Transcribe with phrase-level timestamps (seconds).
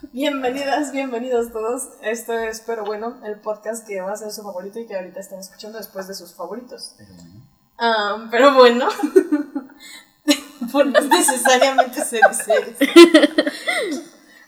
[0.00, 1.88] Bienvenidas, bienvenidos todos.
[2.02, 5.18] Esto es, pero bueno, el podcast que va a ser su favorito y que ahorita
[5.18, 6.94] están escuchando después de sus favoritos.
[7.78, 8.88] Ah, pero bueno,
[10.72, 12.20] por no necesariamente ser.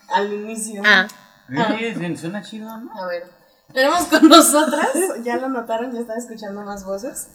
[0.09, 0.81] Al inicio.
[0.85, 1.07] Ah,
[1.49, 2.93] Eh, Suena chido, ¿no?
[2.93, 3.29] A ver,
[3.73, 4.89] tenemos con nosotras,
[5.23, 7.27] ya lo notaron, ya están escuchando más voces,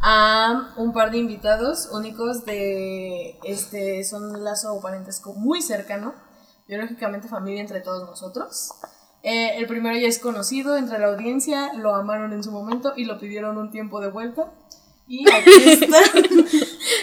[0.00, 6.14] a un par de invitados únicos de, este, son un lazo parentesco muy cercano,
[6.66, 8.70] biológicamente familia entre todos nosotros.
[9.22, 13.04] Eh, el primero ya es conocido entre la audiencia, lo amaron en su momento y
[13.06, 14.52] lo pidieron un tiempo de vuelta.
[15.06, 15.98] Y aquí está.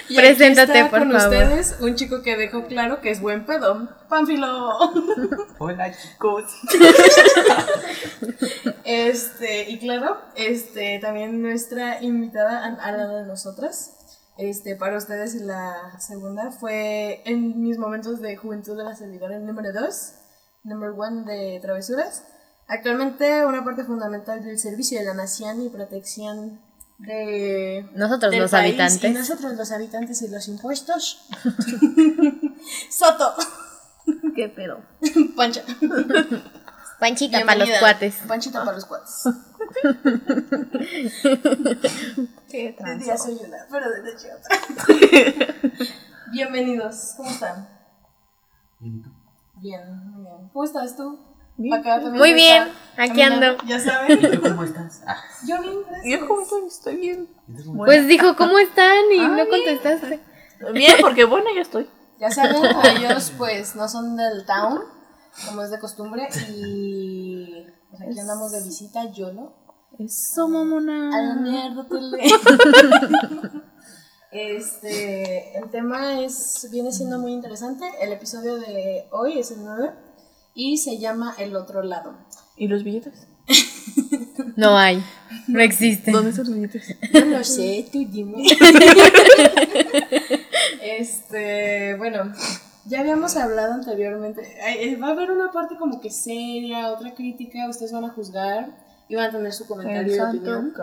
[0.09, 1.33] Y aquí Preséntate, está por con favor.
[1.33, 3.87] ustedes un chico que dejó claro que es buen pedo.
[4.09, 4.77] Pánfilo.
[5.57, 6.43] Hola, chicos.
[8.83, 13.99] Este, y claro, este, también nuestra invitada al lado de nosotras,
[14.41, 19.71] este, para ustedes la segunda fue en mis momentos de juventud de la servidora número
[19.71, 20.13] 2,
[20.63, 22.23] number one de travesuras.
[22.67, 26.61] Actualmente una parte fundamental del servicio de la nación y protección
[26.97, 29.11] de nosotros los país habitantes.
[29.11, 31.27] y nosotros los habitantes y los impuestos.
[32.89, 33.35] Soto,
[34.35, 34.81] ¿Qué pedo?
[35.35, 35.63] Pancha.
[37.01, 38.13] Panchita para los cuates.
[38.27, 39.23] Panchita para los cuates.
[42.47, 44.59] Qué De día soy una, pero de noche otra.
[46.31, 47.67] Bienvenidos, ¿cómo están?
[48.79, 50.49] Bien, muy bien.
[50.53, 51.19] ¿Cómo estás tú?
[51.73, 52.63] Acá también Muy está bien,
[52.97, 53.63] aquí caminando, ando.
[53.65, 54.19] Ya saben.
[54.23, 55.01] ¿Y tú cómo estás?
[55.07, 56.19] Ah, Yo bien, gracias.
[56.21, 57.27] Yo como estoy, estoy bien.
[57.47, 59.11] ¿y tú cómo Pues dijo, ¿cómo están?
[59.11, 59.49] Y Ah, no bien.
[59.49, 60.19] contestaste.
[60.71, 61.89] Bien, porque bueno, ya estoy.
[62.19, 62.57] Ya saben,
[62.95, 64.83] ellos pues no son del town,
[65.47, 69.53] como es de costumbre, y pues, aquí andamos de visita, YOLO.
[69.99, 71.09] Eso, mamona.
[71.15, 71.85] A la mierda.
[74.31, 77.83] Este, el tema es, viene siendo muy interesante.
[77.99, 79.91] El episodio de hoy es el 9
[80.55, 82.15] y se llama El otro lado.
[82.55, 83.27] ¿Y los billetes?
[84.55, 85.03] No hay,
[85.47, 86.13] no existen.
[86.13, 86.95] ¿Dónde están los billetes?
[87.13, 88.43] No lo sé, tú dime.
[90.81, 92.33] Este, bueno,
[92.85, 94.41] ya habíamos hablado anteriormente.
[94.67, 98.77] Eh, Va a haber una parte como que seria, otra crítica, ustedes van a juzgar
[99.07, 100.73] y van a tener su comentario y opinión.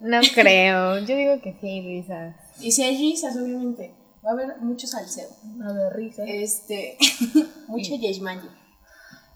[0.00, 0.98] No creo.
[1.00, 2.36] Yo digo que sí, risas.
[2.60, 3.94] Y si hay risas, obviamente,
[4.24, 5.28] va a haber mucho salseo.
[5.64, 6.22] A ver, risa.
[6.26, 6.96] Este,
[7.66, 8.48] mucho Yeshmanji.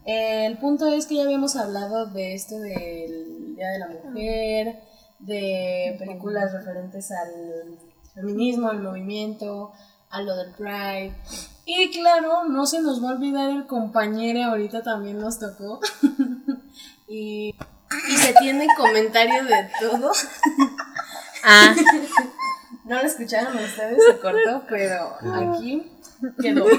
[0.05, 4.79] El punto es que ya habíamos hablado de esto del Día de la Mujer,
[5.19, 7.77] de películas referentes al
[8.15, 9.73] feminismo, al movimiento,
[10.09, 11.15] a lo del Pride.
[11.65, 15.79] Y claro, no se nos va a olvidar el compañero, ahorita también nos tocó.
[17.07, 17.55] y,
[18.09, 20.11] y se tiene comentario de todo.
[21.43, 21.75] Ah,
[22.89, 25.91] No lo escucharon ustedes, se cortó, pero aquí
[26.41, 26.65] quedó.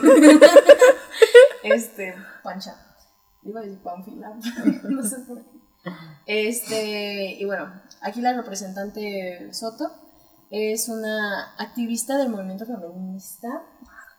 [1.63, 2.75] Este, pancha.
[3.45, 4.33] Iba a decir panfila,
[4.83, 5.61] no sé por qué.
[6.27, 7.71] Este, y bueno,
[8.01, 9.91] aquí la representante Soto
[10.51, 13.63] es una activista del movimiento feminista.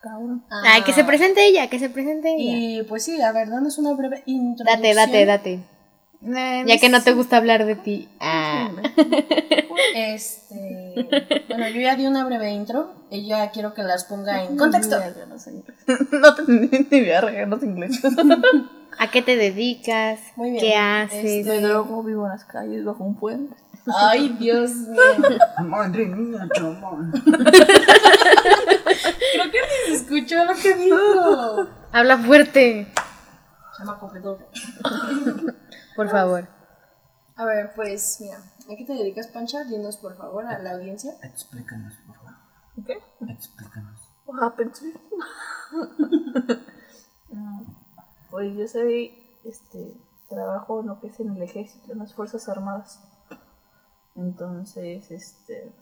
[0.02, 0.44] Cabrón.
[0.50, 2.58] ay, que se presente ella, que se presente ella.
[2.58, 4.82] Y pues sí, la verdad es una breve introducción.
[4.82, 5.60] Date, date, date.
[6.22, 8.10] Ya que no te gusta hablar de ti.
[8.20, 8.70] Ah.
[9.96, 10.94] Este,
[11.50, 12.94] bueno, yo ya di una breve intro.
[13.10, 14.98] Ella quiero que las ponga en contexto.
[15.30, 15.78] No sé inglés.
[16.12, 18.02] No te ni no sé inglés.
[19.00, 20.20] ¿A qué te dedicas?
[20.36, 20.62] Muy bien.
[20.62, 21.46] ¿Qué haces?
[21.46, 23.56] Me drogo, vivo en las calles, bajo un puente.
[23.96, 25.02] Ay, Dios mío.
[25.66, 27.12] Madre mía, chaval.
[27.12, 27.24] Creo
[29.52, 31.68] que ni se escuchó lo que dijo.
[31.92, 32.92] Habla fuerte,
[33.78, 34.48] Chamaco pedorro.
[35.96, 36.48] por favor.
[37.36, 39.64] A ver, pues mira, ¿a qué te dedicas, Pancha?
[39.64, 41.14] Dinos por favor a la audiencia.
[41.24, 42.32] Explícanos, por favor.
[42.86, 43.00] ¿Qué?
[43.28, 44.00] Explícanos.
[44.26, 44.86] What happened to
[47.30, 47.64] Mm,
[48.30, 49.14] Pues yo soy,
[49.46, 49.94] este,
[50.30, 53.00] trabajo en lo que es en el ejército, en las Fuerzas Armadas.
[54.16, 55.74] Entonces, este,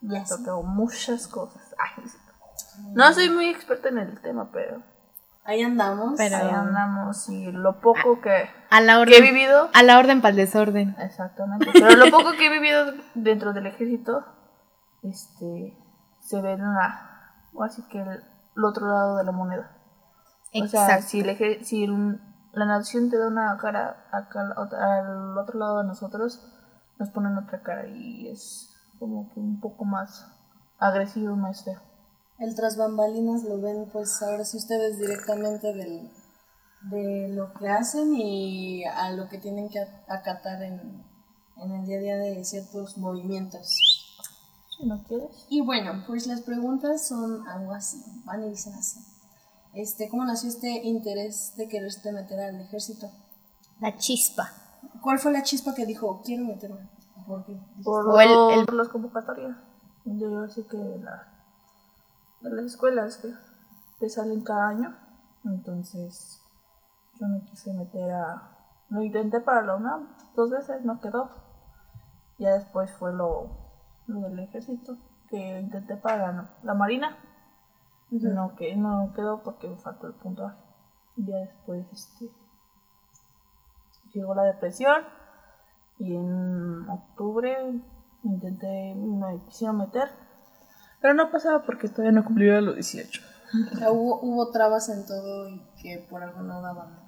[0.00, 1.74] me Ya ha tocado muchas cosas.
[1.78, 2.04] Ay,
[2.94, 4.82] no soy muy experta en el tema, pero
[5.44, 6.14] Ahí andamos.
[6.16, 9.22] Pero- ahí andamos y lo poco que, A la que he orden.
[9.34, 10.94] vivido, A la orden para el desorden.
[10.98, 14.24] exactamente, pero lo poco que he vivido dentro del ejército,
[15.02, 15.76] este,
[16.20, 18.08] se ve en la, o así que el,
[18.56, 19.70] el otro lado de la moneda.
[20.52, 21.06] O sea, Exacto.
[21.08, 22.20] si, el eje- si el-
[22.52, 26.44] la nación te da una cara acá al ot- al otro lado de nosotros,
[27.00, 28.68] nos ponen otra cara y es
[28.98, 30.26] como que un poco más
[30.78, 31.80] agresivo, más feo.
[32.38, 36.10] El tras bambalinas lo ven, pues ahora sí ustedes directamente del,
[36.82, 41.02] de lo que hacen y a lo que tienen que acatar en,
[41.56, 44.16] en el día a día de ciertos movimientos.
[44.76, 45.46] Si no quieres.
[45.48, 49.00] Y bueno, pues las preguntas son algo así, van y dicen así.
[49.74, 53.10] este, ¿cómo nació este interés de quererte meter al ejército?
[53.80, 54.69] La chispa.
[55.02, 56.88] ¿Cuál fue la chispa que dijo, quiero meterme?
[57.26, 57.58] ¿Por qué?
[57.84, 59.56] Por, O el- lo- el- por las convocatorias.
[60.04, 61.28] Yo así que de, la,
[62.40, 63.28] de las escuelas que
[63.98, 64.96] te salen cada año.
[65.44, 66.42] Entonces
[67.18, 68.56] yo me quise meter a...
[68.88, 71.30] Lo intenté para la UNAM dos veces, no quedó.
[72.38, 73.50] Ya después fue lo,
[74.06, 74.96] lo del ejército,
[75.28, 77.16] que intenté para la, la marina.
[78.34, 80.56] No, que no quedó porque me faltó el puntaje.
[81.16, 82.30] Ya después este,
[84.12, 85.02] llegó la depresión
[85.98, 87.56] y en octubre
[88.22, 90.08] intenté, me quisieron meter,
[91.00, 93.22] pero no pasaba porque todavía no cumplía los 18.
[93.72, 97.00] O sea, hubo, hubo trabas en todo y que por algo no daban.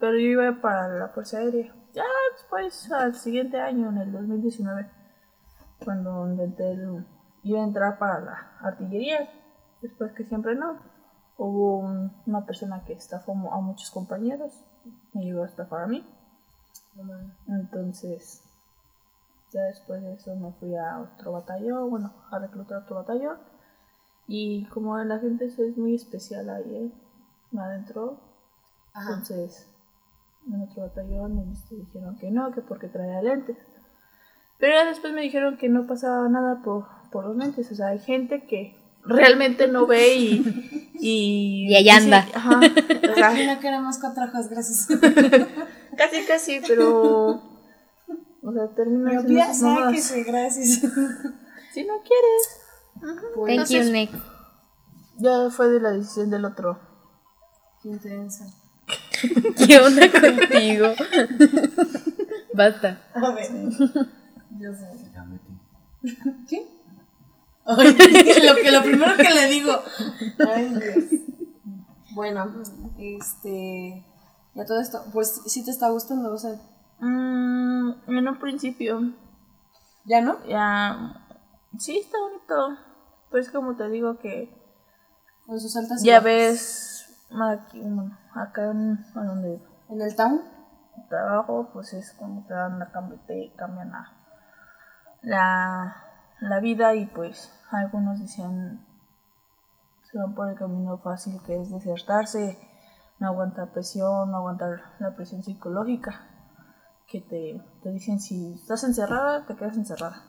[0.00, 1.74] Pero yo iba para la Fuerza Aérea.
[1.92, 2.04] Ya
[2.36, 4.90] después, al siguiente año, en el 2019,
[5.84, 7.06] cuando intenté, el-
[7.42, 9.28] iba a entrar para la artillería,
[9.80, 10.78] después que siempre no.
[11.36, 14.64] Hubo un- una persona que estafó a muchos compañeros,
[15.12, 16.04] me llegó a estafar a mí.
[17.46, 18.42] Entonces,
[19.52, 23.38] ya después de eso me fui a otro batallón, bueno, a reclutar otro batallón.
[24.26, 26.92] Y como la gente es muy especial ahí, ¿eh?
[27.50, 28.20] me adentró.
[28.92, 29.10] Ajá.
[29.10, 29.66] Entonces,
[30.46, 33.56] en otro batallón este, dijeron que no, que porque traía lentes.
[34.58, 37.70] Pero ya después me dijeron que no pasaba nada por, por los lentes.
[37.70, 38.76] O sea, hay gente que
[39.08, 40.84] realmente no ve y...
[41.00, 42.22] Y, Y ahí anda.
[42.24, 44.88] sí, ajá, o sea, no queremos cuatro ojos, gracias.
[45.96, 47.40] casi, casi, pero...
[48.42, 49.30] O sea, termina sus
[49.62, 49.90] mamadas.
[49.90, 50.80] sáquese, gracias.
[51.72, 53.28] Si no quieres.
[53.46, 54.10] Thank you, Nick.
[55.18, 56.80] Ya fue de la decisión del otro.
[57.82, 58.46] Qué intensa.
[59.66, 60.94] ¿Qué onda contigo?
[62.54, 63.02] Basta.
[63.14, 63.48] A ver.
[64.58, 65.10] Yo sé.
[65.14, 66.16] Ya metí.
[66.48, 66.77] ¿Qué?
[68.46, 69.72] Lo, que, lo primero que le digo.
[70.54, 71.04] Ay, Dios.
[72.14, 72.46] Bueno,
[72.98, 74.06] este.
[74.54, 75.04] Ya todo esto.
[75.12, 76.52] Pues sí te está gustando, o sea.
[77.00, 79.12] Mm, en un principio,
[80.06, 80.42] ¿Ya no?
[80.46, 81.22] ya.
[81.78, 82.78] Sí, está bonito.
[83.30, 84.50] Pero es como te digo que
[85.46, 89.60] Con sus altas ya ves aquí, bueno, acá en, a donde
[89.90, 90.40] En el town.
[91.10, 94.12] trabajo, pues es como te dan la cambio, te cambian la,
[95.22, 96.07] la,
[96.40, 98.86] la vida y pues algunos dicen
[100.10, 102.58] se van por el camino fácil que es desertarse,
[103.18, 106.26] no aguantar presión, no aguantar la presión psicológica,
[107.06, 110.22] que te, te dicen si estás encerrada, te quedas encerrada.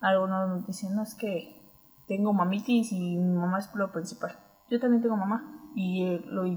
[0.00, 1.60] Algunos nos dicen, es que
[2.08, 4.32] tengo mamitis y mi mamá es lo principal.
[4.70, 6.56] Yo también tengo mamá y, eh, lo, y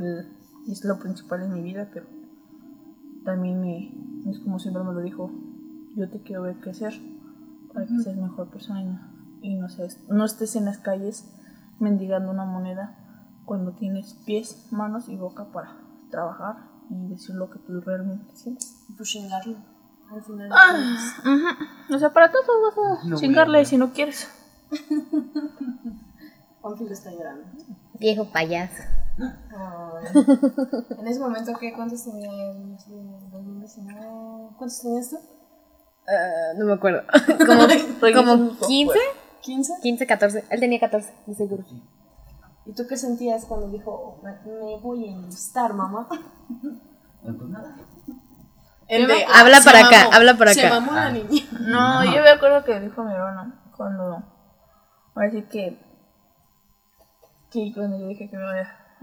[0.71, 2.07] es lo principal en mi vida, pero
[3.23, 5.31] también me, es como siempre me lo dijo,
[5.95, 6.93] yo te quiero ver crecer
[7.73, 8.99] para que seas mejor persona y no,
[9.41, 11.31] y no seas, no estés en las calles
[11.79, 12.97] mendigando una moneda
[13.45, 15.77] cuando tienes pies, manos y boca para
[16.09, 18.85] trabajar y decir lo que tú realmente sientes.
[18.95, 19.57] Pues chingarlo.
[20.11, 20.49] Al final.
[20.51, 20.77] Ah,
[21.21, 21.95] ujú.
[21.95, 24.29] O sea, para todo vas a No voy a chingarle si no quieres.
[26.61, 27.45] Pánfilo está llorando.
[27.99, 28.83] Viejo payaso.
[29.17, 30.05] Ay.
[30.99, 31.73] en ese momento, ¿qué?
[31.73, 32.75] ¿Cuántos tenía en
[33.31, 34.01] 2019?
[34.57, 35.17] ¿Cuántos tenías tú?
[36.07, 37.03] Ah, no me acuerdo.
[37.45, 37.67] Como,
[38.15, 38.99] como 15,
[39.43, 39.81] ¿15?
[39.81, 40.45] 15, 14.
[40.49, 41.63] Él tenía 14, de seguro.
[42.65, 46.07] ¿Y tú qué sentías cuando dijo, me, me voy a enlistar, mamá?
[47.23, 47.75] No, pues nada.
[48.87, 50.79] El de, Habla se para acá, mamó, habla para Se acá.
[50.79, 51.43] mamó la niña.
[51.61, 54.21] No, yo me acuerdo que dijo mi hermano cuando.
[55.15, 55.79] Ahora sí que.
[57.51, 58.59] Que cuando yo dije que me voy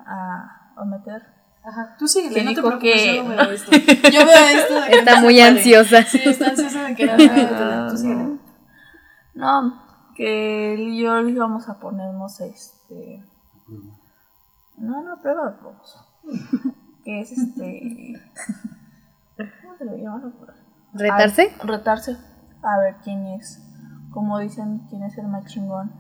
[0.06, 1.22] a, a meter.
[1.64, 3.70] Ajá, tú sigue, Que no te preocupes, que- yo no veo esto.
[4.12, 6.02] Yo veo esto de que Está no muy ansiosa.
[6.02, 7.86] Sí, está ansiosa de que no vea.
[7.90, 8.38] Tú síguele.
[9.34, 9.82] No,
[10.14, 13.22] que él y yo íbamos a ponernos este.
[14.78, 16.04] No, no, prueba vamos.
[17.04, 18.20] que es este.
[19.62, 20.18] ¿Cómo se lo llama?
[20.18, 20.54] No recuerdo.
[20.94, 21.52] ¿Retarse?
[21.60, 22.16] A- retarse.
[22.62, 23.62] A ver quién es.
[24.10, 25.92] Como dicen, quién es el más chingón.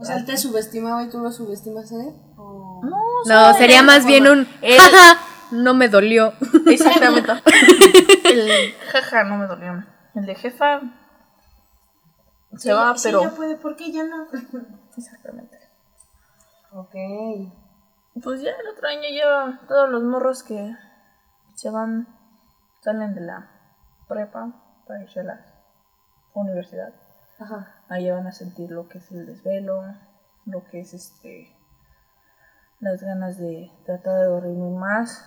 [0.00, 2.14] O sea, él te subestimaba y tú lo subestimas a él.
[2.36, 2.80] ¿O...
[2.82, 4.48] No, No, sería más bien un.
[4.62, 5.20] Él- Jaja,
[5.52, 6.32] no me dolió.
[6.66, 7.30] Exactamente.
[8.24, 9.84] el jaja no me dolió.
[10.14, 10.80] El de jefa
[12.56, 13.22] se va, Sí, pero.
[13.22, 14.26] ya puede, ¿por qué ya no?
[14.96, 15.58] Exactamente.
[16.72, 16.94] ok.
[18.22, 20.74] Pues ya el otro año lleva todos los morros que
[21.54, 22.08] se van,
[22.80, 23.50] salen de la
[24.08, 24.52] prepa
[24.86, 25.46] para irse a la
[26.34, 26.92] universidad.
[27.40, 27.82] Ajá.
[27.88, 29.82] Ahí van a sentir lo que es el desvelo,
[30.44, 31.56] lo que es este
[32.80, 35.22] las ganas de tratar de dormir más,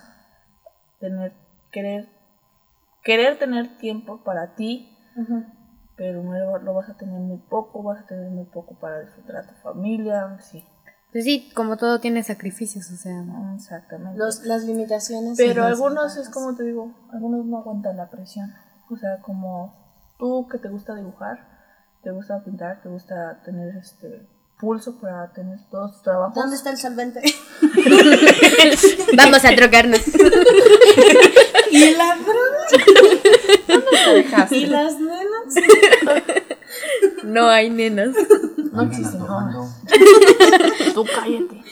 [0.98, 1.32] tener
[1.70, 2.08] querer
[3.02, 5.52] querer tener tiempo para ti, Ajá.
[5.96, 9.00] pero no lo, lo vas a tener muy poco, vas a tener muy poco para
[9.00, 10.64] disfrutar a tu familia, sí.
[11.12, 13.24] Pues sí, como todo tiene sacrificios, o sea.
[13.54, 14.18] Exactamente.
[14.18, 15.36] Los, las limitaciones.
[15.36, 18.52] Pero algunos es como te digo, algunos no aguantan la presión.
[18.90, 19.72] O sea, como
[20.18, 21.53] tú que te gusta dibujar,
[22.04, 24.26] te gusta pintar, te gusta tener este
[24.60, 26.34] pulso para tener todos tus trabajos.
[26.34, 27.22] ¿Dónde está el solvente?
[29.16, 30.00] Vamos a trocarnos.
[31.70, 32.66] ¿Y la droga?
[34.04, 34.56] te dejaste?
[34.56, 35.54] ¿Y las nenas?
[37.24, 38.10] No hay nenas.
[38.72, 39.26] No existe, no.
[39.26, 39.68] tomando.
[40.94, 41.62] Tú cállate.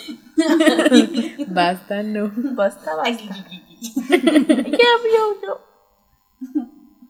[1.49, 2.33] Basta, no.
[2.35, 3.47] Basta, basta.
[4.09, 5.61] Ya vio yo.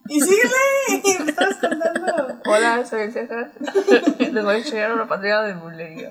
[0.08, 1.28] Y síguele.
[1.28, 2.11] Estás contando.
[2.52, 3.50] Hola, soy el Cejas.
[4.18, 6.08] Les voy a enseñar una pantalla de bulería.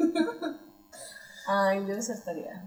[1.48, 2.64] Ay, yo desertaría.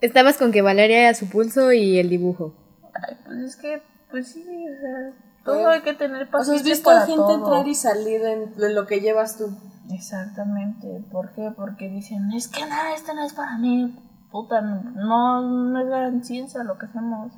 [0.00, 2.54] Estabas con que Valeria era su pulso y el dibujo.
[2.94, 5.12] Ay, pues es que, pues sí, o sea,
[5.44, 7.34] todo hay que tener O sea, paciencia has visto para a gente todo.
[7.38, 9.50] entrar y salir en, en lo que llevas tú.
[9.92, 11.02] Exactamente.
[11.10, 11.50] ¿Por qué?
[11.56, 13.98] Porque dicen, es que nada, esto no es para mí.
[14.30, 17.32] Puta, no, no es gran ciencia lo que hacemos.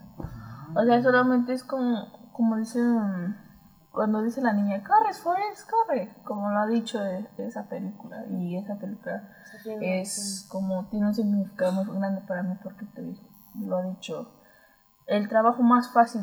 [0.75, 3.37] O sea, solamente es como, como dicen,
[3.93, 6.09] cuando dice la niña, corre, Forrest, corre.
[6.25, 8.25] Como lo ha dicho de, de esa película.
[8.29, 9.29] Y esa película
[9.81, 13.21] es como, tiene un significado muy grande para mí porque te digo,
[13.55, 14.33] lo ha dicho.
[15.07, 16.23] El trabajo más fácil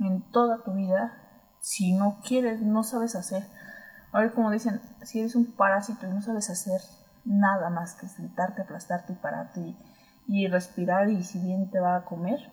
[0.00, 1.14] en toda tu vida,
[1.60, 3.42] si no quieres, no sabes hacer.
[4.12, 6.80] Ahora, como dicen, si eres un parásito y no sabes hacer
[7.24, 9.76] nada más que sentarte, aplastarte y pararte y,
[10.26, 12.52] y respirar y si bien te va a comer,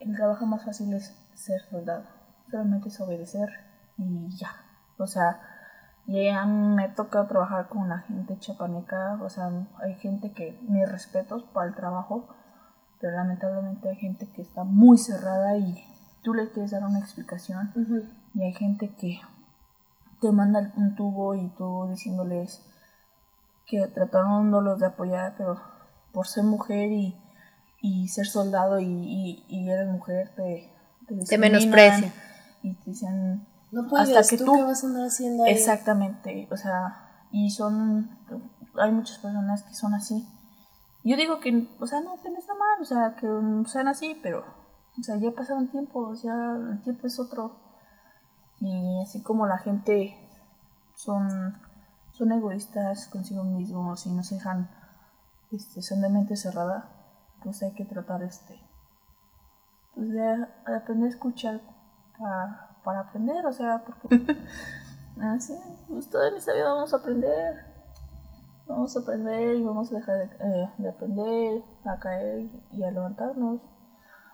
[0.00, 2.04] el trabajo más fácil es ser soldado.
[2.50, 3.48] Solamente es obedecer
[3.98, 4.50] y ya.
[4.98, 5.40] O sea,
[6.06, 9.18] ya me toca trabajar con la gente chapaneca.
[9.22, 12.28] O sea, hay gente que, mis respetos para el trabajo,
[13.00, 15.84] pero lamentablemente hay gente que está muy cerrada y
[16.22, 17.72] tú le quieres dar una explicación
[18.34, 19.20] y hay gente que
[20.20, 22.64] te manda un tubo y tú diciéndoles
[23.66, 25.60] que tratándolos de apoyar, pero
[26.12, 27.16] por ser mujer y,
[27.80, 30.71] y ser soldado y, y, y eres mujer te,
[31.28, 32.12] te, menosprecian.
[32.62, 35.52] Y te dicen, No puedes, Hasta que ¿tú, tú- qué vas a andar haciendo ahí?
[35.52, 38.10] Exactamente, o sea, y son,
[38.78, 40.26] hay muchas personas que son así.
[41.04, 43.26] Yo digo que, o sea, no, que no está mal, o sea, que
[43.68, 44.44] sean así, pero,
[44.98, 47.56] o sea, ya pasaron tiempo, o sea, el tiempo es otro.
[48.60, 50.16] Y así como la gente
[50.94, 51.56] son,
[52.12, 54.70] son egoístas consigo mismos y no se dejan,
[55.50, 56.88] este, son de mente cerrada,
[57.42, 58.60] pues hay que tratar, este,
[59.94, 61.60] pues de, de aprender a escuchar
[62.18, 64.36] para, para aprender, o sea, porque
[65.20, 65.54] así,
[65.88, 67.64] pues todo en esta vida vamos a aprender,
[68.66, 72.90] vamos a aprender y vamos a dejar de, eh, de aprender, a caer y a
[72.90, 73.60] levantarnos.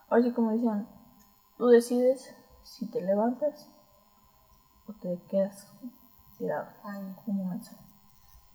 [0.08, 0.86] Ahora sí, como dicen,
[1.56, 3.68] tú decides si te levantas
[4.86, 5.72] o te quedas
[6.38, 7.14] tirado Ay.
[7.26, 7.88] un mensaje.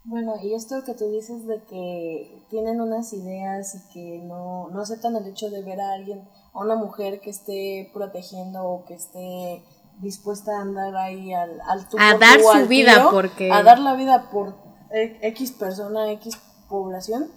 [0.05, 4.81] Bueno, y esto que tú dices de que tienen unas ideas y que no, no
[4.81, 8.93] aceptan el hecho de ver a alguien, a una mujer que esté protegiendo o que
[8.95, 9.63] esté
[9.99, 13.63] dispuesta a andar ahí al, al tú A dar su al vida tiro, porque- A
[13.63, 14.55] dar la vida por
[14.91, 16.37] e- X persona, X
[16.69, 17.29] población,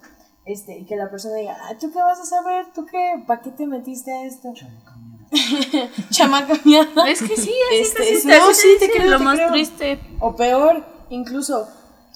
[0.45, 2.67] este, y que la persona diga, "Ah, ¿tú qué vas a saber?
[2.73, 3.23] ¿Tú qué?
[3.27, 4.53] ¿Para qué te metiste a esto?
[6.09, 7.07] Chamaca mierda.
[7.09, 9.51] Es que sí, Este, que sí, no, sí, te creo, Lo te más creo.
[9.51, 9.99] triste.
[10.19, 11.67] O peor, incluso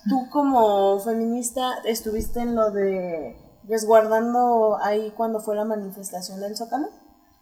[0.10, 3.36] tú como feminista estuviste en lo de
[3.72, 6.88] resguardando ahí cuando fue la manifestación del Zócalo,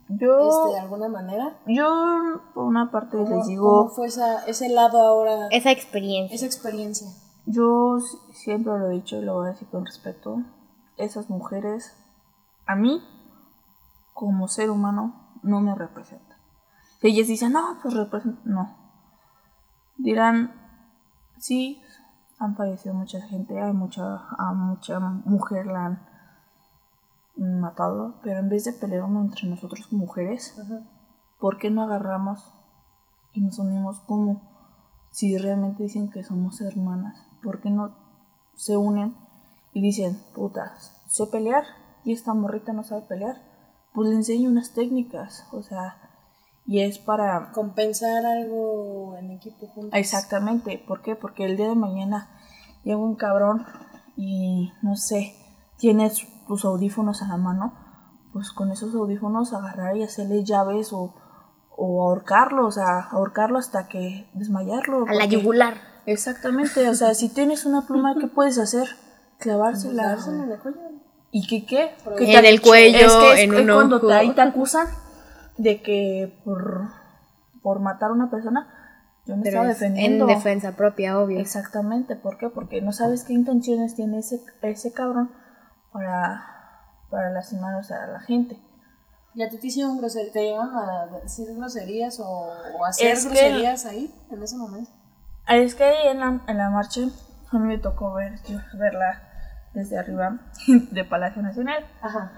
[0.08, 1.58] Yo, este, de alguna manera.
[1.68, 6.36] yo por una parte ¿Cómo, les cómo digo, fue esa, ese lado ahora, Esa experiencia.
[6.36, 7.08] esa experiencia?
[7.46, 7.98] yo
[8.32, 10.38] siempre lo he dicho y lo voy a decir con respeto,
[10.98, 11.96] esas mujeres
[12.68, 13.02] a mí
[14.14, 16.38] como ser humano no me representan.
[17.02, 18.76] Si ellas dicen, no, pues representan, no.
[19.98, 20.54] Dirán,
[21.40, 21.82] sí,
[22.38, 26.09] han fallecido mucha gente, hay mucha, a mucha mujer la han
[27.40, 30.56] matado, pero en vez de pelearnos entre nosotros como mujeres,
[31.40, 32.52] ¿por qué no agarramos
[33.34, 34.42] y nos unimos como
[35.12, 37.26] si realmente dicen que somos hermanas?
[37.42, 37.96] ¿Por qué no
[38.56, 39.16] se unen
[39.74, 41.64] y dicen, putas, sé pelear
[42.04, 43.38] y esta morrita no sabe pelear?
[43.94, 45.98] Pues le enseño unas técnicas, o sea,
[46.66, 49.98] y es para Compensar algo en equipo juntos.
[49.98, 51.16] Exactamente, ¿por qué?
[51.16, 52.30] Porque el día de mañana
[52.84, 53.66] llega un cabrón
[54.16, 55.36] y no sé,
[55.78, 57.74] tienes tus audífonos a la mano,
[58.34, 61.14] pues con esos audífonos agarrar y hacerle llaves o,
[61.78, 65.06] o ahorcarlo, o sea, ahorcarlo hasta que desmayarlo.
[65.08, 65.76] A la yugular.
[66.08, 68.88] Exactamente, o sea, si tienes una pluma, ¿qué puedes hacer?
[69.38, 70.08] Clavársela.
[70.08, 70.78] Dárselo en el cuello.
[71.32, 71.92] ¿Y qué qué?
[72.18, 74.88] ¿Qué En te- el cuello, es que es en un cuando te, ahí te acusan
[75.58, 76.88] de que por,
[77.62, 78.68] por matar a una persona
[79.28, 80.26] Yo me Pero estaba es en defendiendo.
[80.26, 81.40] defensa propia, obvio.
[81.40, 82.50] Exactamente, ¿por qué?
[82.50, 85.30] Porque no sabes qué intenciones tiene ese, ese cabrón
[85.92, 86.46] para,
[87.10, 88.60] para lastimar o sea, a la gente.
[89.36, 90.34] ¿Y a ti te hicieron groserías?
[90.34, 92.26] ¿Te llegaron a decir groserías o,
[92.80, 94.90] o hacer Es que- groserías ahí, en ese momento?
[95.48, 97.02] Es que ahí en la, en la marcha
[97.52, 99.24] a mí me tocó ver, yo verla
[99.74, 100.40] desde arriba
[100.92, 101.86] de Palacio Nacional.
[102.02, 102.32] Ajá.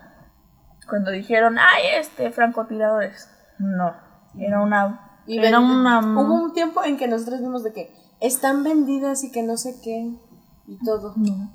[0.90, 3.30] Cuando dijeron, ay, este, francotiradores.
[3.60, 3.94] No,
[4.38, 5.08] era una...
[5.28, 6.00] Y era ven- una...
[6.00, 9.80] Hubo un tiempo en que nosotros vimos de que están vendidas y que no sé
[9.84, 10.14] qué
[10.68, 11.14] y todo.
[11.18, 11.52] No.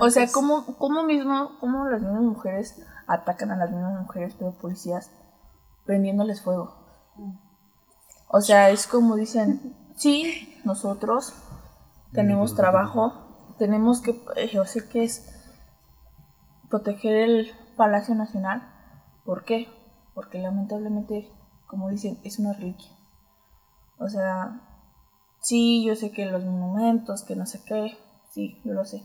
[0.00, 0.30] O sea.
[0.32, 5.10] ¿cómo, cómo mismo, cómo las mismas mujeres atacan a las mismas mujeres, pero policías
[5.84, 6.74] prendiéndoles fuego?
[8.28, 11.34] O sea, es como dicen, sí, nosotros
[12.12, 15.28] tenemos trabajo, tenemos que, eh, yo sé que es
[16.68, 18.68] proteger el Palacio Nacional.
[19.24, 19.68] ¿Por qué?
[20.14, 21.30] Porque lamentablemente,
[21.66, 22.90] como dicen, es una reliquia.
[23.98, 24.60] O sea,
[25.40, 27.96] sí, yo sé que los monumentos, que no sé qué,
[28.30, 29.02] sí, yo lo sé.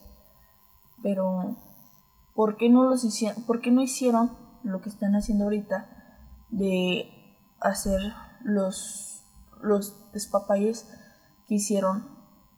[1.04, 1.56] Pero,
[2.34, 3.44] ¿por qué no los hicieron?
[3.44, 4.32] ¿Por qué no hicieron
[4.64, 5.88] lo que están haciendo ahorita
[6.50, 7.10] de
[7.60, 8.00] hacer
[8.44, 9.24] los,
[9.62, 10.90] los despapalles
[11.48, 12.08] que hicieron,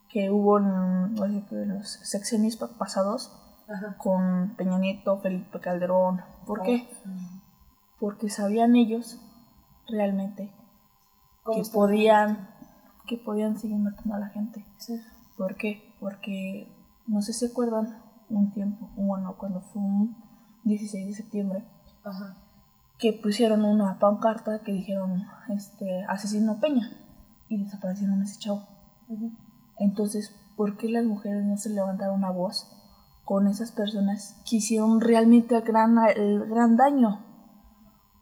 [0.10, 1.16] que hubo en,
[1.68, 3.32] los sexenios pa- pasados
[3.68, 3.96] Ajá.
[3.98, 6.22] con Peña Nieto, Felipe Calderón?
[6.46, 6.90] ¿Por qué?
[7.06, 7.10] Oh.
[8.00, 9.20] Porque sabían ellos
[9.88, 10.52] realmente
[11.44, 12.50] ¿Cómo que podían,
[13.08, 14.66] que podían seguir matando a la gente.
[14.78, 15.00] Sí.
[15.38, 15.96] ¿Por qué?
[16.00, 16.72] Porque
[17.08, 20.16] no sé si se acuerdan un tiempo, bueno, cuando fue un
[20.64, 21.64] 16 de septiembre,
[22.04, 22.36] Ajá.
[22.98, 26.90] que pusieron una pancarta que dijeron este asesino Peña
[27.48, 28.64] y desaparecieron a ese chavo.
[29.78, 32.68] Entonces, ¿por qué las mujeres no se levantaron una voz
[33.26, 37.20] con esas personas que hicieron realmente el gran, el gran daño?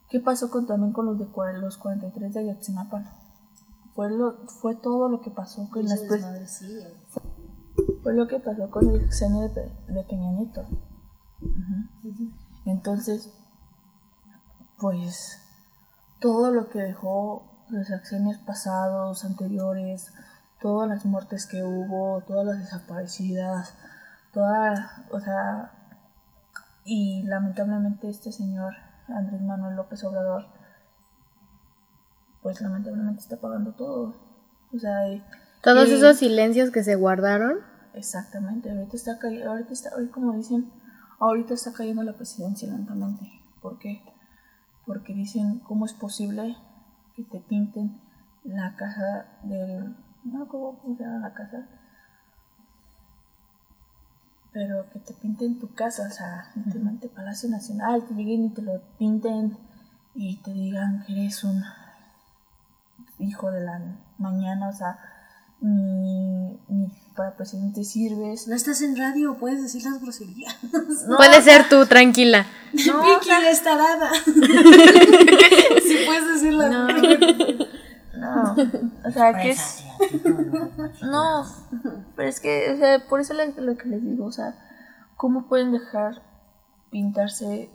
[0.09, 1.27] ¿Qué pasó con, también con los de
[1.59, 3.03] los 43 de Ayotzinapa?
[3.93, 5.99] Fue, lo, fue todo lo que pasó con las
[6.45, 6.87] sigue.
[8.07, 10.65] Fue lo que pasó con el sexenio de, Pe- de Peña Nieto.
[12.65, 13.33] Entonces,
[14.79, 15.41] pues
[16.21, 20.13] todo lo que dejó los sexenios pasados, anteriores,
[20.61, 23.75] todas las muertes que hubo, todas las desaparecidas,
[24.31, 25.73] toda, o sea,
[26.85, 28.73] y lamentablemente este señor
[29.09, 30.45] Andrés Manuel López Obrador,
[32.41, 34.15] pues lamentablemente está pagando todo.
[34.73, 35.21] O sea, y-
[35.61, 37.75] Todos esos silencios que se guardaron.
[37.97, 40.71] Exactamente, ahorita está cayendo, ahorita está, hoy como dicen,
[41.19, 43.27] ahorita está cayendo la presidencia lentamente.
[43.59, 44.03] ¿Por qué?
[44.85, 46.55] Porque dicen, ¿cómo es posible
[47.15, 47.99] que te pinten
[48.43, 49.95] la casa del...
[50.23, 51.67] No, ¿cómo, se llama la casa?
[54.53, 58.61] Pero que te pinten tu casa, o sea, literalmente Palacio Nacional, que lleguen y te
[58.61, 59.57] lo pinten
[60.13, 61.63] y te digan que eres un
[63.17, 63.81] hijo de la
[64.19, 64.99] mañana, o sea,
[65.61, 68.47] ni, ni para presidente sirves.
[68.47, 70.55] No estás en radio, puedes decir las groserías.
[71.17, 72.45] Puede ser tú, tranquila.
[72.85, 74.11] No, Vicky la estarada.
[74.13, 76.69] si puedes decirla.
[76.69, 76.87] No.
[78.17, 78.55] No,
[79.05, 79.83] o sea, que es...
[81.01, 81.45] No,
[82.15, 84.55] pero es que, o sea, por eso es lo que les digo, o sea,
[85.15, 86.21] ¿cómo pueden dejar
[86.91, 87.69] pintarse,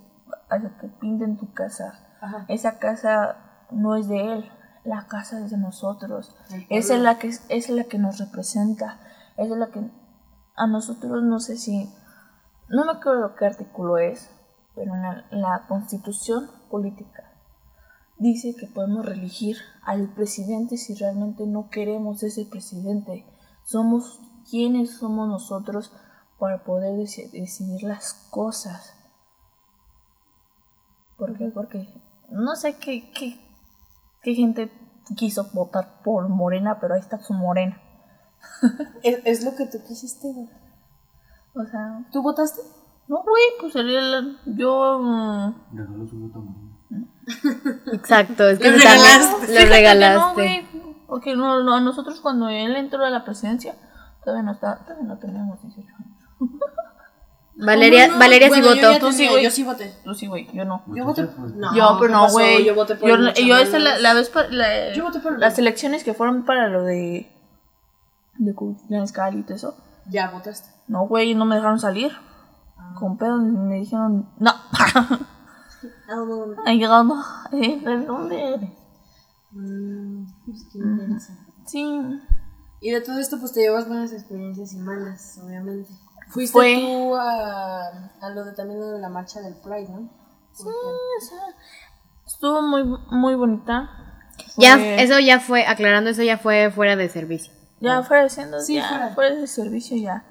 [0.51, 1.95] hasta que pinten tu casa?
[2.21, 2.45] Ajá.
[2.49, 3.37] Esa casa
[3.71, 4.53] no es de él,
[4.85, 6.35] la casa es de nosotros.
[6.69, 9.01] Es la que, es la que nos representa,
[9.37, 9.81] es la que
[10.57, 11.93] a nosotros no sé si,
[12.69, 14.29] no me acuerdo qué artículo es,
[14.75, 17.29] pero en la, la constitución política
[18.19, 23.27] dice que podemos reelegir al presidente si realmente no queremos ese presidente.
[23.65, 25.93] Somos quienes somos nosotros
[26.39, 28.95] para poder deci- decidir las cosas.
[31.19, 31.47] ¿Por qué?
[31.55, 31.89] Porque
[32.31, 33.39] no sé qué, qué,
[34.23, 34.71] qué gente
[35.17, 37.81] quiso votar por Morena, pero ahí está su Morena.
[39.03, 40.49] Es, es lo que tú quisiste, güey.
[41.55, 42.61] O sea, ¿Tú votaste?
[43.09, 44.99] no, güey, pues sería la- yo...
[45.01, 46.73] mm, Regaló su voto a Morena.
[47.93, 49.67] Exacto, es que también regalaste.
[49.67, 50.19] regalaste.
[50.19, 50.67] No, güey,
[51.07, 53.75] porque no, no, nosotros cuando él entró a la presidencia,
[54.25, 55.92] todavía no, está, todavía no teníamos 18 años.
[57.55, 58.09] Valeria.
[58.17, 58.99] Valeria Bueno, sí votó.
[59.07, 59.45] Tú sí, güey.
[59.45, 59.95] Yo sí voté.
[60.05, 60.83] Tú sí, güey, yo no.
[60.89, 61.25] Yo voté.
[61.25, 62.65] por- No, yo, pero ¿qué no, güey.
[62.65, 65.35] Yo voté por Yo, el yo esa la, la vez pa- la- Yo voté por
[65.35, 67.31] el- las elecciones que fueron para lo de
[68.39, 69.77] de Cuauhtémoc y todo eso.
[70.09, 70.71] Ya votaste.
[70.89, 72.13] No, güey, no me dejaron salir.
[72.99, 74.51] Con pedo me dijeron, no.
[74.73, 75.19] Ah,
[76.09, 76.55] no.
[76.67, 77.17] Ahí llegando,
[77.53, 78.71] eh, ¿de dónde eres?
[79.53, 81.53] Mm, pues, qué interesante.
[81.67, 82.01] Sí.
[82.81, 85.91] Y de todo esto, pues te llevas buenas experiencias y malas, obviamente.
[86.33, 87.89] Fuiste Fue- tú a,
[88.23, 90.09] a lo de también de la marcha del Pride, ¿no?
[90.55, 91.39] Sí, o sea,
[92.27, 93.91] estuvo muy, muy bonita.
[94.57, 97.53] Ya, fue- eso ya fue, aclarando, eso ya fue fuera de servicio.
[97.81, 99.09] Ya fuera siendo, Sí, ya, fuera.
[99.15, 100.25] fuera de servicio ya.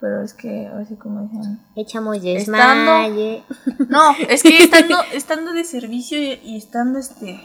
[0.00, 3.44] Pero es que, así como dicen, Echamos Estando-.
[3.88, 7.40] No, es que estando, estando de servicio y, y estando este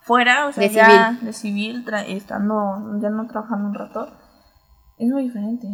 [0.00, 4.10] fuera, o sea, De ya de civil, tra- estando ya no trabajando un rato,
[4.98, 5.66] es muy diferente.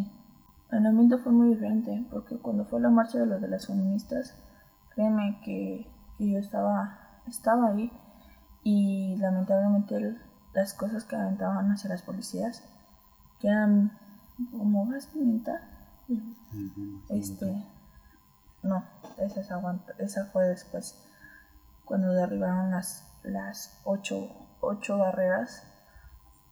[0.76, 4.34] El ambiente fue muy diferente, porque cuando fue la marcha de los de las feministas,
[4.94, 5.86] créeme que,
[6.18, 7.92] que yo estaba, estaba ahí
[8.62, 10.20] y lamentablemente el-
[10.52, 12.62] las cosas que aventaban hacia las policías,
[13.40, 13.92] que eran
[14.52, 15.60] como gas pimienta,
[17.08, 17.64] este,
[18.62, 18.84] no,
[19.18, 21.00] esa, es aguanta- esa fue después,
[21.84, 24.28] cuando derribaron las, las ocho,
[24.60, 25.64] ocho barreras,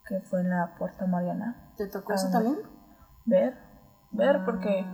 [0.07, 1.71] que fue en la Puerta Mariana.
[1.77, 2.59] ¿Te tocó eso Ah, también?
[3.25, 3.57] Ver,
[4.13, 4.87] ver, porque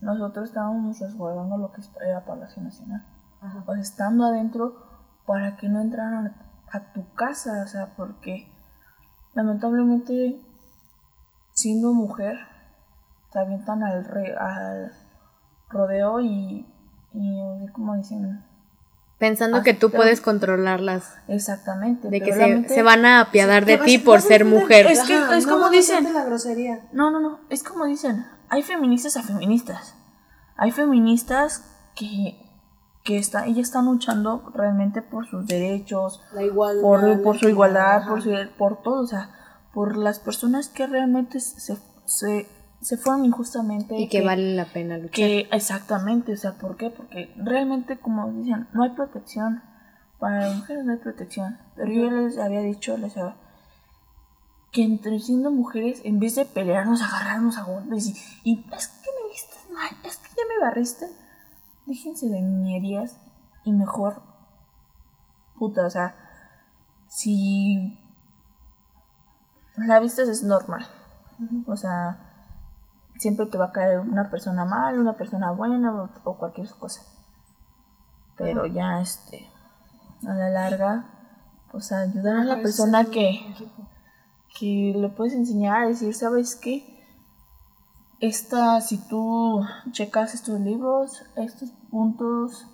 [0.00, 3.04] nosotros estábamos resguardando lo que era Palacio Nacional.
[3.40, 3.64] Ajá.
[3.66, 4.76] O sea, estando adentro
[5.26, 6.34] para que no entraran
[6.72, 8.48] a, tu casa, o sea, porque
[9.34, 10.40] lamentablemente
[11.52, 12.36] siendo mujer
[13.32, 14.92] te avientan al, re- al
[15.68, 16.66] rodeo y,
[17.12, 18.44] y como dicen
[19.18, 21.16] Pensando que tú puedes controlarlas.
[21.28, 22.32] exactamente De que
[22.68, 24.86] se, van a apiadar de ti por ser mujer.
[24.86, 26.12] Es que- Ajá, es no como dicen.
[26.12, 26.88] la grosería.
[26.92, 27.38] No, no, no.
[27.48, 29.94] Es como dicen, hay feministas a feministas.
[30.56, 32.36] Hay feministas que,
[33.02, 36.82] que está, ellas están luchando realmente por sus derechos, La igualdad.
[36.82, 39.30] por, por su igualdad, por, su, por todo, o sea,
[39.72, 42.46] por las personas que realmente se, se,
[42.80, 43.96] se fueron injustamente.
[43.98, 45.10] Y que vale la pena luchar.
[45.10, 46.90] que exactamente, o sea, ¿por qué?
[46.90, 49.62] Porque realmente, como dicen, no hay protección.
[50.20, 51.58] Para las mujeres no hay protección.
[51.74, 53.36] Pero yo les había dicho, les había,
[54.74, 59.08] que entre siendo mujeres, en vez de pelearnos, agarrarnos a golpes y, y es que
[59.22, 61.06] me viste mal, es que ya me barriste,
[61.86, 63.16] déjense de niñerías
[63.64, 64.20] y mejor,
[65.56, 66.16] puta, o sea,
[67.06, 67.98] si
[69.76, 70.84] la vista es normal,
[71.66, 72.18] o sea,
[73.16, 77.02] siempre te va a caer una persona mal, una persona buena o, o cualquier cosa.
[78.36, 79.48] Pero ya, este,
[80.26, 81.04] a la larga,
[81.70, 83.40] pues ayudar a la persona que.
[84.58, 86.90] Que le puedes enseñar a decir, ¿sabes qué?
[88.20, 92.66] Esta, si tú checas estos libros, estos puntos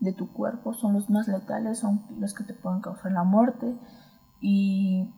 [0.00, 3.78] de tu cuerpo son los más letales, son los que te pueden causar la muerte
[4.40, 5.08] y,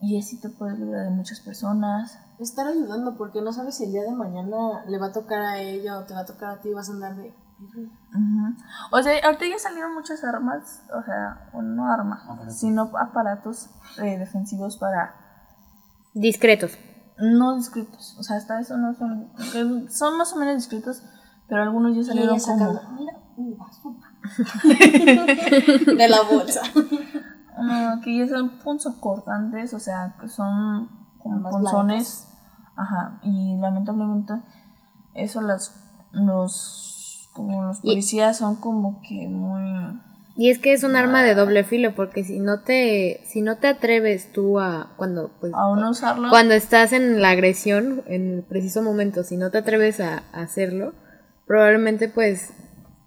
[0.00, 2.18] y así te puedes librar de muchas personas.
[2.38, 5.60] Estar ayudando porque no sabes si el día de mañana le va a tocar a
[5.60, 7.34] ella o te va a tocar a ti vas a andar de...
[7.60, 8.54] Ujú.
[8.92, 12.56] O sea, ahorita ya salieron muchas armas, o sea, no armas, Aparatos.
[12.58, 13.70] sino aparatos
[14.02, 15.14] eh, defensivos para
[16.14, 16.78] Discretos.
[17.18, 18.16] no discretos.
[18.18, 19.30] O sea, hasta eso no son,
[19.90, 21.02] son más o menos discretos,
[21.48, 24.08] pero algunos ya salieron como sacando, mira, mi bazooka.
[25.96, 26.60] de la bolsa.
[27.56, 32.24] ah, que ya son punzocortantes, o sea, que son como punzones.
[32.76, 34.34] Ajá, y lamentablemente
[35.14, 35.74] eso las
[36.12, 36.87] los
[37.38, 40.00] como los Y- policías son como que muy
[40.36, 43.56] Y es que es un arma de doble filo, porque si no te, si no
[43.56, 46.28] te atreves tú a, cuando, pues, a no usarlo.
[46.30, 50.42] cuando estás en la agresión, en el preciso momento, si no te atreves a, a
[50.42, 50.92] hacerlo,
[51.46, 52.52] probablemente pues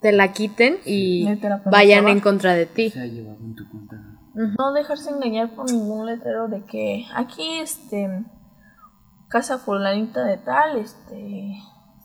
[0.02, 2.90] te la quiten y la vayan en contra de ti.
[2.90, 3.96] Se ha llevado en tu cuenta.
[4.34, 8.10] No dejarse engañar por ningún letrero de que aquí, este,
[9.30, 11.54] casa fulanita de tal, este,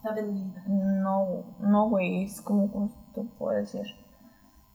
[0.06, 0.62] Está vendida.
[0.68, 3.82] no, no, güey, es como, ¿cómo te puedo decir?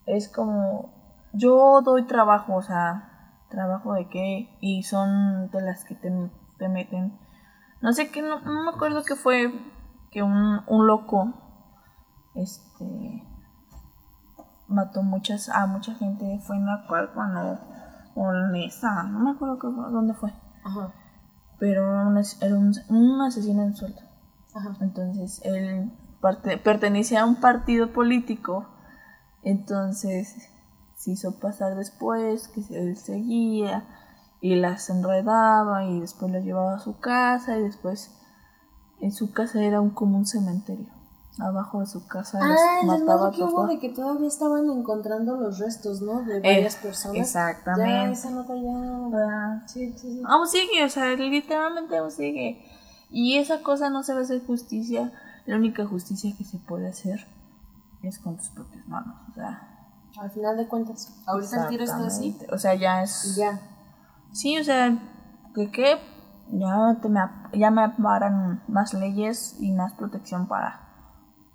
[0.06, 0.92] Es como,
[1.32, 6.12] yo doy trabajo, o sea, trabajo de qué, y son de las que te,
[6.58, 7.18] te meten.
[7.80, 9.54] No sé qué, no, no me acuerdo qué fue
[10.12, 11.34] que un, un loco,
[12.36, 13.24] este,
[14.68, 17.58] mató muchas, a mucha gente, fue en la cual cuando,
[18.16, 19.56] o en esa, no me acuerdo
[19.92, 20.34] dónde fue,
[20.66, 20.92] Ajá.
[21.58, 21.84] pero
[22.42, 24.11] era un, un, un asesino en sueldo.
[24.54, 24.76] Ajá.
[24.82, 28.68] Entonces él parte- pertenecía a un partido político.
[29.44, 30.36] Entonces
[30.96, 33.86] se hizo pasar después que se- él seguía
[34.40, 38.12] y las enredaba y después las llevaba a su casa y después
[39.00, 40.88] en su casa era un, como un cementerio.
[41.40, 45.38] Abajo de su casa Ah, el mataba a que hubo de que todavía estaban encontrando
[45.38, 46.22] los restos, ¿no?
[46.24, 47.16] De varias Eh, personas.
[47.16, 48.12] Ya, Exactamente.
[48.12, 49.18] esa nota ya...
[49.18, 50.22] Ah, Sí, sí, sí.
[50.26, 52.64] Aún sigue, o sea, literalmente aún sigue.
[53.12, 55.12] Y esa cosa no se va a hacer justicia.
[55.46, 57.28] La única justicia que se puede hacer
[58.04, 59.16] es con tus propias manos.
[59.30, 59.68] O sea,
[60.20, 61.22] Al final de cuentas.
[61.26, 62.38] Ahorita el tiro está así.
[62.52, 63.34] O sea, ya es.
[63.36, 63.60] Y ya.
[64.32, 64.98] Sí, o sea,
[65.54, 65.98] que qué.
[66.54, 67.22] Ya, te me,
[67.54, 70.82] ya me amparan más leyes y más protección para,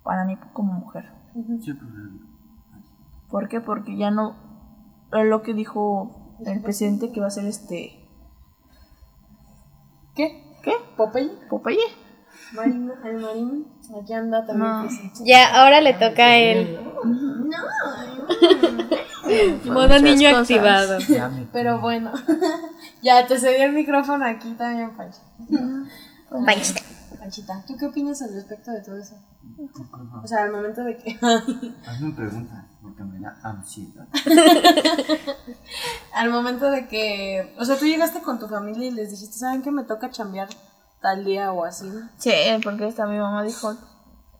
[0.03, 1.11] para mí como mujer.
[1.61, 1.91] Sí, pero-
[3.29, 3.61] ¿Por qué?
[3.61, 4.35] Porque ya no.
[5.11, 8.07] Lo que dijo el presidente que va a ser este.
[10.15, 10.43] ¿Qué?
[10.67, 10.75] ¿Qué?
[10.97, 11.31] ¿Popeye?
[11.49, 11.79] Popeye.
[12.51, 13.67] Marín, el Marín.
[14.01, 14.69] Aquí anda también.
[14.69, 15.25] No.
[15.25, 16.77] Ya, ahora le toca a él.
[19.63, 20.41] Modo Muchas niño cosas.
[20.41, 20.97] activado.
[21.53, 22.11] Pero bueno.
[23.01, 25.19] ya, te cedí el micrófono aquí también, Pancho.
[26.45, 26.81] Panchita.
[27.19, 29.15] Panchita, ¿tú qué opinas al respecto de todo eso?
[29.55, 30.21] ¿Qué cosa?
[30.23, 31.17] O sea, al momento de que...
[31.87, 34.07] Hazme preguntas porque me da ansiedad.
[36.13, 37.55] al momento de que...
[37.59, 40.47] O sea, tú llegaste con tu familia y les dijiste, ¿saben que me toca chambear
[41.01, 41.91] tal día o así?
[42.17, 42.31] Sí,
[42.63, 43.75] porque esta mi mamá dijo,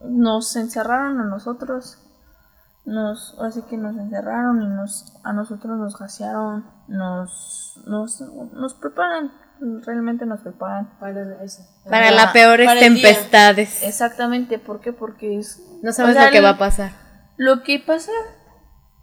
[0.01, 1.99] nos encerraron a nosotros,
[2.85, 8.21] nos, así que nos encerraron y nos, a nosotros nos gasearon, nos, nos,
[8.53, 10.89] nos preparan, realmente nos preparan.
[10.99, 11.63] Para eso.
[11.89, 13.83] Para las peores para tempestades.
[13.83, 14.93] Exactamente, ¿por qué?
[14.93, 15.61] Porque es...
[15.81, 16.91] No sabes o sea, lo que va a pasar.
[17.37, 18.11] Lo que pasa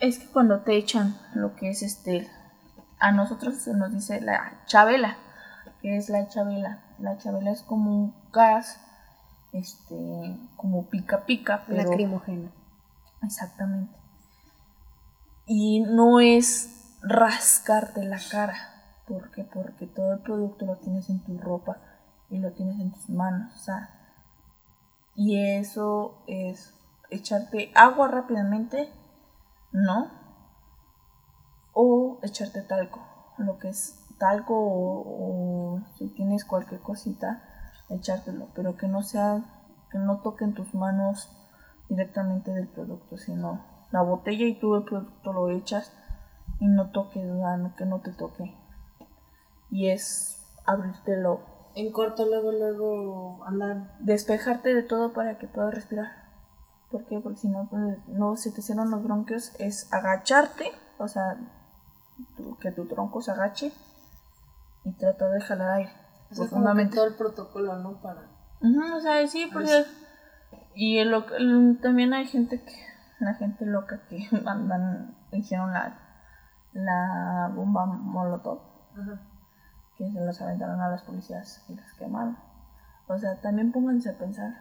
[0.00, 2.28] es que cuando te echan lo que es este,
[2.98, 5.16] a nosotros se nos dice la chabela,
[5.80, 6.80] que es la chabela.
[6.98, 8.80] La chabela es como un gas,
[9.52, 12.50] este, como pica pica, pero Lacrimógeno.
[13.22, 13.94] exactamente.
[15.46, 18.73] Y no es rascarte la cara,
[19.06, 19.44] ¿por qué?
[19.44, 21.78] Porque todo el producto lo tienes en tu ropa
[22.30, 23.90] y lo tienes en tus manos, o sea,
[25.14, 26.74] y eso es
[27.10, 28.90] echarte agua rápidamente,
[29.72, 30.10] ¿no?
[31.72, 33.00] O echarte talco,
[33.38, 37.42] lo que es talco o, si tienes cualquier cosita,
[37.88, 39.44] echártelo, pero que no sea,
[39.90, 41.30] que no toquen tus manos
[41.88, 45.92] directamente del producto, sino la botella y tú el producto lo echas
[46.60, 48.63] y no toque, o sea, no- que no te toque.
[49.74, 51.40] Y es abrírtelo
[51.74, 53.96] En corto, luego, luego andar...
[53.98, 56.06] despejarte de todo para que puedas respirar.
[56.92, 57.18] ¿Por qué?
[57.18, 61.36] Porque si no, pues, no se te cierran los bronquios, es agacharte, o sea,
[62.60, 63.72] que tu tronco se agache
[64.84, 65.90] y tratar de jalar aire
[66.30, 66.94] O sea, profundamente.
[66.94, 68.00] todo el protocolo, ¿no?
[68.00, 68.20] Para...
[68.60, 69.84] Ujú, o sea, sí, porque...
[70.76, 72.76] Y el el- también hay gente que,
[73.18, 75.98] la gente loca que mandan, hicieron la,
[76.74, 78.60] la bomba molotov
[78.96, 79.20] Ajá.
[79.98, 82.36] Que se los aventaron a las policías y las quemaron.
[83.08, 84.54] O sea, también pónganse a pensar.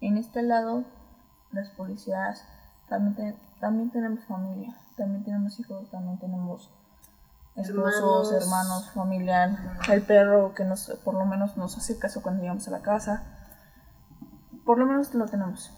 [0.00, 0.84] En este lado,
[1.52, 2.44] las policías
[2.88, 6.70] también, te- también tenemos familia, también tenemos hijos, también tenemos
[7.54, 8.32] esposos, Hermanos.
[8.32, 9.50] hermanos, familiar,
[9.90, 13.22] el perro que nos, por lo menos nos hace caso cuando llegamos a la casa.
[14.64, 15.72] Por lo menos lo tenemos.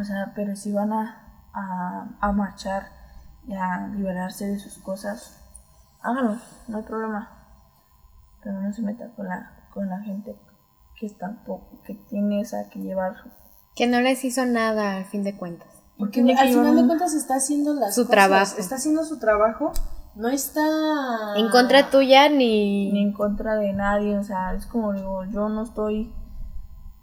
[0.00, 2.88] O sea, pero si van a, a, a marchar
[3.46, 5.38] y a liberarse de sus cosas,
[6.02, 6.36] háganlo,
[6.68, 7.30] no hay problema.
[8.48, 10.34] Pero no se meta con la, con la gente
[10.98, 13.14] que tampoco, que tiene esa que llevar.
[13.76, 15.68] Que no les hizo nada al fin de cuentas.
[15.98, 18.54] Porque al final de cuentas está haciendo las Su cosas, trabajo.
[18.56, 19.72] Está haciendo su trabajo.
[20.14, 20.62] No está...
[21.36, 23.02] En contra tuya ni ni...
[23.02, 26.10] en contra de nadie, o sea, es como digo, yo no estoy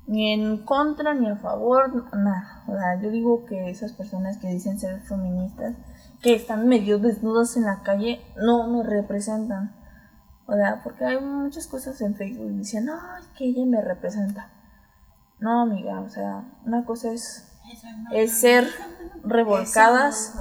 [0.07, 2.63] ni en contra ni a favor, nada.
[2.67, 5.75] O sea, yo digo que esas personas que dicen ser feministas,
[6.23, 9.84] que están medio desnudas en la calle, no me representan.
[10.47, 14.49] O sea, porque hay muchas cosas en Facebook que dicen, es que ella me representa.
[15.39, 17.51] No, amiga, o sea, una cosa es,
[18.11, 18.67] es ser
[19.23, 20.35] revolcadas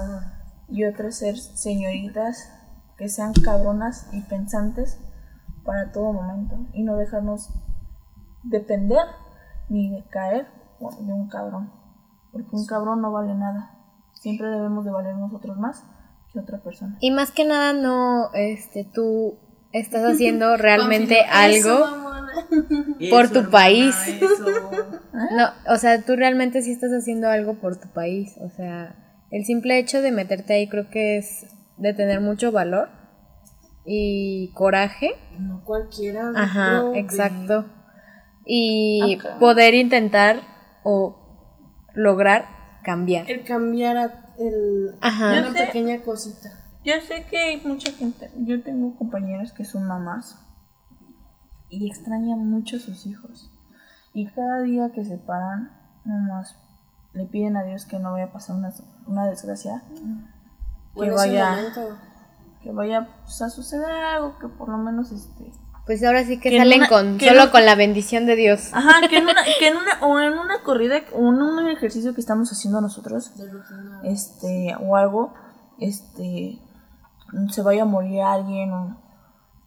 [0.69, 2.51] y otra es ser señoritas
[2.97, 4.99] que sean cabronas y pensantes
[5.65, 7.51] para todo momento y no dejarnos
[8.43, 9.07] depender
[9.69, 10.47] ni de caer
[11.01, 11.73] de un cabrón
[12.31, 13.71] porque un cabrón no vale nada
[14.13, 15.85] siempre debemos de valer nosotros más
[16.33, 19.39] que otra persona Y más que nada no, este, tú
[19.75, 21.87] estás haciendo realmente algo.
[23.11, 23.95] Por tu hermana, país.
[25.13, 28.35] No, o sea, tú realmente sí estás haciendo algo por tu país.
[28.41, 28.97] O sea,
[29.31, 32.89] el simple hecho de meterte ahí creo que es de tener mucho valor
[33.85, 35.13] y coraje.
[35.39, 36.33] No cualquiera.
[36.35, 37.67] Ajá, de- exacto.
[38.47, 40.41] Y poder intentar
[40.83, 41.17] o
[41.95, 42.47] lograr
[42.83, 43.31] cambiar.
[43.31, 45.41] El cambiar a el, Ajá.
[45.49, 46.64] una pequeña cosita.
[46.85, 50.39] Yo sé que hay mucha gente yo tengo compañeras que son mamás
[51.71, 53.51] y extrañan mucho a sus hijos.
[54.13, 55.71] Y cada día que se paran
[56.05, 56.57] nomás
[57.15, 58.73] le piden a Dios que no vaya a pasar una,
[59.07, 59.83] una desgracia.
[60.95, 61.57] O que vaya
[62.63, 65.51] que vaya pues, a suceder algo que por lo menos este
[65.87, 68.25] Pues ahora sí que, Que en salen una- con que solo no- con la bendición
[68.27, 68.71] de Dios.
[68.73, 72.15] ajá que en una que en una o en una corrida o en un ejercicio
[72.15, 73.33] que estamos haciendo nosotros
[74.05, 75.35] este o algo
[75.79, 76.59] este
[77.51, 78.97] se vaya a morir alguien o,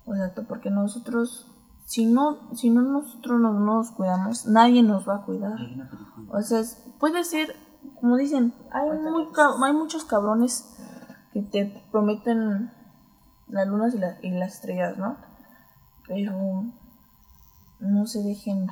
[0.06, 1.52] o sea porque nosotros
[1.86, 5.58] si no si no nosotros no nos cuidamos nadie nos va a cuidar.
[6.30, 6.62] O sea
[7.00, 7.56] puede ser
[8.02, 9.28] como dicen hay muy
[9.66, 10.76] hay muchos cabrones
[11.34, 12.72] que te prometen
[13.48, 15.18] las lunas y, la- y las estrellas, ¿no?
[16.08, 16.66] Pero
[17.80, 18.68] no se dejen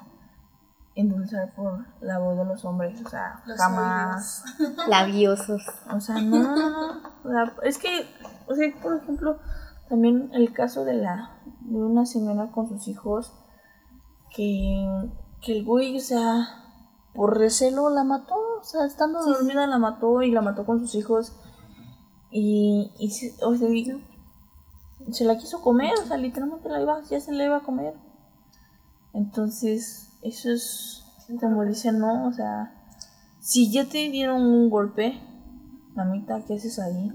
[0.95, 4.43] endulzar por la voz de los hombres, o sea, Los jamás.
[4.87, 5.61] Labiosos.
[5.93, 7.01] O sea, no, no, no.
[7.23, 8.07] O sea, es que,
[8.47, 9.39] o sea, por ejemplo,
[9.89, 11.31] también el caso de la
[11.61, 13.33] de una señora con sus hijos
[14.29, 15.09] que,
[15.41, 16.63] que el güey, o sea,
[17.13, 20.95] por recelo la mató, o sea, estando dormida la mató y la mató con sus
[20.95, 21.33] hijos
[22.31, 24.03] y, y se, o sea, y
[25.11, 27.93] se la quiso comer, o sea, literalmente la iba, ya se la iba a comer.
[29.13, 31.05] Entonces, eso es
[31.39, 32.27] como dicen, ¿no?
[32.27, 32.73] O sea,
[33.39, 35.19] si ya te dieron un golpe,
[35.95, 37.11] mamita, ¿qué haces ahí?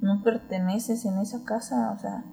[0.00, 2.24] No perteneces en esa casa, o sea,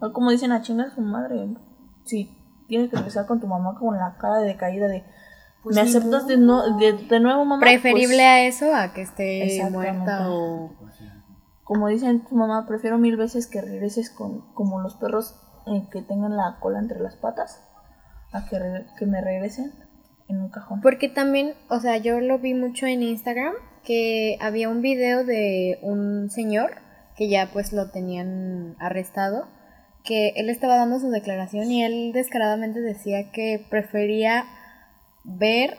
[0.00, 1.56] o como dicen a chingar a su madre.
[2.04, 2.30] Si
[2.68, 5.04] tienes que regresar con tu mamá con la cara de caída de
[5.62, 7.60] Pues ¿Me aceptas de, no, de, de nuevo, mamá?
[7.60, 10.70] Preferible Pues, a eso a que esté muerta o...
[11.64, 15.34] como dicen tu mamá, prefiero mil veces que regreses con como los perros
[15.66, 17.65] eh, que tengan la cola entre las patas
[18.32, 18.58] a que,
[18.98, 19.72] que me regresen
[20.28, 20.80] en un cajón.
[20.80, 25.78] Porque también, o sea, yo lo vi mucho en Instagram, que había un video de
[25.82, 26.76] un señor
[27.16, 29.48] que ya pues lo tenían arrestado,
[30.04, 34.44] que él estaba dando su declaración y él descaradamente decía que prefería
[35.24, 35.76] ver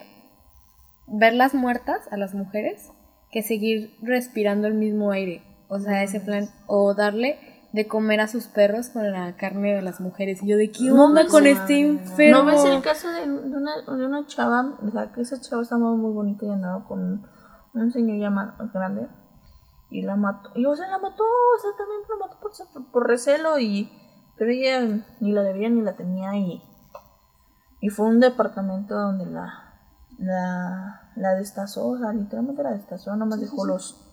[1.08, 2.90] verlas muertas a las mujeres
[3.32, 5.42] que seguir respirando el mismo aire.
[5.70, 7.38] O sea, ese plan o darle
[7.78, 10.44] de comer a sus perros con la carne de las mujeres.
[10.44, 12.40] Y yo de qué No onda ves- con este enfermo.
[12.40, 14.74] ¿No ves el caso de, de una, de una chava?
[14.86, 17.26] O sea, que esa chava estaba muy bonita y andaba con
[17.74, 19.08] un señor ya más grande
[19.90, 20.50] y la mató.
[20.56, 23.90] Y o sea, la mató, o sea, también la mató por, por recelo y...
[24.38, 26.62] Pero ella ni la debía ni la tenía y...
[27.80, 29.64] Y fue un departamento donde la...
[30.20, 34.04] La, la destazó, o sea, literalmente la destazó, nomás dejó los,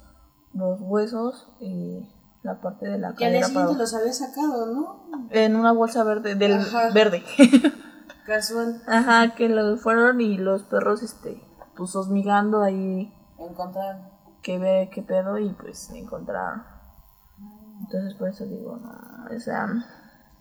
[0.53, 2.07] los huesos y
[2.45, 5.29] la parte de la Que al día siguiente los había sacado, ¿no?
[5.31, 6.91] En una bolsa verde, del Ajá.
[6.93, 7.25] verde.
[8.27, 8.83] Casual.
[8.87, 11.43] Ajá, que los fueron y los perros, este,
[11.77, 14.11] pues hosmigando ahí, Encontrar.
[14.43, 16.63] que ve qué pedo y pues encontraron.
[17.81, 19.67] Entonces por eso digo, no, o sea,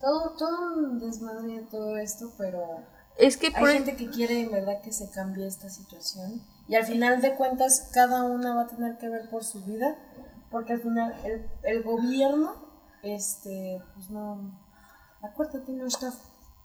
[0.00, 2.60] Todo, todo un desmadre todo esto, pero
[3.18, 6.42] es que hay por gente que quiere en verdad que se cambie esta situación.
[6.68, 9.96] Y al final de cuentas, cada una va a tener que ver por su vida,
[10.54, 12.52] porque al final el, el gobierno,
[13.02, 14.52] este, pues no,
[15.20, 16.12] acuérdate, no está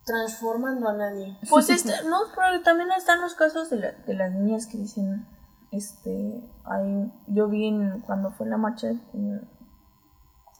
[0.06, 1.36] transformando a nadie.
[1.50, 5.26] Pues este, no, pero también están los casos de, la- de las niñas que dicen,
[5.72, 9.50] este, hay, yo vi en- cuando fue la marcha, en-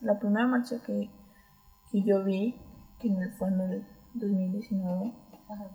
[0.02, 1.12] la primera marcha que,
[1.92, 2.60] que yo vi,
[3.00, 5.14] que en el- fue en el 2019,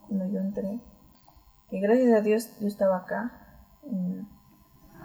[0.08, 0.80] cuando yo entré,
[1.70, 3.40] que gracias a Dios yo estaba acá,
[3.84, 4.28] en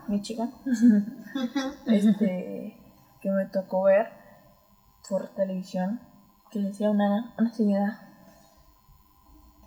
[0.09, 0.51] Michigan,
[1.85, 2.77] este,
[3.21, 4.09] que me tocó ver
[5.07, 6.01] por televisión,
[6.51, 8.09] que decía una, una señora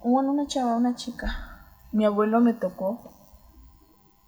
[0.05, 1.29] bueno, una chava, una chica.
[1.93, 3.13] Mi abuelo me tocó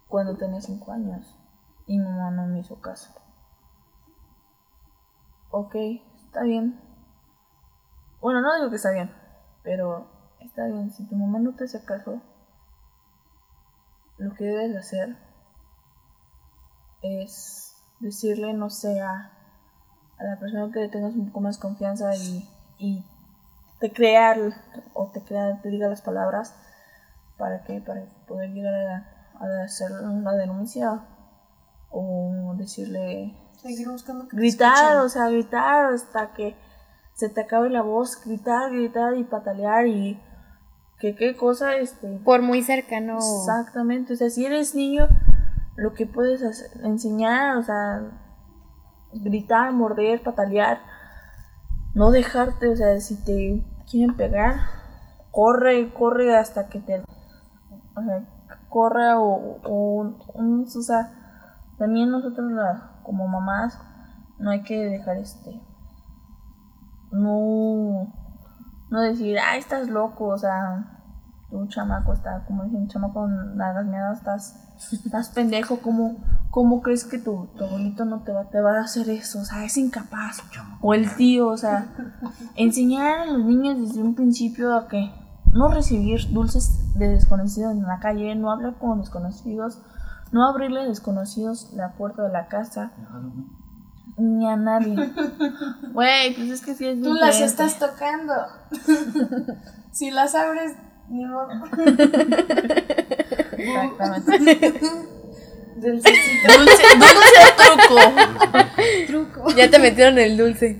[0.07, 1.37] cuando tenía cinco años
[1.85, 3.13] y mi mamá no me hizo caso.
[5.51, 5.75] Ok,
[6.23, 6.79] está bien.
[8.21, 9.11] Bueno, no digo que está bien,
[9.63, 10.07] pero
[10.39, 10.91] está bien.
[10.91, 12.21] Si tu mamá no te hace caso,
[14.17, 15.17] lo que debes de hacer
[17.05, 19.31] es decirle, no sé, a,
[20.19, 23.05] a la persona que le tengas un poco más confianza y, y
[23.79, 24.53] te crea el-
[24.93, 26.53] o te crea, te diga las palabras
[27.37, 29.05] para que para poder llegar a,
[29.39, 31.01] a hacer una denuncia
[31.91, 36.55] o decirle Seguir buscando que gritar, o sea, gritar hasta que
[37.13, 40.19] se te acabe la voz, gritar, gritar y patalear y
[40.99, 43.17] que qué cosa este Por muy cercano.
[43.17, 45.07] Exactamente, o sea, si eres niño,
[45.75, 46.41] lo que puedes
[46.83, 48.01] enseñar, o sea,
[49.13, 50.79] gritar, morder, patalear,
[51.93, 54.55] no dejarte, o sea, si te quieren pegar,
[55.31, 58.25] corre, corre hasta que te, o sea,
[58.69, 61.11] corre o, o, o sea,
[61.77, 62.51] también nosotros
[63.03, 63.79] como mamás
[64.39, 65.61] no hay que dejar este,
[67.11, 68.13] no,
[68.89, 70.94] no decir, ay, estás loco, o sea,
[71.55, 74.55] tu chamaco está, como dicen, chamaco con las miadas, estás,
[74.91, 76.17] estás pendejo, ¿cómo,
[76.51, 79.39] cómo crees que tu, tu abuelito no te va, te va a hacer eso?
[79.39, 80.39] O sea, es incapaz.
[80.81, 81.87] O el tío, o sea,
[82.55, 85.11] enseñar a los niños desde un principio a que
[85.53, 89.79] no recibir dulces de desconocidos en la calle, no hablar con desconocidos,
[90.31, 92.91] no abrirle a desconocidos la puerta de la casa,
[94.17, 94.95] ni a nadie.
[95.93, 98.33] Güey, pues es que sí es Tú las estás tocando.
[99.91, 100.73] si las abres,
[101.09, 101.47] ni modo.
[103.57, 104.71] Exactamente.
[105.75, 106.57] Dulcecito.
[106.57, 107.99] Dulce, dulce truco.
[109.07, 109.55] Truco.
[109.55, 110.79] Ya te metieron el dulce.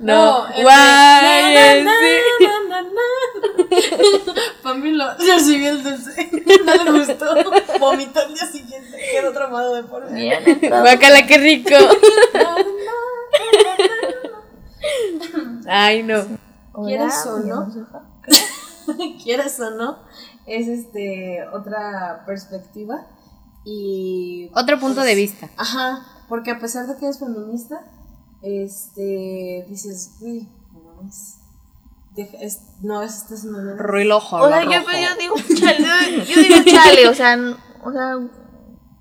[0.00, 1.86] No, el guay.
[4.62, 6.30] Pamilo recibió el dulce.
[6.64, 7.26] No le gustó.
[7.78, 8.71] Vomitó al día siguiente.
[9.74, 10.04] De por.
[10.08, 11.70] Guacala, qué rico.
[15.68, 16.24] Ay, no.
[16.86, 17.66] ¿Quieres o no?
[19.22, 19.98] Quieres o no,
[20.46, 23.06] es este otra perspectiva.
[23.64, 24.50] Y.
[24.54, 25.48] Otro punto pues, de vista.
[25.56, 27.84] Ajá, porque a pesar de que es feminista,
[28.42, 29.64] este.
[29.68, 31.36] Dices, uy, no mames.
[32.16, 34.36] deja- es- No, esto es una Ruilojo.
[34.38, 37.38] O sea, yo, yo digo, chale, yo, digo, chale, o sea,
[37.84, 38.18] o sea,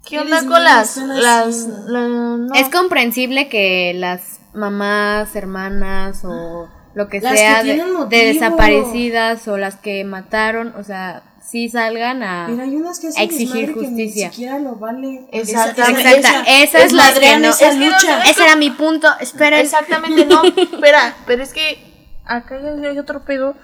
[0.06, 2.54] ¿qué onda con las, no.
[2.54, 9.58] Es comprensible que las mamás, hermanas o lo que Las que sea de, desaparecidas o
[9.58, 12.46] las que mataron, o sea, sí salgan a...
[12.50, 14.28] Pero hay unas que hacen a exigir desmadre que justicia.
[14.28, 15.28] ni siquiera lo vale.
[15.32, 16.02] Exactamente.
[16.02, 17.50] Esa- Exacta, esa- esa es la que no.
[17.50, 18.24] esa Es que no lucha.
[18.24, 19.08] se- Ese era mi punto.
[19.20, 19.60] Esperen.
[19.62, 23.56] Exactamente, no, espera, pero es que acá hay hay otro pedo,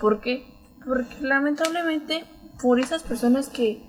[0.00, 0.46] ¿por qué?
[0.86, 2.24] Porque lamentablemente
[2.60, 3.82] por esas personas que,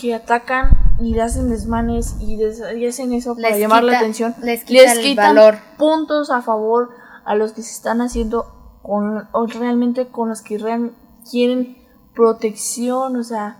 [0.00, 0.70] que atacan
[1.00, 4.64] y le hacen desmanes y, des- y hacen eso para Les llamar la atención, les
[4.64, 5.58] quita el quitan valor.
[5.78, 6.90] puntos a favor
[7.24, 10.92] a los que se están haciendo con, o realmente con los que real-
[11.30, 11.76] quieren
[12.14, 13.56] protección, o sea,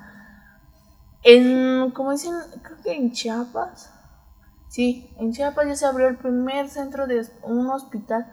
[1.23, 2.33] en, como dicen,
[2.63, 3.91] creo que en Chiapas,
[4.69, 8.33] sí, en Chiapas ya se abrió el primer centro de un hospital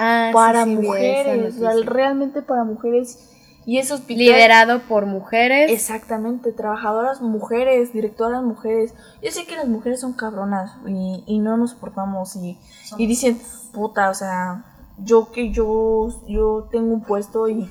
[0.00, 1.90] Ah, para sí, mujeres, o sea, noticia.
[1.92, 3.27] realmente para mujeres.
[3.68, 4.16] Y hospital.
[4.16, 5.70] Liderado por mujeres.
[5.70, 8.94] Exactamente, trabajadoras mujeres, directoras mujeres.
[9.22, 12.56] Yo sé que las mujeres son cabronas y, y no nos soportamos y,
[12.96, 13.38] y dicen,
[13.74, 14.64] puta, o sea,
[14.96, 17.68] yo que yo, yo tengo un puesto y,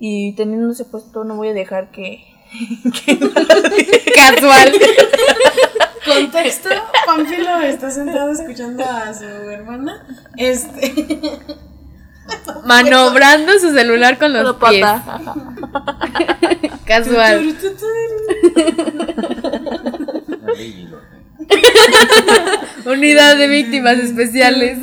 [0.00, 2.18] y teniendo ese puesto no voy a dejar que...
[4.16, 4.72] Casual.
[6.04, 6.70] Contexto,
[7.06, 10.04] Pamphilo está sentado escuchando a su hermana.
[10.36, 10.92] Este.
[12.64, 14.84] Manobrando su celular con los pies.
[14.84, 15.34] pata.
[16.86, 17.56] Casual.
[22.86, 24.78] Unidad de víctimas especiales.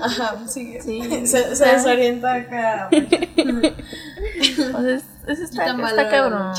[0.00, 0.80] Ajá, sigue.
[0.82, 1.26] Sí.
[1.26, 2.88] Se, se desorienta acá.
[2.90, 6.52] O sea, es- eso está, está cabrón.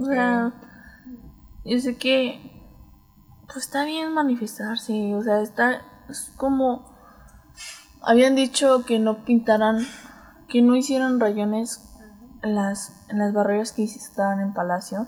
[0.00, 0.52] O sea,
[1.64, 2.50] yo sé que
[3.46, 6.93] pues está bien manifestarse, o sea, está es como
[8.06, 9.78] habían dicho que no pintaran,
[10.48, 11.90] que no hicieran rayones
[12.42, 15.06] en las en las barreras que estaban en Palacio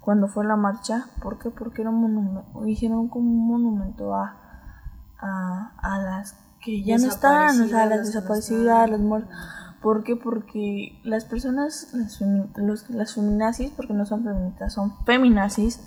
[0.00, 1.50] cuando fue la marcha, ¿por qué?
[1.50, 4.36] Porque era un monumento, hicieron como un monumento a
[5.18, 9.36] a, a las que ya no están, o sea, a las Desaparecidas, no las muertas.
[9.80, 10.14] ¿Por qué?
[10.16, 15.80] Porque las personas, las, femi- los, las feminazis, porque no son feministas, son feminazis,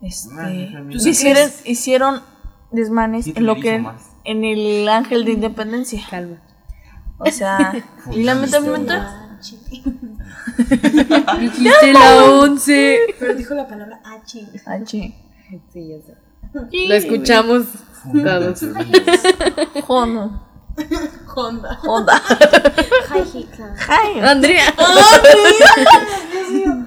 [0.00, 0.92] este, Ay, feminazis.
[0.92, 2.20] ¿Tú sí hicieron, hicieron
[2.72, 4.10] desmanes en lo que más.
[4.24, 6.02] En el ángel de independencia.
[6.10, 6.36] Calma.
[7.18, 7.72] O sea,
[8.12, 8.94] y lamentablemente
[11.40, 12.98] Dijiste la once.
[13.18, 14.46] Pero dijo la palabra H.
[14.66, 15.14] Ah, sí.
[15.50, 16.14] Ya sé.
[16.70, 17.64] Sí, Lo escuchamos
[18.12, 18.60] todos.
[18.60, 19.20] feministas.
[19.88, 20.42] Honda.
[21.34, 21.78] Honda.
[21.86, 22.22] Honda.
[23.88, 24.64] Ay, Andrea.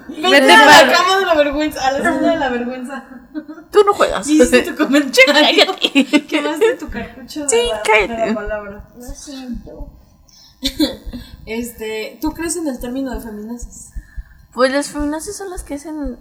[0.07, 3.03] Vete Vete a para- la cama de la vergüenza, a la de la vergüenza.
[3.71, 4.27] Tú no juegas.
[4.27, 5.33] Y hiciste tu comentario.
[5.33, 6.25] Cállate.
[6.27, 8.21] Quemaste tu cartucho de, Sí, la, cállate.
[8.21, 8.83] de la palabra.
[8.97, 9.89] Lo siento.
[11.45, 13.89] Este, ¿tú crees en el término de feminazis?
[14.51, 16.17] Pues las feminazis son las que hacen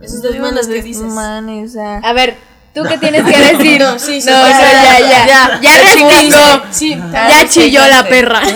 [0.00, 1.02] Esos desmanes las que dices.
[1.12, 2.38] o sea, A ver,
[2.72, 3.80] ¿tú qué tienes que decir?
[3.82, 5.26] No, sí, sí, No, ya, ya, ya.
[5.26, 5.60] ya.
[5.60, 6.62] Ya respondió.
[6.70, 8.40] Sí, Ya chilló la perra.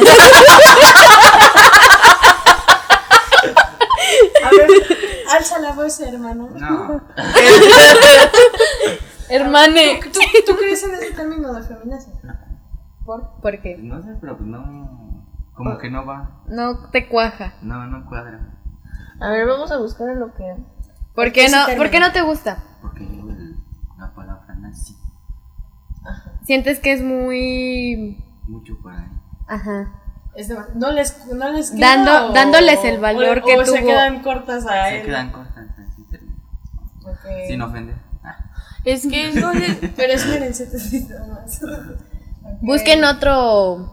[4.44, 4.68] A ver,
[5.30, 6.48] alza la voz, hermano.
[6.54, 7.00] No.
[9.28, 10.00] Hermane.
[10.12, 12.10] ¿Tú, tú crees en ese término de feminazi?
[13.04, 13.40] ¿Por?
[13.40, 13.76] ¿Por qué?
[13.78, 15.24] No sé, pero pues no.
[15.54, 16.42] Como que no va.
[16.48, 17.54] No te cuaja.
[17.62, 18.40] No, no cuadra.
[19.20, 20.54] a ver, vamos a buscar lo que
[21.14, 21.76] ¿Por qué no?
[21.76, 22.62] ¿por qué no te gusta?
[22.82, 23.56] Porque el-
[23.98, 24.96] la palabra nazi.
[26.44, 28.22] Sientes que es muy.
[28.46, 29.08] Mucho por ahí.
[29.48, 29.92] Ajá.
[30.36, 33.64] Es de- no les, no les queda Dando- o- dándoles el valor o- que o
[33.64, 33.86] se tuvo.
[33.86, 35.06] quedan cortas a Se él.
[35.06, 35.64] quedan cortas.
[37.48, 37.94] Sin ofender.
[38.22, 38.36] Ah.
[38.84, 40.68] es que no sé, Pero espérense,
[41.28, 41.60] más.
[42.60, 43.92] Busquen otro.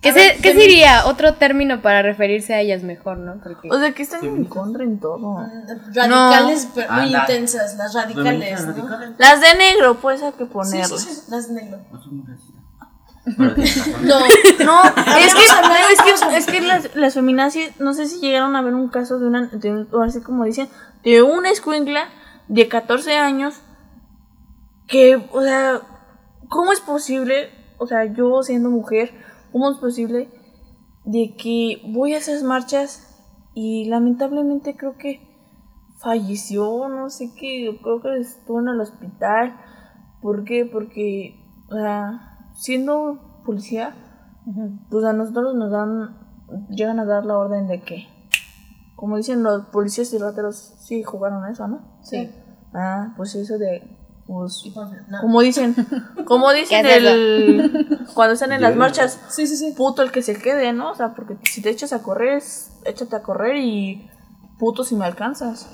[0.00, 3.40] ¿Qué, se- ver, ¿qué femi- sería otro término para referirse a ellas mejor, no?
[3.42, 5.44] Porque o sea, que están en contra en todo.
[5.92, 8.72] Radicales, pero muy intensas, las radicales, ¿no?
[8.72, 9.10] radicales.
[9.18, 11.00] Las de negro, pues hay que ponerlas.
[11.00, 11.78] sí, sí, las negro.
[13.36, 13.46] No.
[14.02, 14.18] No,
[14.64, 14.82] No,
[15.18, 18.74] es que es que, es que las, las feminazis, no sé si llegaron a ver
[18.74, 20.68] un caso de una, de un- o así como dicen,
[21.04, 22.08] de una escuincla
[22.48, 23.60] de 14 años
[24.86, 25.80] que, o sea,
[26.48, 29.12] ¿cómo es posible, o sea, yo siendo mujer,
[29.52, 30.28] cómo es posible
[31.04, 33.04] de que voy a esas marchas
[33.54, 35.20] y lamentablemente creo que
[35.98, 39.56] falleció, no sé qué, creo que estuvo en el hospital.
[40.22, 40.64] ¿Por qué?
[40.64, 41.34] Porque,
[41.70, 43.94] o sea, siendo policía,
[44.90, 46.16] pues a nosotros nos dan,
[46.70, 48.08] llegan a dar la orden de que,
[48.96, 51.80] como dicen los policías y rateros, sí jugaron a eso, ¿no?
[52.02, 52.30] Sí.
[52.74, 53.96] Ah, pues eso de,
[54.26, 54.64] pues,
[55.08, 55.20] no.
[55.20, 55.74] como dicen,
[56.26, 59.72] como dicen el, cuando están en las marchas, Sí, sí, sí.
[59.76, 60.90] puto el que se quede, ¿no?
[60.90, 62.42] O sea, porque si te echas a correr,
[62.84, 64.10] échate a correr y
[64.58, 65.70] puto si me alcanzas.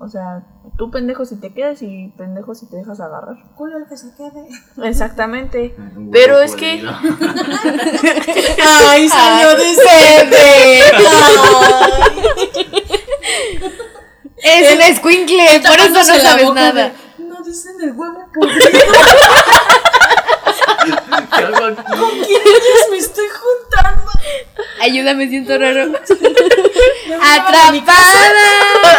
[0.00, 0.44] O sea,
[0.76, 3.36] tú pendejo si te quedas y pendejo si te dejas agarrar.
[3.56, 4.48] Culo el que se quede.
[4.88, 5.74] Exactamente.
[6.12, 6.80] Pero es que.
[8.64, 10.80] Ay, salió de sede.
[14.36, 16.92] Es un escuincle, por eso no sabes nada.
[17.18, 18.60] No dicen el huevo podrido.
[21.26, 22.34] ¿Qué hago aquí?
[22.90, 24.10] me estoy juntando.
[24.80, 25.86] Ayúdame, siento raro.
[25.88, 28.18] Me mi casa.
[28.62, 28.98] ¡Atrapada!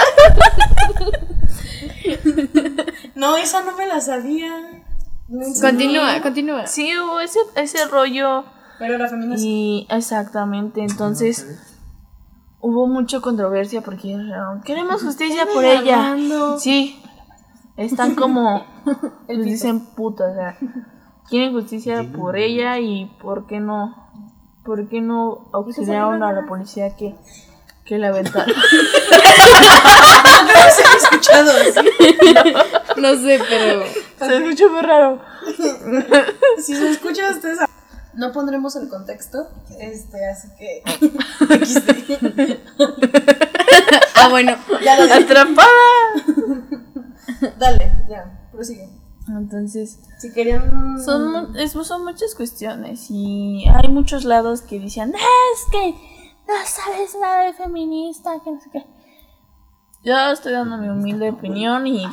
[3.15, 4.81] No, esa no me la sabía.
[5.27, 5.45] No.
[5.61, 6.65] Continúa, continúa.
[6.67, 8.45] sí hubo ese, ese rollo.
[8.79, 9.45] Pero la feminista.
[9.45, 11.45] Y exactamente, entonces
[12.61, 14.17] hubo mucha controversia porque
[14.63, 16.15] queremos justicia por ella.
[16.59, 17.01] Sí,
[17.77, 18.65] están como,
[19.27, 20.57] les dicen putas, o sea,
[21.29, 23.95] quieren justicia por ella y por qué no,
[24.65, 27.15] por qué no auxiliaron a la policía que,
[27.85, 28.55] que la aventaron.
[30.75, 31.89] se ha escuchado así.
[32.97, 33.83] No sé, pero.
[34.19, 35.21] Se escucha muy raro.
[36.61, 37.59] Si se escucha ustedes.
[38.13, 39.47] No pondremos el contexto.
[39.79, 40.83] Este, así que.
[44.21, 44.57] Ah, bueno.
[44.83, 45.23] ya lo dije.
[45.23, 45.65] Atrapada.
[47.57, 48.98] Dale, ya, prosigue.
[49.37, 50.99] Entonces, Si querían.
[51.03, 55.91] Son, es- son muchas cuestiones y hay muchos lados que dicen, "Ah, es que
[56.47, 58.85] no sabes nada de feminista, que no sé qué.
[60.03, 62.05] Yo estoy dando mi humilde opinión y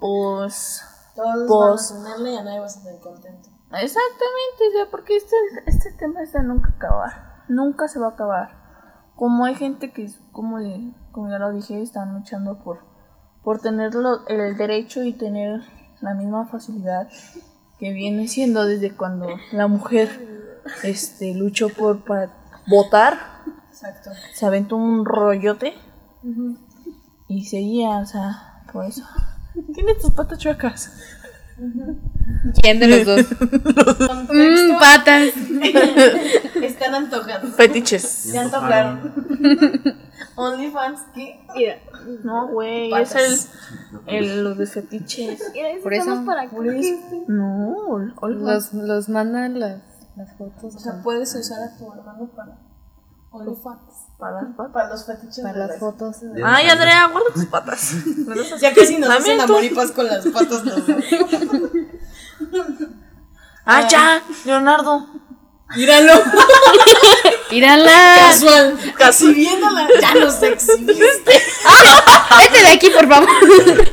[0.00, 0.82] pues
[1.16, 3.48] Todos Pues- van a tenerle y a nadie vas a estar contento.
[3.70, 5.36] exactamente, ya porque este,
[5.66, 8.64] este tema es de nunca acabar, nunca se va a acabar.
[9.14, 10.58] Como hay gente que, como,
[11.12, 12.80] como ya lo dije, están luchando por,
[13.44, 13.92] por tener
[14.26, 15.62] el derecho y tener
[16.04, 17.08] la misma facilidad
[17.78, 22.30] que viene siendo desde cuando la mujer este, luchó por para
[22.66, 23.18] votar,
[23.70, 24.10] Exacto.
[24.32, 25.74] se aventó un rollote
[27.28, 29.02] y seguía, o sea, por eso.
[29.72, 30.92] Tiene tus patas chuecas.
[32.60, 33.26] ¿Quién de los dos?
[34.30, 35.28] Mmm, patas.
[36.62, 37.52] Están antojando.
[37.52, 38.02] Fetiches.
[38.02, 39.12] Se antojaron.
[40.36, 41.40] OnlyFans, ¿qué?
[42.24, 43.38] No, güey, es el,
[44.06, 45.42] el los de fetiches.
[45.82, 47.24] Por eso Por eso.
[47.28, 49.80] No, los, los mandan las,
[50.16, 52.58] las fotos O sea, puedes usar a tu hermano para
[53.30, 53.80] OnlyFans.
[54.18, 54.72] para las patas.
[54.72, 56.16] Para los fetiches para las las fotos.
[56.44, 57.92] Ay, Andrea, guarda tus patas.
[58.60, 59.52] Ya casi nos También hacen tú.
[59.54, 60.96] amor y paz con las patas los dos.
[63.66, 65.06] Ah, ya, Leonardo.
[65.76, 66.12] Míralo.
[67.54, 68.16] ¡Mírala!
[68.18, 68.76] Casual.
[68.98, 69.86] Casi viéndola.
[70.00, 71.32] Ya nos exhibiste.
[72.38, 73.28] Vete de aquí, por favor.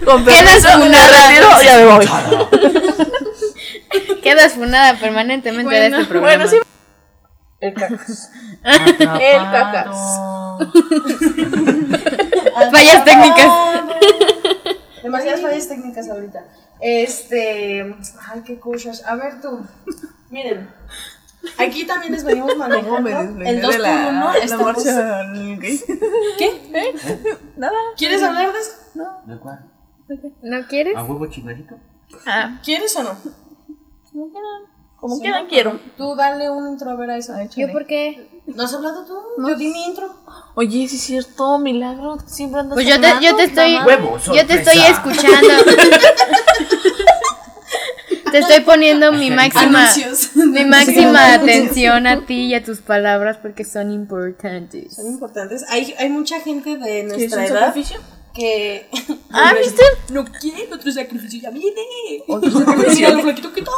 [0.03, 1.62] Con Quedas funada.
[1.62, 2.09] ya me voy.
[4.24, 6.38] Quedas funada permanentemente de este programa.
[6.38, 6.57] Bueno, sí.
[7.59, 8.32] El cacas.
[8.64, 9.95] El cacas.
[12.72, 13.51] Fallas técnicas.
[15.03, 16.45] Demasiadas fallas técnicas ahorita.
[16.80, 17.95] Este.
[18.28, 19.03] Ay, qué cosas.
[19.05, 19.59] A ver tú.
[20.32, 20.68] Miren.
[21.58, 23.10] Aquí también les venimos manejando.
[23.10, 24.84] El 2 por 1 estamos.
[26.38, 26.98] ¿Qué?
[27.58, 27.74] Nada.
[27.98, 28.72] ¿Quieres hablar de eso?
[29.26, 29.66] ¿De cuál?
[30.42, 30.96] ¿No quieres?
[30.96, 31.76] ¿A huevo chingadito?
[32.26, 33.16] Ah, ¿Quieres o no?
[34.12, 34.62] como quieran.
[34.98, 35.50] Como Sí, quieran, ¿no?
[35.50, 35.80] quiero.
[35.98, 37.34] Tú dale un intro a ver a eso.
[37.56, 38.42] ¿Yo por qué?
[38.46, 39.18] ¿No has hablado tú?
[39.48, 40.14] Yo di mi intro.
[40.56, 42.18] Oye, sí es cierto, milagro.
[42.26, 43.78] Siempre andas Pues yo te, yo te estoy.
[43.86, 45.48] Huevo, Yo te estoy escuchando.
[48.32, 49.84] Te estoy poniendo mi máxima.
[49.92, 50.36] Anuncios.
[50.36, 54.96] Mi máxima atención a ti y a tus palabras porque son importantes.
[54.96, 55.64] Son importantes.
[55.70, 58.00] Hay, hay mucha gente de ¿Quieres nuestra un edad sacrificio?
[58.34, 58.88] que.
[59.32, 59.84] Ah, ¿viste?
[60.10, 61.82] No quiero otro sacrificio, ya viene.
[62.28, 63.78] Otro sacrificio, lo flaquito que todos.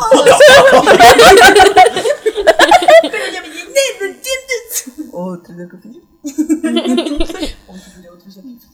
[3.01, 5.09] Pero ya viene, ¿no entiendes?
[5.11, 6.01] Otro sacrificio.
[8.13, 8.69] Otro sacrificio.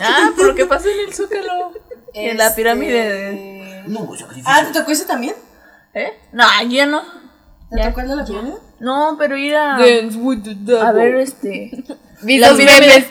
[0.00, 1.72] Ah, por lo que pasó en el Zócalo.
[2.14, 3.78] En la pirámide de...
[3.80, 4.08] Este, No.
[4.44, 5.34] Ah, ¿te tocó ese también?
[5.94, 6.12] ¿Eh?
[6.32, 7.02] No, yo no.
[7.70, 8.56] ¿Te tocó el de la pirámide?
[8.80, 10.82] No, pero ir a, Dance with the devil.
[10.82, 11.84] a ver este.
[12.22, 13.06] Vi La los pirámide.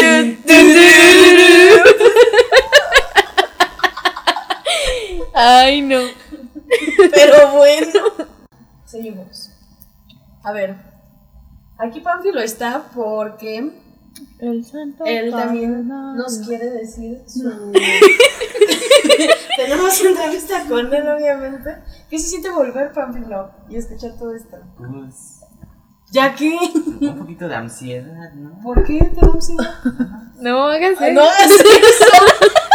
[0.00, 0.38] memes.
[5.34, 6.00] Ay, no.
[7.12, 8.00] Pero bueno.
[8.84, 9.50] Seguimos.
[10.42, 10.76] A ver.
[11.78, 13.72] Aquí Pánfilo está porque
[14.42, 15.04] El santo.
[15.06, 16.16] él también cardenal.
[16.16, 17.44] nos quiere decir su.
[19.56, 21.76] Tenemos entrevista con él, obviamente.
[22.10, 23.52] ¿Qué se siente volver, Pánfilo?
[23.68, 24.56] Y escuchar todo esto.
[24.76, 25.42] Pues.
[26.10, 26.58] ¿Ya qué?
[27.00, 28.60] Un poquito de ansiedad, ¿no?
[28.62, 29.74] ¿Por qué te da ansiedad?
[30.40, 31.12] No, háganse.
[31.12, 32.10] No hagas eso.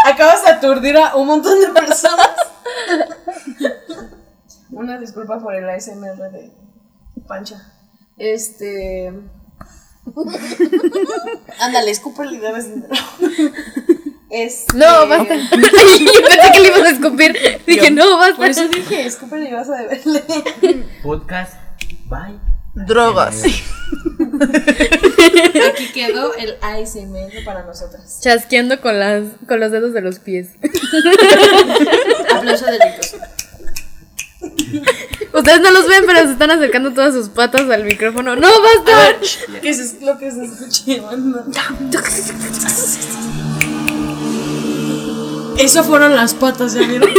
[0.06, 2.30] Acabas de aturdir a un montón de personas.
[4.72, 6.54] Una disculpa por el ASMR de
[7.28, 7.74] Pancha.
[8.16, 9.12] Este.
[11.60, 12.94] Ándale, escúpele y debes dinero.
[14.30, 14.78] Este...
[14.78, 15.36] No, basta.
[15.36, 17.38] Yo pensé que le ibas a escupir.
[17.66, 18.36] Dije, no, basta.
[18.36, 20.24] Por eso dije, escúpele y vas a deberle.
[21.04, 21.54] Podcast.
[22.06, 22.40] Bye.
[22.86, 23.44] Drogas.
[25.72, 28.20] Aquí quedó el ASMR para nosotras.
[28.22, 30.50] Chasqueando con, las, con los dedos de los pies.
[32.36, 33.16] Aplauso de ricos.
[35.38, 38.36] Ustedes no los ven, pero se están acercando todas sus patas al micrófono.
[38.36, 39.16] ¡No, basta!
[39.62, 41.00] ¿Qué es lo que se escuche?
[41.00, 41.46] banda?
[45.60, 47.10] Eso fueron las patas, ¿ya vieron?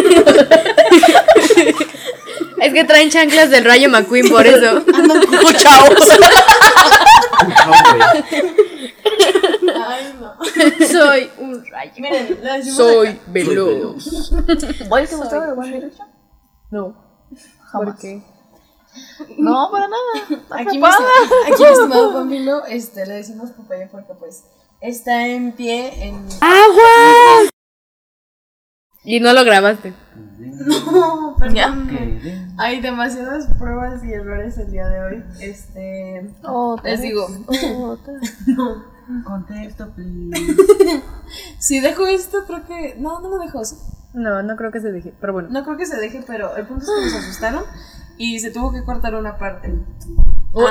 [2.60, 4.82] Es que traen chanclas del rayo McQueen, por eso.
[4.94, 5.98] Andan como chavos.
[9.86, 10.34] Ay, no.
[10.86, 11.92] Soy un rayo.
[11.98, 13.20] Miren, la Soy acá.
[13.28, 14.32] veloz.
[14.88, 16.08] ¿Cuál te gustaba de One Direction?
[16.70, 16.96] No.
[17.70, 17.88] Jamás.
[17.90, 18.22] ¿Por qué?
[19.38, 20.42] No, para nada.
[20.50, 24.44] Aquí, mi, aquí mi estimado Pamilo, este, le decimos Popeye porque pues
[24.80, 26.26] está en pie en...
[26.40, 27.50] ¡Agua!
[29.04, 29.94] Y no lo grabaste.
[30.38, 31.88] No, perdón.
[32.58, 35.24] Hay demasiadas pruebas y errores el día de hoy.
[35.40, 36.28] Este...
[36.82, 37.26] Les digo.
[39.24, 41.02] Contexto, please.
[41.58, 42.96] Si dejo esto, creo que...
[42.98, 43.62] No, no lo dejo.
[44.14, 45.12] No, no creo que se deje.
[45.20, 45.48] Pero bueno.
[45.50, 47.64] No creo que se deje, pero el punto es que nos asustaron
[48.16, 49.74] y se tuvo que cortar una parte.
[50.56, 50.70] Ah,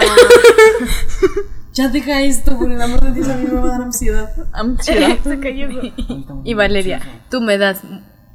[1.73, 4.29] ya deja esto, por el amor de Dios, a mí me va a dar ansiedad.
[4.53, 5.17] Ansiedad.
[5.23, 5.67] Se cayó.
[6.43, 7.81] Y Valeria, tú me das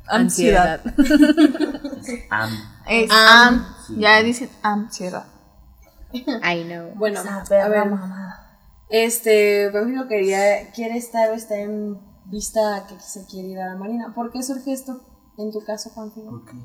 [0.06, 0.80] ansiedad.
[2.30, 2.50] Am.
[2.88, 3.54] Es Am.
[3.54, 3.66] am.
[3.98, 5.24] Ya dicen ansiedad.
[6.12, 6.92] I know.
[6.94, 8.58] Bueno, a ver, mamada.
[8.90, 11.98] este, Pamphilo quería, quiere estar o está en
[12.32, 14.12] vista que se quiere ir a la marina.
[14.14, 15.00] ¿Por qué surge esto
[15.38, 16.30] en tu caso, Pamphilo?
[16.30, 16.56] Porque.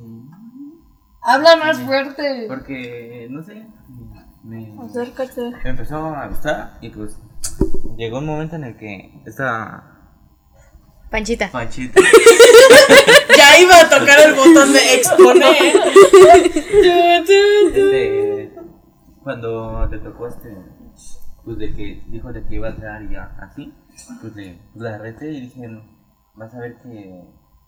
[1.21, 2.45] Habla más fuerte.
[2.47, 3.27] Porque.
[3.29, 3.67] No sé.
[4.43, 5.51] Me, Acércate.
[5.63, 7.19] me empezó a gustar y pues.
[7.97, 9.93] Llegó un momento en el que esta.
[11.11, 11.51] Panchita.
[11.51, 12.01] Panchita.
[13.37, 15.55] Ya iba a tocar el botón de exponer.
[17.19, 18.51] este,
[19.21, 20.57] cuando te tocó este.
[21.47, 23.73] Pues de que dijo de que iba a entrar y ya así.
[24.21, 25.81] Pues le pues, la reté y dije, "No,
[26.35, 27.23] vas a ver que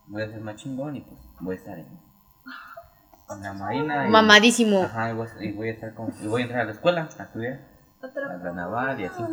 [0.08, 4.06] voy a ser más chingón y pues voy a estar en, en la marina.
[4.06, 4.84] y- Mamadísimo.
[4.84, 6.72] Ajá, y voy, a- y voy a estar con, y voy a entrar a la
[6.74, 7.62] escuela a estudiar.
[8.04, 9.24] A la naval y así.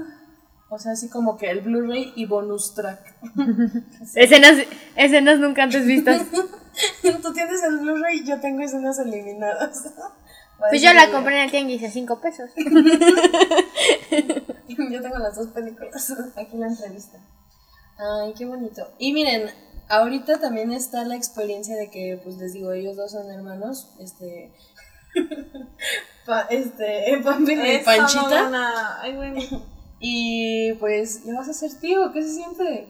[0.68, 3.00] O sea, así como que el Blu-ray y bonus track.
[4.14, 4.58] Escenas,
[4.94, 6.22] escenas nunca antes vistas.
[7.22, 9.92] Tú tienes el Blu-ray y yo tengo escenas eliminadas.
[10.58, 12.50] Pues yo la compré en el tianguis a 5 pesos.
[14.90, 16.12] Yo tengo las dos películas.
[16.36, 17.18] Aquí la entrevista.
[17.98, 18.88] Ay, qué bonito.
[18.98, 19.50] Y miren,
[19.88, 23.88] ahorita también está la experiencia de que, pues les digo, ellos dos son hermanos.
[24.00, 24.52] Este.
[26.26, 27.20] pa- este.
[27.24, 29.00] Pamela y Panchita.
[29.00, 29.48] Ay, güey.
[30.00, 32.12] Y pues, ya vas a ser tío.
[32.12, 32.88] ¿Qué se siente?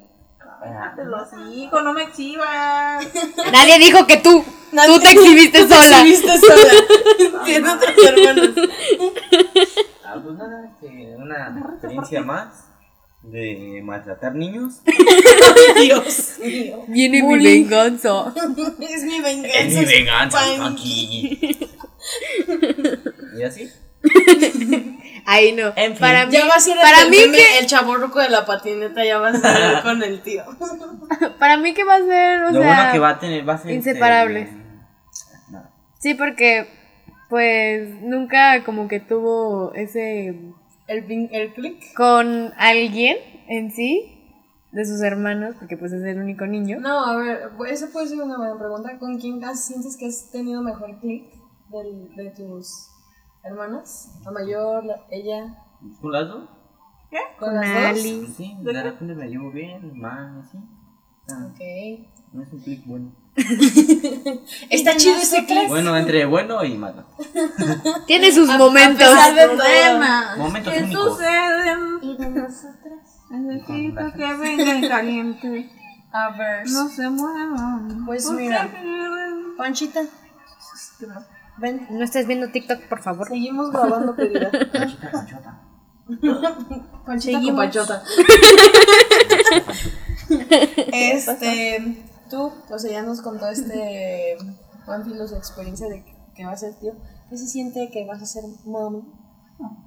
[0.97, 3.07] Te los digo, no me exhibas.
[3.53, 4.45] Nadie dijo que tú.
[4.77, 6.01] Nadie- Tú te exhibiste Tú te sola.
[6.01, 6.73] exhibiste sola.
[7.45, 8.51] Tiene otros hermanos.
[10.05, 12.65] Ah, pues nada, este, una experiencia más
[13.23, 14.75] de maltratar niños.
[15.81, 16.85] Dios mío.
[16.89, 18.33] Viene mi venganza.
[18.81, 19.59] Es mi venganza.
[19.59, 21.59] Es mi venganza, Monkey.
[23.39, 23.69] Y así.
[25.29, 25.73] Ay, no.
[25.75, 25.99] En fin.
[26.01, 28.47] Para mí, Ya va a ser el, para del mí que, el chaborruco de la
[28.47, 30.45] patineta, ya va a ser con el tío.
[31.41, 33.55] para mí que va a ser, o Lo sea, bueno que va a tener va
[33.55, 33.73] a ser.
[33.73, 34.53] este, inseparables.
[34.53, 34.66] no.
[36.07, 36.67] Sí, porque,
[37.29, 40.29] pues, nunca como que tuvo ese
[40.87, 41.95] El, el click.
[41.95, 43.17] con alguien
[43.49, 44.13] en sí
[44.71, 46.79] de sus hermanos, porque pues es el único niño.
[46.81, 48.99] No, a ver, eso puede ser una buena pregunta.
[48.99, 51.25] ¿Con quién has- sientes que has tenido mejor click
[51.71, 52.89] del- de tus
[53.43, 54.21] hermanas?
[54.25, 55.57] La mayor, la- ella,
[56.01, 56.49] ¿Con las dos?
[57.39, 57.67] con, Con las.
[57.99, 58.27] Ali.
[58.37, 60.59] Sí, de repente me llevo bien, mal, así.
[61.31, 61.61] Ah, Ok.
[62.33, 63.13] no es un clic bueno.
[64.71, 65.69] Está chido ese clip.
[65.69, 67.05] Bueno, entre bueno y malo.
[68.07, 69.09] Tiene sus momentos.
[69.35, 69.57] de todo.
[69.57, 71.05] Problemas Momentos que únicos.
[71.19, 71.99] suceden.
[72.03, 73.01] Y de nosotras.
[73.31, 75.71] Necesito que venga el caliente.
[76.13, 76.67] A ver.
[76.69, 78.07] No se muevan.
[78.07, 78.69] Pues mira.
[79.59, 80.01] Panchita,
[81.59, 81.87] ven.
[81.91, 83.29] No estés viendo TikTok, por favor.
[83.29, 84.51] Seguimos grabando, querida.
[84.73, 85.61] Panchita, panchota.
[87.05, 88.03] Panchita con Panchota.
[90.93, 94.37] este, tú, o sea, ya nos contó este
[94.87, 96.05] Pánfilo su experiencia de
[96.35, 96.93] que va a ser tío.
[97.29, 99.03] ¿Qué se siente que vas a ser mami?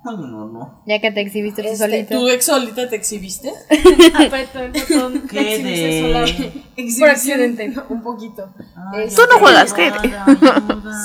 [0.04, 0.82] Ay, no, no.
[0.88, 2.18] Ya que te exhibiste tú Este, solito.
[2.20, 3.54] ¿Tú ex solita te exhibiste?
[4.16, 5.28] Apretó el botón.
[5.30, 7.00] ¿Qué de...?
[7.00, 7.84] Por accidente, ¿no?
[7.90, 8.52] Un poquito.
[8.94, 10.12] Ay, Tú no juegas, cállate.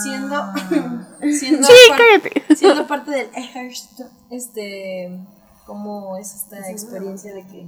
[0.02, 0.42] Siendo,
[1.38, 2.56] siendo, Sí, cállate.
[2.56, 5.20] siendo parte del ejército, este,
[5.66, 7.66] ¿cómo es esta experiencia de que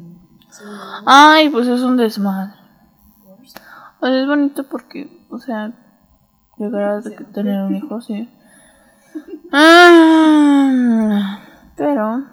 [1.04, 2.54] Ay, pues es un desmadre.
[4.00, 5.72] O sea, es bonito porque, o sea,
[6.58, 8.28] llegar a tener un hijo, sí.
[9.52, 11.40] Ah,
[11.76, 12.24] pero,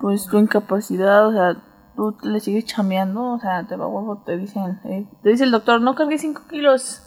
[0.00, 1.62] pues tu incapacidad, o sea,
[1.96, 5.50] tú le sigues chambeando, o sea, te va huevo, te dicen, eh, te dice el
[5.50, 7.02] doctor, no cargues 5 kilos.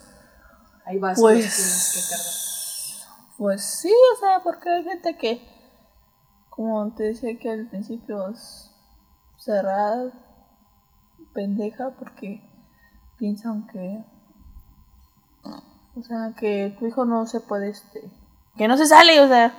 [0.86, 3.38] ahí vas Pues- que?
[3.38, 5.42] Pues sí, o sea, porque hay gente que,
[6.50, 8.72] como te decía que al principio es
[9.38, 10.12] cerrada,
[11.34, 12.42] pendeja, porque
[13.22, 14.04] piensan que,
[15.96, 18.12] o sea, que tu hijo no se puede, este,
[18.58, 19.54] que no se sale, o sea,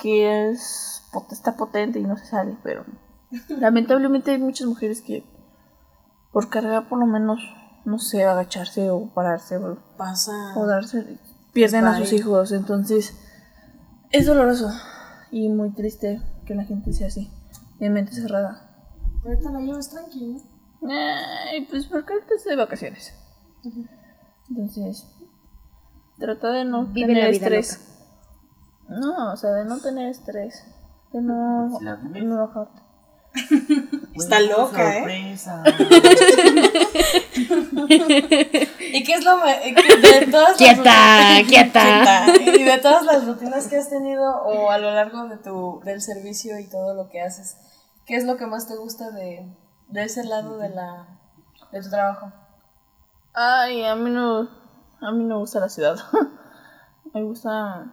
[0.00, 2.84] que es, está potente y no se sale, pero
[3.48, 5.24] lamentablemente hay muchas mujeres que
[6.30, 7.40] por cargar por lo menos,
[7.84, 10.54] no sé, agacharse o pararse o Pasa.
[10.56, 11.18] o darse
[11.52, 13.18] pierden a sus hijos entonces
[14.12, 14.70] es doloroso
[15.32, 17.32] y muy triste que la gente sea así
[17.80, 18.66] de mente cerrada
[19.24, 20.40] Ahorita la llevas tranquilo.
[20.88, 23.14] Ay, pues porque ahorita estoy de vacaciones
[24.50, 25.06] entonces
[26.18, 27.98] trata de no Vive tener la vida estrés.
[28.88, 30.64] no o sea de no tener estrés
[31.12, 32.82] de no no enojarte
[34.14, 35.36] Está loca, ¿eh?
[35.36, 35.62] sorpresa.
[38.92, 40.80] ¿Y qué es lo eh, de todas las Quieta,
[41.40, 42.26] rutinas- quieta.
[42.58, 46.00] Y de todas las rutinas que has tenido o a lo largo de tu del
[46.00, 47.56] servicio y todo lo que haces,
[48.06, 49.46] ¿qué es lo que más te gusta de,
[49.88, 51.06] de ese lado de la
[51.72, 52.32] de tu trabajo?
[53.34, 54.40] ay a mí no
[55.00, 55.96] a mí no me gusta la ciudad
[57.14, 57.92] me gusta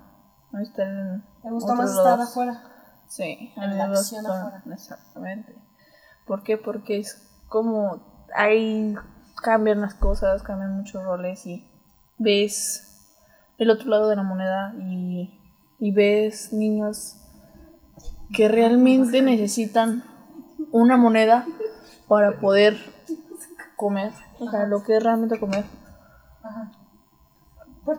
[0.61, 2.29] estar en ¿Te gusta más estar lados.
[2.31, 2.63] afuera?
[3.07, 4.63] Sí, En la me acción afuera.
[4.71, 5.55] Exactamente.
[6.25, 6.57] ¿Por qué?
[6.57, 8.95] Porque es como ahí
[9.43, 11.69] cambian las cosas, cambian muchos roles y
[12.17, 13.05] ves
[13.57, 15.37] el otro lado de la moneda y,
[15.79, 17.17] y ves niños
[18.33, 20.03] que realmente necesitan
[20.71, 21.45] una moneda
[22.07, 22.77] para poder
[23.75, 25.65] comer, o sea, lo que es realmente comer.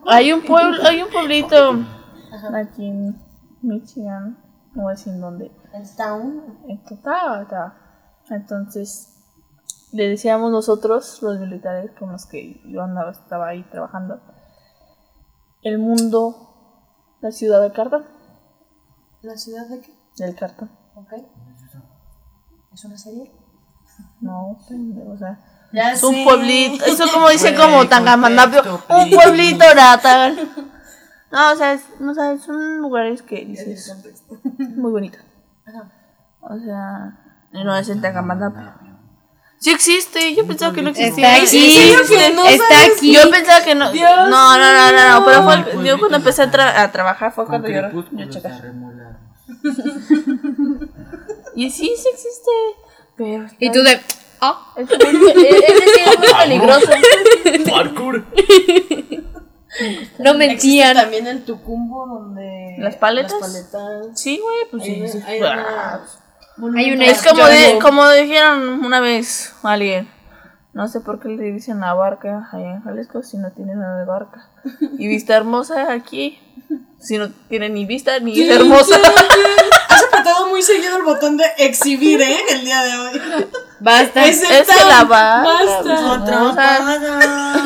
[0.07, 1.73] Hay un pueblo, hay un pueblito
[2.55, 3.21] aquí en
[3.63, 4.39] Michigan,
[4.75, 6.59] no voy a decir en dónde, El town.
[6.69, 7.75] está.
[8.31, 9.11] Entonces,
[9.93, 14.21] le decíamos nosotros, los militares con los que yo andaba, estaba ahí trabajando,
[15.63, 18.07] el mundo, la ciudad del cartón,
[19.23, 19.95] ¿La ciudad de qué?
[20.19, 20.71] del cartón.
[20.95, 21.13] Ok.
[22.73, 23.33] ¿Es una serie?
[24.21, 25.39] No, pendejo, o sea,
[25.73, 30.37] Ya es un pueblito, eso como dice Güey, como Tangamandapio, contexto, un pueblito Ratagan.
[31.31, 33.93] No, o sea, es- no, o sea, son lugares que dices,
[34.77, 35.19] muy bonito.
[36.41, 37.19] O sea,
[37.53, 38.73] no es en Tangamandapio.
[39.59, 41.39] Sí existe, yo pensaba que no existía.
[41.39, 41.57] Está Sí,
[42.03, 42.13] aquí.
[42.47, 42.65] Está
[42.95, 43.15] aquí.
[43.15, 43.87] Yo pensaba que no.
[43.95, 47.47] No, no, no, no, no, pero fue, yo cuando empecé a, tra- a trabajar fue
[47.47, 47.81] Con cuando yo,
[48.27, 48.41] yo.
[51.57, 52.51] Y sí, sí existe.
[53.17, 53.47] Pero.
[53.59, 54.01] Y tú de.
[54.41, 56.91] Ah, Es muy, es, es decir, es muy peligroso.
[57.71, 58.25] Parkour.
[60.19, 60.95] no Existe mentían.
[60.97, 63.33] también el Tucumbo donde ¿Las paletas?
[63.41, 64.21] Las paletas.
[64.21, 64.91] Sí, güey, pues sí.
[65.03, 65.19] Hay- sí.
[65.27, 66.01] hay Ah.
[66.59, 70.09] una- Hay una Es como, de, como dijeron una vez a alguien.
[70.73, 73.99] No sé por qué le dicen la barca allá en Jalisco si no tiene nada
[74.01, 74.49] de barca.
[74.99, 76.39] Y vista hermosa aquí.
[77.01, 78.99] Si no tiene ni vista ni es hermosa.
[79.89, 82.37] Has apretado muy seguido el botón de exhibir, ¿eh?
[82.51, 83.21] El día de hoy.
[83.81, 84.25] Basta.
[84.27, 85.53] Es de tan- la barca.
[85.83, 87.65] Basta.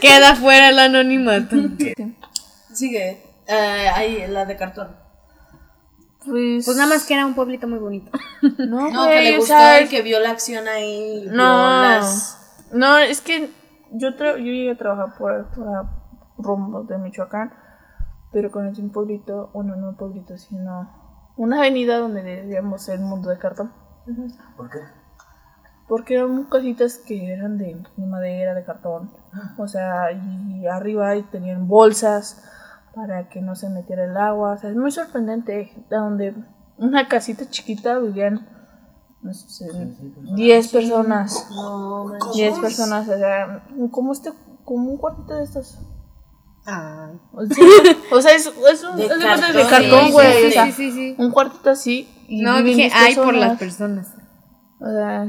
[0.00, 1.56] Queda fuera el anonimato.
[2.72, 3.22] Sigue.
[3.46, 4.96] Eh, ahí, la de cartón.
[6.24, 8.10] Pues, Pues nada más que era un pueblito muy bonito.
[8.58, 11.24] No, No, que le gustó y que vio la acción ahí.
[11.30, 12.36] No, las-
[12.72, 13.50] no, es que
[13.92, 15.86] yo, tra- yo llegué a trabajar por, por
[16.36, 17.52] rumbo de Michoacán,
[18.38, 20.88] pero con un pueblito, bueno, no un pueblito, sino
[21.36, 23.72] una avenida donde decíamos el mundo de cartón.
[24.56, 24.78] ¿Por qué?
[25.88, 29.10] Porque eran casitas que eran de, de madera, de cartón.
[29.58, 32.44] O sea, y arriba ahí tenían bolsas
[32.94, 34.52] para que no se metiera el agua.
[34.52, 35.72] O sea, es muy sorprendente.
[35.90, 36.36] De donde
[36.76, 38.46] una casita chiquita vivían,
[39.20, 39.66] no sé,
[40.36, 41.48] 10 personas.
[41.50, 42.34] No, manches.
[42.34, 44.30] 10 personas, o sea, como este,
[44.64, 45.80] como un cuartito de estos.
[46.70, 47.18] Ay.
[47.32, 47.64] O sea,
[48.12, 50.40] o sea, es, es un De es de cartón, cartón, sí, güey.
[50.42, 51.14] sí, o sea, sí, sí, sí.
[51.16, 52.08] un cuartito así.
[52.28, 54.08] Y No, dije, 10 ay, por las personas.
[54.80, 55.24] O sea,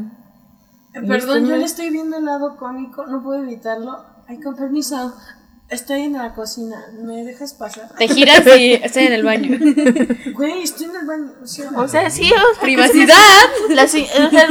[0.94, 4.04] Eh, Perdón, yo le estoy viendo el lado cómico, no puedo evitarlo.
[4.28, 5.14] Ay, con permiso.
[5.70, 7.90] Estoy en la cocina, ¿me dejas pasar?
[7.96, 9.56] Te giras y estoy en el baño.
[10.36, 11.32] Güey, estoy en el baño.
[11.44, 13.16] o sea, o sea, sí, o sea, Privacidad.
[13.70, 14.04] la o sea,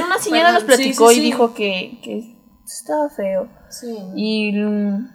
[0.06, 3.48] una señora nos Perdón, platicó sí, y dijo que, que estaba feo.
[3.68, 3.96] sí.
[4.14, 5.08] Y mm,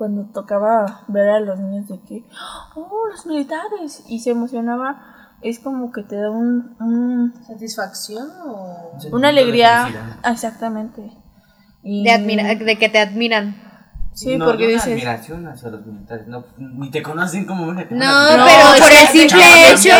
[0.00, 2.24] cuando tocaba ver a los niños de que,
[2.74, 8.92] oh, los militares, y se emocionaba, es como que te da un, un- ¿Satisfacción o...?
[9.12, 10.16] una alegría.
[10.24, 11.02] Exactamente.
[11.82, 13.54] Y, De, admira de que te admiran.
[14.14, 16.26] Sí, no, porque no dices, admiración hacia los militares.
[16.28, 17.86] No, ni te conocen como una.
[17.86, 19.90] te No, a pero por el simple hecho,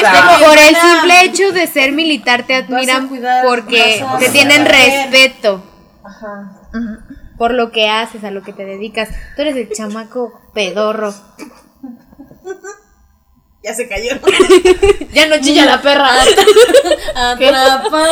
[0.46, 5.62] por el simple hecho de ser militar te admiran cuidar, porque te tienen respeto
[6.02, 6.56] Ajá.
[7.40, 9.08] Por lo que haces, a lo que te dedicas.
[9.34, 11.14] Tú eres el chamaco pedorro.
[13.62, 14.12] Ya se cayó.
[15.12, 16.08] Ya no chilla la perra.
[17.14, 18.04] Atrapa.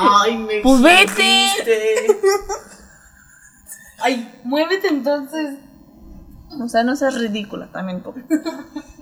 [0.00, 1.22] Ay, me Pues vete.
[1.22, 2.06] hiciste.
[4.00, 5.58] Ay, muévete entonces.
[6.60, 8.12] o sea, no seas ridícula también tú.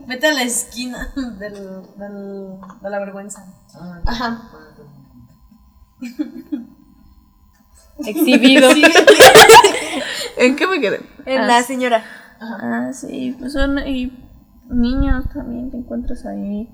[0.07, 1.55] Vete a la esquina del,
[1.97, 3.47] del, de la vergüenza.
[4.07, 4.51] Ajá.
[8.07, 8.71] Exhibido.
[10.39, 11.01] ¿En qué me quedé?
[11.27, 12.03] En la señora.
[12.41, 14.13] Ah, sí, pues son y
[14.69, 16.69] niños también te encuentras ahí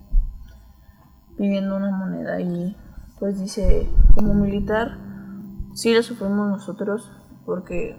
[1.36, 2.76] pidiendo una moneda y
[3.18, 4.98] pues dice, como militar,
[5.74, 7.10] sí lo sufrimos nosotros
[7.44, 7.96] porque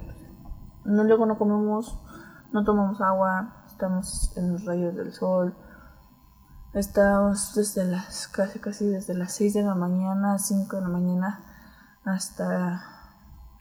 [0.86, 2.00] no luego no comemos,
[2.52, 5.56] no tomamos agua, estamos en los rayos del sol,
[6.74, 11.44] estamos desde las casi casi desde las 6 de la mañana, 5 de la mañana
[12.04, 12.99] hasta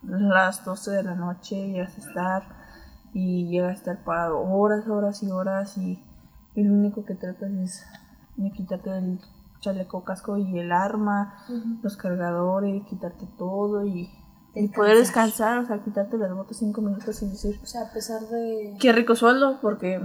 [0.09, 2.42] las 12 de la noche y hasta estar
[3.12, 6.02] y llega a estar parado horas, horas y horas y,
[6.54, 7.86] y lo único que tratas es
[8.36, 9.20] de quitarte el
[9.61, 11.34] chaleco casco y el arma,
[11.82, 14.09] los cargadores, quitarte todo y,
[14.54, 17.92] y poder descansar, o sea, quitarte las botas cinco minutos y decir, O sea, a
[17.92, 18.76] pesar de...
[18.80, 20.00] qué rico sueldo, porque,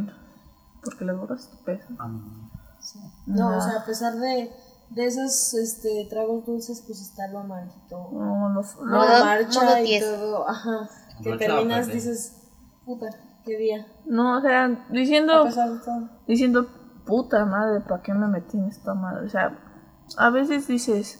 [0.83, 1.95] porque las botas te pesan.
[3.27, 3.57] No, No.
[3.57, 4.51] o sea, a pesar de,
[4.93, 8.09] de esos este, tragos dulces, pues está lo amarguito.
[8.11, 10.47] No, no, No, marcha y todo.
[10.47, 10.89] Ajá.
[11.21, 12.49] Que No, terminas, claro, dices,
[12.85, 13.07] puta,
[13.43, 13.87] qué día.
[14.05, 15.47] no, o sea, diciendo,
[16.27, 16.67] diciendo,
[17.05, 19.25] puta madre, ¿para qué me metí en esta madre?
[19.25, 19.59] O sea,
[20.17, 21.19] a veces dices,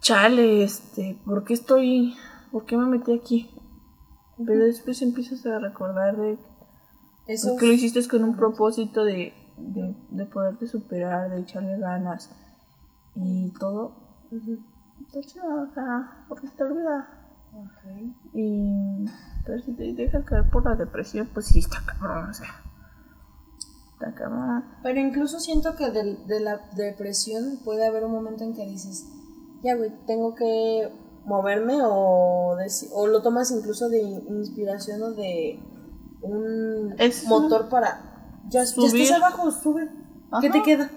[0.00, 2.16] chale, este, ¿por qué estoy,
[2.50, 3.50] por qué me metí aquí?
[4.44, 6.38] Pero después empiezas a recordar de
[7.26, 12.30] Eso que lo hiciste con un propósito de, de, de poderte superar, de echarle ganas
[13.14, 13.92] y todo.
[15.06, 17.08] Está chido, o sea, porque se te olvida.
[18.34, 19.04] Y
[19.44, 22.48] pero si te dejas caer por la depresión, pues sí está cabrón, o sea.
[23.94, 24.64] Está cabrón.
[24.82, 29.06] Pero incluso siento que del- de, la depresión puede haber un momento en que dices,
[29.62, 30.92] ya, güey, tengo que
[31.24, 32.56] moverme o,
[32.94, 35.58] o lo tomas incluso de in- inspiración o de
[36.22, 38.09] un Es- motor para...
[38.50, 39.88] Ya, ya estás abajo, sube.
[40.40, 40.52] ¿Qué Ajá.
[40.52, 40.90] te queda?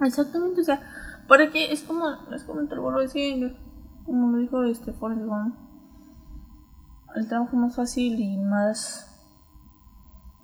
[0.00, 0.80] Exactamente, o sea,
[1.28, 3.56] para que es como, es como te lo vuelvo a decir,
[4.04, 5.54] como lo dijo este Forrest Gump,
[7.14, 9.06] el trabajo más fácil y más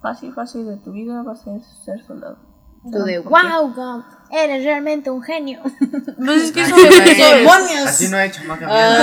[0.01, 2.39] fácil, fácil de tu vida va a ser ser soldado.
[2.84, 3.49] Tú de, ¿Por qué?
[3.49, 5.61] wow, Gump, eres realmente un genio.
[6.18, 7.86] Pues es que eso ¡Demonios!
[7.86, 9.03] Así no he hecho más Cállate,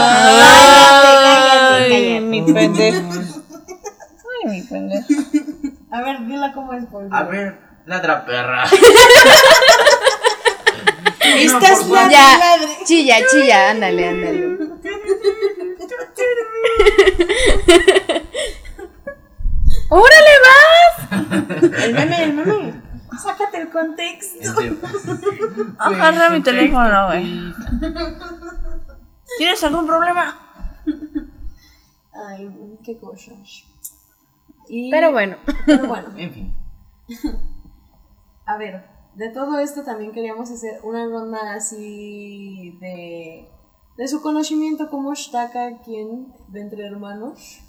[1.89, 2.21] cállate.
[2.21, 3.09] mi pendejo.
[4.45, 5.07] Ay, mi pendejo.
[5.95, 8.65] A ver, dila cómo es, por A ver, ladra perra.
[11.21, 14.45] Estás por ladre, Ya, chilla, chilla, ándale, ándale.
[19.87, 20.95] ¡Órale, vas!
[21.85, 22.73] El meme, el meme.
[23.23, 24.51] Sácate el contexto.
[25.79, 27.53] Agarra mi teléfono, güey.
[29.37, 30.37] ¿Tienes algún problema?
[32.13, 32.49] Ay,
[32.83, 33.63] qué cosas.
[34.69, 36.55] Y- Pero bueno, Pero bueno, En fin.
[38.45, 38.83] a ver,
[39.15, 43.49] de todo esto también queríamos hacer una ronda así de,
[43.97, 47.59] de su conocimiento como está cada quien de entre hermanos.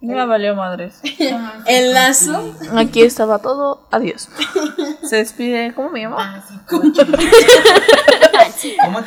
[0.00, 1.00] Ya valió madres.
[1.66, 2.54] El lazo.
[2.76, 3.88] Aquí estaba todo.
[3.90, 4.28] Adiós.
[5.02, 5.74] Se despide.
[5.74, 6.16] ¿Cómo me llamo?
[6.70, 7.04] ¿Cómo te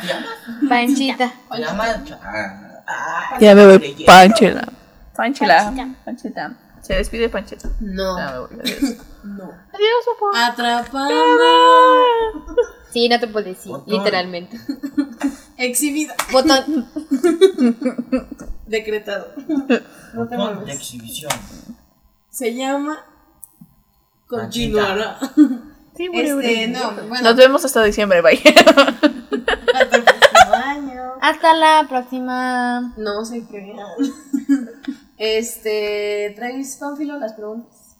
[0.06, 0.28] llamas?
[0.68, 1.32] Panchita.
[1.50, 1.96] ¿Te llamas?
[2.22, 4.04] Ah, ah, Ya me voy, leyenda.
[4.04, 4.68] Panchela.
[5.16, 5.94] Panchela.
[6.04, 6.56] Panchita.
[6.82, 7.68] Se despide Panchita.
[7.80, 8.48] No, adiós.
[9.24, 9.44] no.
[9.44, 10.46] Adiós, papá.
[10.48, 11.08] Atrapada.
[12.92, 13.94] Sí, no te puedo decir, Botón.
[13.98, 14.58] literalmente.
[15.56, 16.14] Exhibida.
[16.32, 16.88] Botón.
[18.66, 19.28] Decretado.
[19.48, 19.82] No te
[20.14, 20.74] Botón de mueves.
[20.76, 21.30] exhibición.
[22.30, 22.98] Se llama.
[24.26, 25.18] Continuará.
[25.96, 27.20] Sí, Este, no, bueno.
[27.22, 28.40] Nos vemos hasta diciembre, bye.
[29.74, 31.02] Hasta el próximo año.
[31.20, 32.94] Hasta la próxima.
[32.96, 33.86] No se crean.
[35.18, 37.96] Este, ¿traes Pánfilo las preguntas?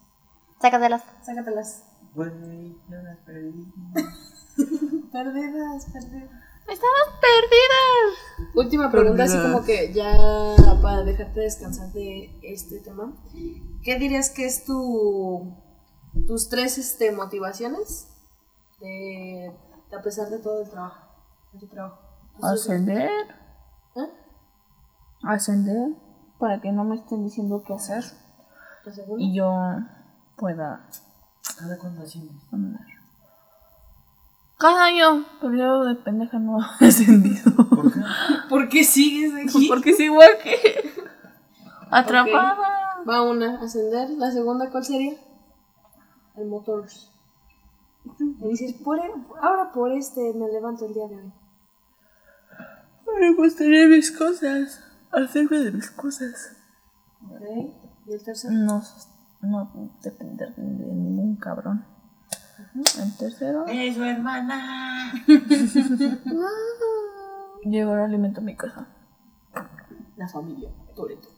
[0.61, 1.03] Sácatelas.
[1.21, 1.83] Sácatelas.
[2.15, 3.51] Güey, yo las perdí.
[5.11, 6.29] Perdidas, perdidas.
[6.67, 8.55] Estamos perdidas.
[8.55, 10.15] Última pregunta, así como que ya
[10.81, 13.13] para dejarte descansar de este tema.
[13.83, 15.53] ¿Qué dirías que es tu
[16.27, 18.07] tus tres este, motivaciones
[18.79, 19.51] de,
[19.91, 21.09] a pesar de todo el trabajo?
[21.51, 21.99] De tu trabajo.
[22.41, 23.09] Ascender.
[23.95, 24.09] ¿Eh?
[25.23, 25.95] Ascender.
[26.43, 28.03] Para que no me estén diciendo qué hacer.
[29.17, 29.49] Y yo
[30.35, 30.89] pueda
[31.57, 31.77] ¿Cada
[32.51, 32.85] andar.
[34.59, 37.55] Año, pero yo de pendeja no ascendido.
[37.69, 37.99] ¿Por qué?
[38.49, 39.69] ¿Por qué sigues aquí?
[39.69, 40.51] Porque sigo aquí.
[41.89, 42.57] Atrapada.
[43.09, 44.09] Va una, ascender.
[44.09, 45.13] La segunda, ¿cuál sería?
[46.35, 46.89] El motor.
[48.17, 51.33] Y dices, por, e- ahora por este me levanto el día de hoy.
[53.17, 54.89] Me gustaría mis cosas.
[55.13, 56.55] Hacerme de mis cosas.
[57.29, 57.41] ¿Ok?
[58.07, 58.53] ¿Y el tercero?
[58.53, 58.81] No,
[59.41, 61.85] no depender de ningún cabrón.
[62.75, 65.13] El tercero, ¡Es su hermana!
[67.63, 68.87] llevar alimento a mi casa.
[70.15, 70.69] La familia.
[70.95, 71.29] Toreto.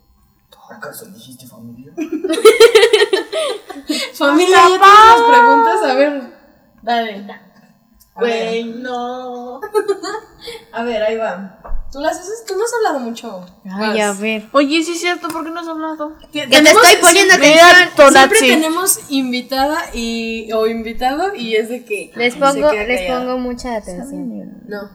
[0.69, 1.93] ¿Acaso dijiste familia?
[4.15, 5.84] Familia, ya tienes las preguntas.
[5.84, 6.34] A ver,
[6.82, 7.28] dale.
[8.15, 9.59] Güey, no.
[10.71, 11.59] A ver, ahí va.
[11.96, 13.46] Tú las haces, tú no has hablado mucho.
[13.72, 14.50] Ay, a ver.
[14.52, 16.18] Oye, sí es cierto, ¿por qué no has hablado?
[16.30, 18.12] Que te estoy poniendo siempre, atención.
[18.12, 23.00] siempre tenemos invitada y o invitado y es de que Les se pongo, queda les
[23.04, 23.22] callado.
[23.28, 24.62] pongo mucha atención.
[24.68, 24.89] No.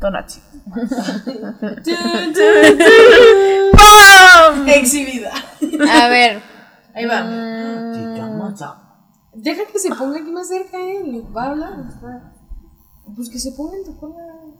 [0.00, 0.40] Tonachi.
[4.66, 5.30] Exhibida.
[5.90, 6.40] A ver.
[6.94, 7.18] Ahí va.
[7.18, 8.86] A-
[9.34, 11.22] Deja que se ponga aquí más cerca él.
[11.36, 11.74] Va a hablar.
[13.14, 14.16] Pues que se ponga en tu cola.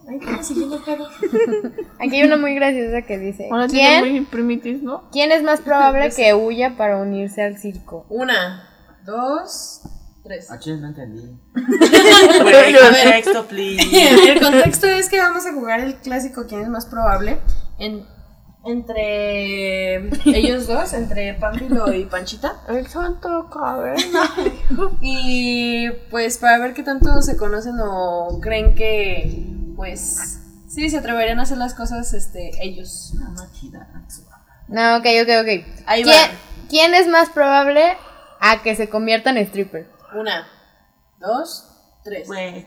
[0.08, 1.08] Ahí queda siguiendo el pedo.
[1.98, 5.08] Aquí hay una muy graciosa que dice: Ahora ¿Quién, primitis, ¿no?
[5.10, 8.06] ¿Quién es más probable que huya para unirse al circo?
[8.08, 8.68] Una,
[9.04, 9.82] dos,
[10.22, 10.50] tres.
[10.50, 11.22] ¿A quién no entendí?
[11.54, 13.22] Güey, a ver.
[13.22, 14.30] Texto, please.
[14.32, 17.38] El contexto es que vamos a jugar el clásico quién es más probable
[17.78, 18.04] en,
[18.64, 22.60] entre ellos dos, entre Pánfilo y Panchita.
[22.68, 24.30] El santo caverna.
[25.00, 29.46] Y pues para ver qué tanto se conocen o creen que
[29.76, 33.12] pues sí se atreverían a hacer las cosas este ellos.
[34.68, 35.48] No, ok, ok, ok.
[35.86, 36.34] Ahí ¿Quién, va.
[36.68, 37.96] quién es más probable
[38.40, 39.88] a que se convierta en stripper?
[40.14, 40.46] Una,
[41.18, 41.66] dos,
[42.04, 42.26] tres.
[42.28, 42.66] Güey,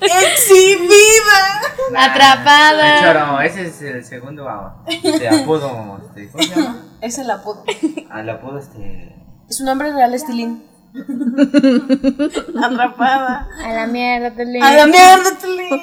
[0.00, 1.60] ¡Exhibida!
[1.96, 3.44] Atrapada.
[3.44, 6.00] Ese es el segundo ah, de apodo.
[6.06, 6.82] Este, ¿Cómo se llama?
[7.00, 7.64] Es el apodo.
[8.10, 9.14] Al apodo este.
[9.48, 10.64] Su nombre real es Tilín.
[12.62, 13.48] Atrapada.
[13.62, 14.62] A la mierda, Telín.
[14.62, 15.80] A la mierda, Tilín.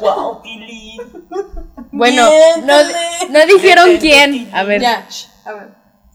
[0.00, 1.00] ¡Wow, Tilín!
[1.90, 2.28] Bueno,
[2.64, 2.74] no,
[3.30, 4.50] no dijeron quién.
[4.54, 4.80] A ver.
[4.80, 5.68] Ya, sh, a ver.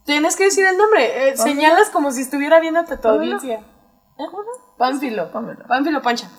[0.05, 1.29] Tienes que decir el nombre.
[1.29, 3.61] eh, señalas como si estuviera viéndote tu audiencia.
[4.23, 4.27] ¿Eh?
[4.77, 5.31] Pánfilo.
[5.31, 5.65] Pánfilo.
[5.67, 6.29] Pánfilo Pancha.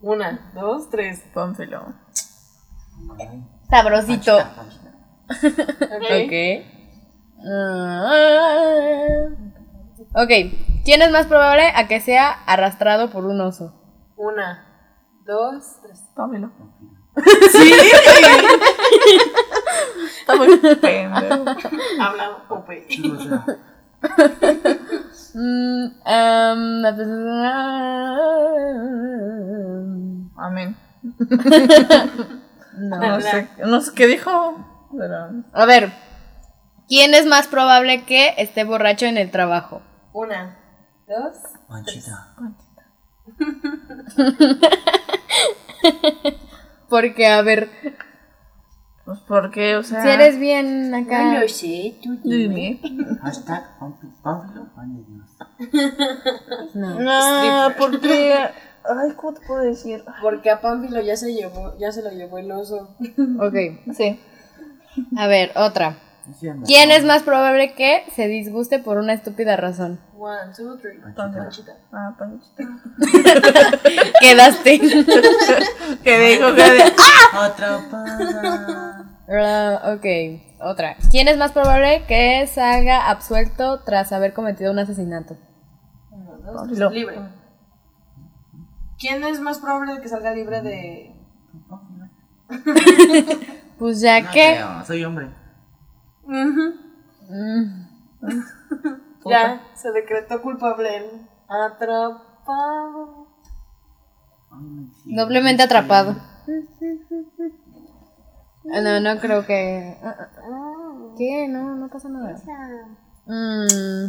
[0.00, 1.22] Una, dos, tres.
[1.34, 1.84] Pánfilo.
[3.68, 4.36] Sabrosito.
[4.36, 4.44] Ok.
[6.24, 6.32] Ok.
[7.48, 9.28] Ah.
[10.14, 10.30] Ok.
[10.84, 13.74] ¿Quién es más probable a que sea arrastrado por un oso?
[14.16, 14.92] Una,
[15.24, 16.04] dos, tres.
[16.14, 16.52] Pánfilo.
[17.50, 17.72] Sí.
[20.20, 21.14] Está muy pendejo.
[22.00, 22.86] Hablado, Pope.
[25.38, 26.86] Mm, um,
[30.38, 30.74] Amén.
[32.78, 32.96] no.
[33.00, 34.88] No sé, no sé qué dijo.
[34.96, 35.44] Pero.
[35.52, 35.92] A ver.
[36.88, 39.82] ¿Quién es más probable que esté borracho en el trabajo?
[40.14, 40.56] Una,
[41.06, 41.36] dos.
[41.68, 42.34] Manchita.
[46.88, 47.68] Porque, a ver,
[49.04, 50.02] Pues porque, o sea.
[50.02, 51.46] si eres bien acá.
[51.48, 52.80] sé, tú Dime.
[53.22, 53.64] Hashtag.
[56.74, 57.00] No.
[57.00, 58.34] No, porque.
[58.34, 60.04] Ay, ¿cómo te puedo decir?
[60.22, 62.94] Porque a Pánfilo ya se llevó, ya se lo llevó el oso.
[63.40, 63.54] Ok.
[63.96, 64.20] Sí.
[65.16, 65.96] A ver, otra.
[66.64, 70.00] ¿Quién es más probable que se disguste por una estúpida razón?
[70.18, 70.98] One, two, three.
[71.14, 71.76] Panchita.
[71.92, 72.64] Ah, Panchita.
[74.20, 74.80] Quedaste.
[76.02, 76.92] Que dijo que de...
[77.32, 78.85] Atrapada.
[79.28, 80.06] Ok,
[80.60, 80.96] otra.
[81.10, 85.36] ¿Quién es más probable que salga absuelto tras haber cometido un asesinato?
[86.10, 86.90] Uno, dos, tres.
[86.92, 87.18] Libre.
[88.98, 91.12] ¿Quién es más probable de que salga libre de.?
[93.78, 94.54] Pues ya No que...
[94.54, 95.28] creo, soy hombre.
[96.26, 96.70] Mm,
[99.28, 100.96] Ya, se decretó culpable.
[100.96, 101.04] él.
[101.46, 103.26] Atrapado.
[105.04, 106.16] Doblemente atrapado.
[108.72, 109.96] Ah, No, no creo que...
[111.18, 111.48] ¿Qué?
[111.48, 112.36] No, no pasa nada.
[113.26, 114.06] Mm.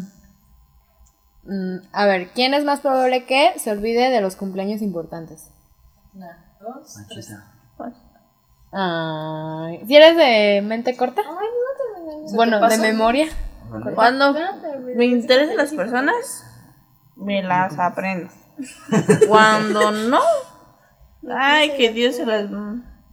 [1.43, 5.49] Mm, a ver, ¿quién es más probable que se olvide de los cumpleaños importantes?
[6.13, 7.33] Una, dos, tres.
[8.73, 11.21] Ay, ¿si eres de mente corta?
[12.25, 12.81] ¿Se Bueno, te de pasa?
[12.81, 13.27] memoria.
[13.95, 14.33] Cuando
[14.95, 16.45] me interesan las personas,
[17.15, 18.29] me las aprendo.
[19.29, 20.19] Cuando no,
[21.33, 22.49] ay, que Dios se las...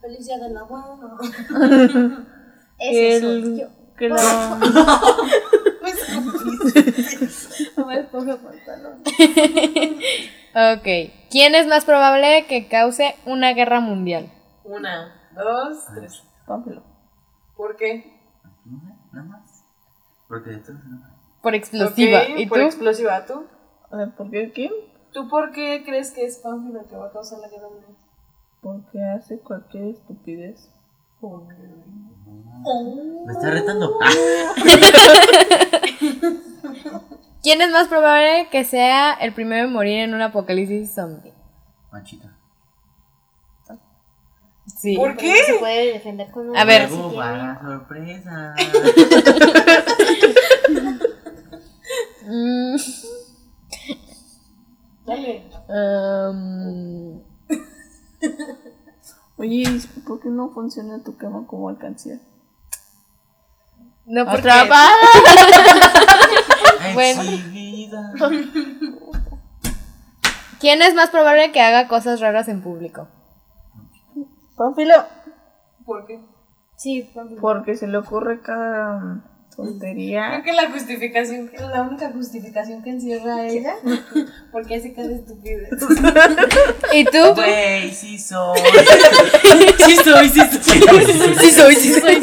[0.04, 1.16] Feliz día del abuelo.
[2.76, 4.18] Que, el, que la...
[7.76, 9.00] No me pongo pantalón.
[10.54, 10.86] Ok,
[11.30, 14.30] ¿quién es más probable que cause una guerra mundial?
[14.64, 16.22] Una, dos, tres.
[16.46, 16.82] Pánfilo.
[17.56, 18.20] ¿Por qué?
[18.66, 19.64] No sé, nada más.
[20.28, 21.14] Porque enoja.
[21.40, 22.22] Por explosiva.
[22.22, 22.64] Ok, ¿Y por tú?
[22.64, 23.24] explosiva.
[23.24, 23.46] ¿Tú?
[24.16, 24.72] ¿por qué quién?
[25.12, 28.03] ¿Tú por qué crees que es el que va a causar la guerra mundial?
[28.64, 30.70] Porque hace cualquier estupidez.
[33.26, 33.98] Me está retando.
[34.02, 34.10] Ah,
[37.42, 41.34] ¿Quién es más probable que sea el primero en morir en un apocalipsis zombie?
[41.90, 42.38] Panchita.
[44.66, 44.96] Sí.
[44.96, 45.34] ¿Por qué?
[45.44, 46.88] Se puede defender con una A ver.
[46.90, 48.54] Va sorpresa.
[52.26, 52.76] Mm,
[55.04, 55.44] Dale.
[55.68, 57.20] um,
[59.36, 59.64] Oye,
[60.06, 62.20] ¿por qué no funciona tu cama como alcancía?
[64.06, 64.50] no, porque...
[64.50, 64.92] ¡Atrapada!
[66.92, 67.22] Bueno.
[70.60, 73.08] ¿Quién es más probable que haga cosas raras en público?
[74.56, 74.94] Pánfilo.
[75.84, 76.20] ¿Por qué?
[76.76, 77.40] Sí, Pánfilo.
[77.40, 79.24] Porque se le ocurre cada
[79.58, 80.42] um, Creo tontería.
[80.44, 83.74] que la justificación, la única justificación que encierra a ella,
[84.52, 85.70] porque hace cada estupidez.
[86.92, 87.34] ¿Y tú?
[87.34, 88.58] Güey, sí soy.
[89.84, 90.80] Sí soy, sí soy.
[91.38, 92.16] Sí soy, sí soy.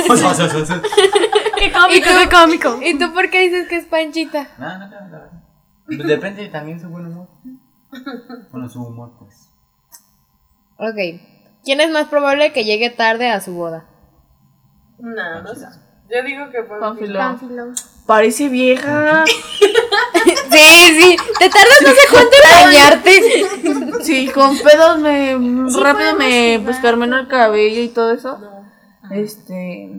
[1.57, 2.79] ¡Qué cómico, qué cómico!
[2.83, 4.47] ¿Y tú por qué dices que es Panchita?
[4.57, 6.07] No, no, no, no.
[6.07, 7.27] Depende también su buen humor.
[8.51, 9.49] Bueno, su humor, pues.
[10.77, 11.21] Ok.
[11.63, 13.85] ¿Quién es más probable que llegue tarde a su boda?
[14.99, 15.67] No, no sé.
[16.13, 16.63] Yo digo que.
[16.63, 17.73] Pánfilo.
[18.05, 19.23] Parece vieja.
[20.23, 21.17] Sí, sí.
[21.39, 24.03] Te tardas no sé cuánto en bañarte.
[24.03, 25.31] Sí, con pedos me
[25.81, 28.39] rápido me pues carmeno el cabello y todo eso.
[29.09, 29.89] Este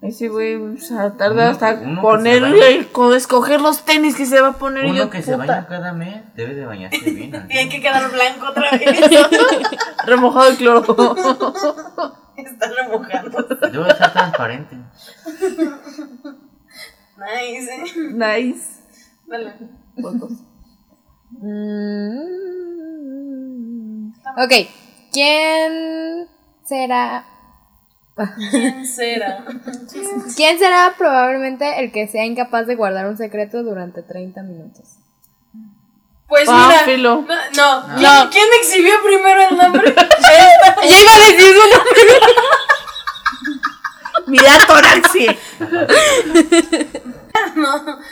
[0.00, 4.48] ese güey o sea, tarda Uno- hasta ponerle el- escoger los tenis que se va
[4.48, 7.46] a poner y Uno yo que se baña cada mes debe de bañarse bien.
[7.48, 9.10] Tiene que quedar blanco otra vez.
[10.06, 10.86] remojado de cloro.
[12.44, 13.42] Está remojando.
[13.42, 14.76] Debe estar transparente.
[17.16, 17.84] Nice, ¿eh?
[18.12, 18.80] nice.
[19.26, 19.54] Dale.
[20.00, 20.32] Fotos.
[21.30, 22.26] Mm.
[24.36, 24.52] Ok.
[25.12, 26.28] ¿Quién
[26.62, 27.24] será?
[28.50, 29.44] ¿Quién será?
[30.36, 34.98] ¿Quién será probablemente el que sea incapaz de guardar un secreto durante 30 minutos?
[36.28, 36.68] Pues mira.
[36.68, 37.24] Pánfilo.
[37.56, 37.86] No, no.
[37.96, 38.30] ¿Quién, No.
[38.30, 39.94] quién exhibió primero el nombre?
[40.88, 41.82] Ya iba a decir uno.
[44.26, 45.26] Mira Toraxi.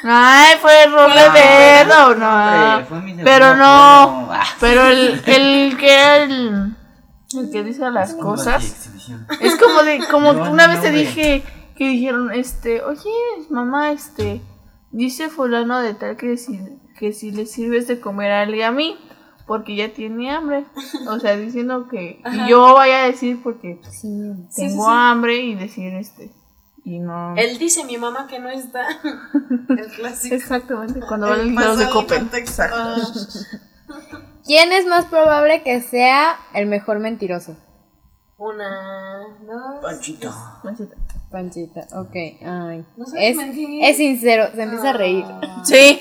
[0.05, 2.86] Ay, fue error de dedo, no.
[2.86, 4.28] Fue Pero no.
[4.32, 6.77] Ah, Pero el, el que el,
[7.36, 8.89] el que dice las cosas
[9.41, 11.43] es como de como No, una no, vez te dije
[11.77, 13.11] que dijeron este, "Oye,
[13.51, 14.41] mamá, este
[14.93, 16.61] dice fulano de tal que si
[16.99, 18.97] que si le sirves de comer a él y a mí
[19.47, 20.65] porque ya tiene hambre."
[21.09, 24.09] O sea, diciendo que y yo vaya a decir porque Sí.
[24.09, 24.79] tengo sí, sí.
[24.87, 26.31] hambre y decir este
[26.85, 28.87] y no Él dice mi mamá que no está.
[29.69, 30.35] El clásico.
[30.35, 31.85] Exactamente, cuando El van ligeros de.
[32.71, 32.97] Ah.
[34.45, 37.57] ¿Quién es más probable que sea el mejor mentiroso?
[38.37, 39.81] Una, dos.
[39.83, 40.31] Panchito.
[41.31, 42.15] Panchita, ok.
[42.15, 42.85] Ay.
[42.97, 45.25] No Es, es sincero, se empieza a reír.
[45.65, 46.01] Sí.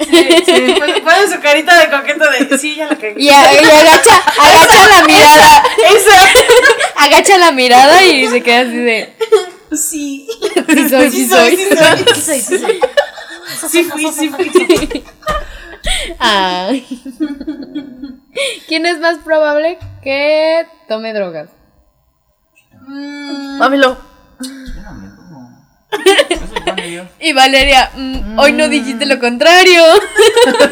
[0.00, 0.74] Sí, sí.
[1.04, 2.58] Pone su carita de coqueta de.
[2.58, 3.14] Sí, ya la cagué.
[3.16, 5.62] Y, a- y agacha, agacha la mirada.
[6.96, 9.16] Agacha la mirada y se queda así de.
[9.72, 10.28] Sí.
[10.68, 11.56] Sí soy, sí soy.
[11.56, 12.80] Sí soy, sí soy.
[13.70, 15.04] Sí fui, sí fui.
[16.18, 16.86] Ay.
[18.68, 21.48] ¿Quién es más probable que tome drogas?
[22.86, 23.60] Mm,
[27.20, 29.82] Y Valeria, mm, hoy no dijiste lo contrario.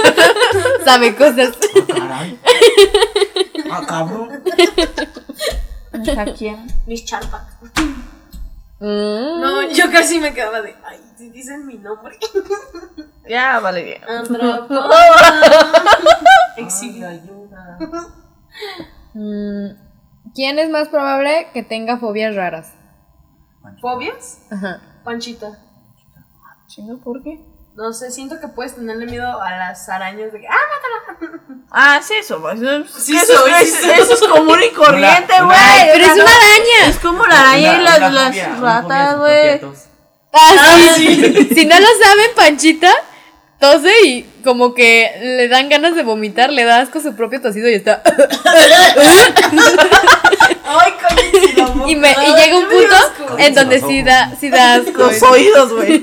[0.84, 1.56] Sabe cosas.
[1.56, 2.38] Ah, caray.
[3.70, 4.42] Ah, cabrón.
[6.18, 6.66] ¿A quién?
[6.86, 7.42] Mis charpas.
[8.78, 9.40] Mm.
[9.40, 10.74] No, yo casi me quedaba de.
[10.84, 12.18] Ay, si dicen mi nombre.
[13.28, 14.02] Ya, Valeria.
[16.56, 17.08] Exhibida.
[17.08, 17.76] ayuda.
[19.14, 19.70] Mm,
[20.32, 22.72] ¿Quién es más probable que tenga fobias raras?
[23.80, 24.42] ¿Fobias?
[24.50, 24.80] Ajá.
[25.02, 25.58] Panchita.
[26.66, 27.40] Chinga, ¿por qué?
[27.76, 30.46] No sé, siento que puedes tenerle miedo a las arañas de que.
[30.48, 31.40] ¡Ah, mátala!
[31.70, 32.58] Ah, sí, eso, pues.
[32.88, 35.58] Sí eso, soy, es, sí eso es común y corriente, güey.
[35.92, 36.88] Pero es una araña.
[36.88, 39.60] Es como la araña y las, las ratas, güey.
[40.32, 41.48] Ah, sí.
[41.54, 42.92] Si no lo saben, Panchita
[43.58, 47.68] tose y como que le dan ganas de vomitar, le da asco su propio tosido
[47.68, 48.02] y está.
[50.64, 51.15] ¡Ay, coño!
[51.86, 54.98] Y, me, y llega un punto en donde sí da, sí da asco.
[54.98, 55.94] Los oídos, güey.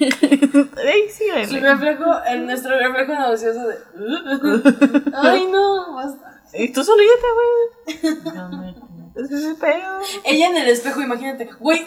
[0.00, 1.24] Ey, sí.
[1.46, 3.76] Su reflejo, en nuestro reflejo nauseoso de.
[5.14, 5.94] ¡Ay, no!
[5.94, 6.40] Basta.
[6.54, 8.74] Y tú solita, güey.
[9.16, 9.82] Es que.
[10.24, 11.50] Ella en el espejo, imagínate.
[11.58, 11.84] Güey,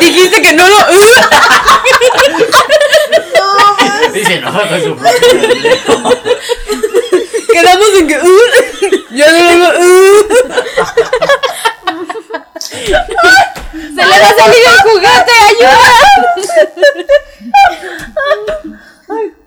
[0.00, 0.76] Dijiste que no lo.
[4.12, 6.10] Dice, no, su propio reflejo.
[7.56, 8.20] Quedamos en que.
[9.12, 9.66] ya no lo.
[12.60, 15.80] Se le va a salir el juguete, ayuda.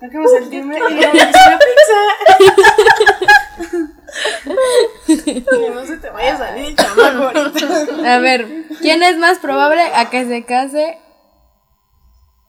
[0.02, 2.00] acabo de sentirme y le una pizza.
[5.06, 8.12] Que no se te vaya a salir chamaco ahorita.
[8.12, 10.98] A ver, ¿quién es más probable a que se case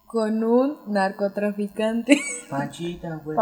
[0.08, 2.20] con un narcotraficante?
[2.50, 3.38] Panchita, güey.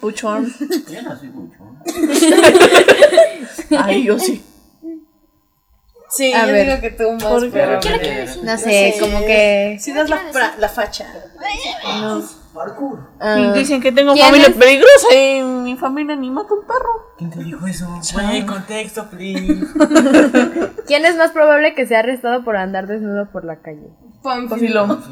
[0.00, 0.46] Puchón.
[0.88, 1.78] Yo no soy buchón.
[3.78, 4.42] Ay, yo sí.
[6.08, 6.66] Sí, A yo ver.
[6.66, 7.50] digo que tú más, ¿Por qué?
[7.50, 7.80] pero.
[8.44, 9.76] No sé, como que.
[9.80, 11.06] Si das la, fra- la facha.
[11.84, 14.54] ah, Dicen que tengo ¿Quién familia es?
[14.54, 17.14] peligrosa y mi familia ni mata un perro.
[17.18, 17.86] ¿Quién te dijo eso?
[18.14, 19.66] Güey, contexto, please.
[20.86, 23.90] ¿Quién es más probable que sea arrestado por andar desnudo por la calle?
[24.26, 24.98] Panfilo.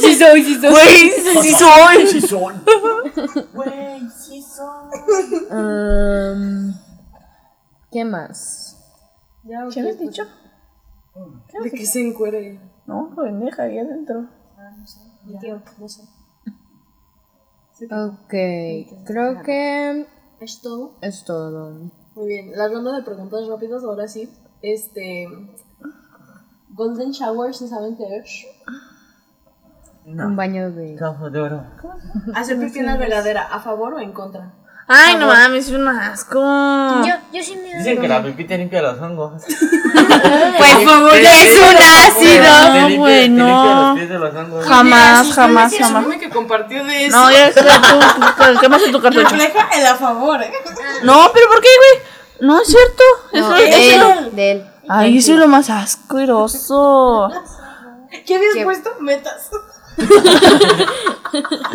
[0.00, 0.70] Sí soy, sí soy.
[0.70, 1.10] Güey,
[1.42, 2.06] sí soy.
[2.06, 2.62] Sí son.
[3.52, 4.44] Güey, sí.
[5.50, 6.74] Um,
[7.90, 8.76] ¿Qué más?
[9.44, 10.22] Ya, ¿Qué me has dicho?
[11.62, 12.60] De que se encuere.
[12.86, 14.28] No, pendeja, ahí adentro.
[15.42, 16.02] Ya, no sé.
[17.90, 20.06] Ok, creo que
[20.40, 20.96] ¿Es todo?
[21.00, 21.90] es todo.
[22.14, 22.52] Muy bien.
[22.52, 24.28] La ronda de preguntas rápidas, ahora sí.
[24.62, 25.26] Este.
[26.78, 28.46] Golden Shower, si saben qué es.
[30.06, 30.30] Un No.
[30.36, 30.94] baño de...
[30.96, 31.64] Cajo de oro.
[32.34, 34.52] Hacer pipí en la regadera, ¿a favor o en contra?
[34.90, 36.40] Ay, no mames, es un asco.
[37.04, 39.42] Yo, yo sí me Dicen que la pipí te limpia los hongos.
[40.58, 40.82] Pues Te-
[41.22, 42.44] es un ácido.
[42.88, 43.96] Limpia- güey, no.
[44.66, 46.16] Jamás, jamás, jamás.
[46.16, 47.16] que compartió de eso.
[47.16, 48.60] No, ya está tú.
[48.60, 49.28] ¿Qué más en tu cartucho?
[49.28, 50.50] Refleja el a favor, ¿eh?
[51.04, 52.48] No, pero ¿por qué, güey?
[52.48, 53.02] No es cierto.
[53.32, 53.70] Eso No, es.
[53.70, 54.66] de eso- él, de él.
[54.88, 57.28] Ay, eso es lo más asqueroso.
[58.26, 58.64] ¿Qué habías ¿Qué?
[58.64, 58.90] puesto?
[59.00, 59.50] Metas.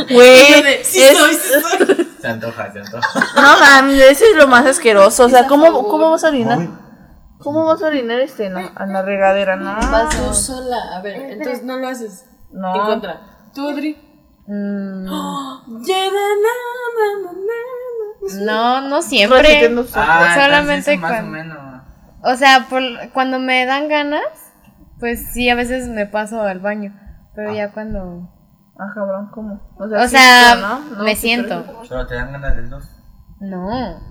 [0.10, 2.08] Güey, sí es- soy, sí soy.
[2.22, 3.20] Se antoja, se antoja.
[3.36, 5.26] no mames, eso es lo más asqueroso.
[5.26, 6.70] O sea, ¿cómo, cómo vas a orinar?
[7.40, 9.58] ¿Cómo vas a orinar este en la, en la regadera?
[9.58, 9.76] No.
[9.92, 10.96] Vas tú sola.
[10.96, 12.24] A ver, entonces no lo haces.
[12.52, 12.74] No.
[12.76, 13.20] En contra.
[13.54, 13.98] ¿Tú, Adri?
[14.48, 15.12] Mm, na,
[15.76, 16.36] na,
[18.46, 19.70] na, no, no siempre.
[19.96, 21.73] Ah, Solamente entonces más o cuando- menos.
[22.24, 22.82] O sea, por,
[23.14, 24.22] cuando me dan ganas,
[25.00, 26.94] pues sí, a veces me paso al baño.
[27.36, 28.30] Pero ya cuando...
[28.80, 29.60] Ah, cabrón, ¿cómo?
[29.78, 31.84] O sí, sea, pero no, no, me siento.
[31.84, 32.90] Solo te dan ganas del dos.
[33.40, 33.68] No.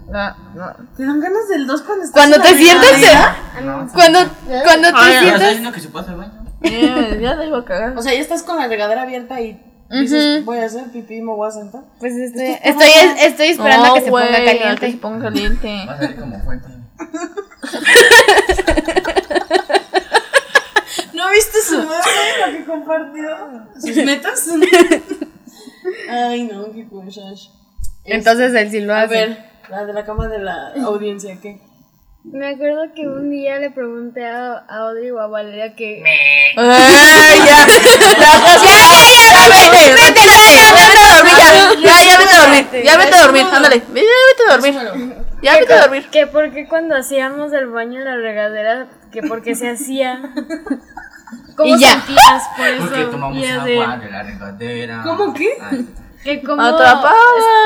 [0.07, 0.87] pero- No, no.
[0.97, 3.63] ¿Te dan ganas del 2 cuando estás Cuando en te la sientas...
[3.65, 3.89] No.
[3.95, 4.19] Cuando,
[4.65, 5.41] cuando te Ay, ¿Estás sientas...
[5.49, 6.45] diciendo que se pasa al baño?
[6.63, 7.97] Eh, ya la iba a cagar.
[7.97, 9.59] O sea, ya estás con la regadera abierta y
[9.91, 11.83] dices, voy a hacer pipí y me voy a sentar.
[11.99, 12.91] Pues estoy, estoy,
[13.21, 14.99] estoy esperando a que se ponga a que se caliente.
[15.01, 15.87] ponga caliente.
[15.89, 16.69] Va a salir como fuente.
[21.13, 21.93] ¿No viste su meme
[22.47, 23.25] lo que compartió?
[23.81, 24.49] ¿Sus metas?
[26.11, 27.51] Ay, no, qué cosas.
[28.05, 29.15] Entonces él sí lo A hace.
[29.15, 31.61] ver, la de la cama de la audiencia, ¿qué?
[32.25, 36.03] Me acuerdo que un día le pregunté a, a Audrey o a Valeria que.
[36.57, 37.67] Ay, ya.
[37.67, 41.49] Ya, vete, vete, vete a dormir, ya.
[41.83, 42.67] Ya, ya vete a dormir.
[42.85, 43.79] Ya vete a dormir, ándale.
[43.79, 44.75] Ya vete a dormir.
[45.43, 46.09] Ya vete a dormir.
[46.11, 50.23] Que porque cuando hacíamos el baño en la regadera, que porque se hacía.
[51.57, 51.89] ¿Cómo Y ya.
[52.01, 52.83] sentías por eso?
[52.87, 55.03] Porque tomamos agua de la regadera.
[55.05, 55.49] ¿Cómo qué?
[55.61, 55.95] Ay,
[56.25, 57.13] Que como Atrapada.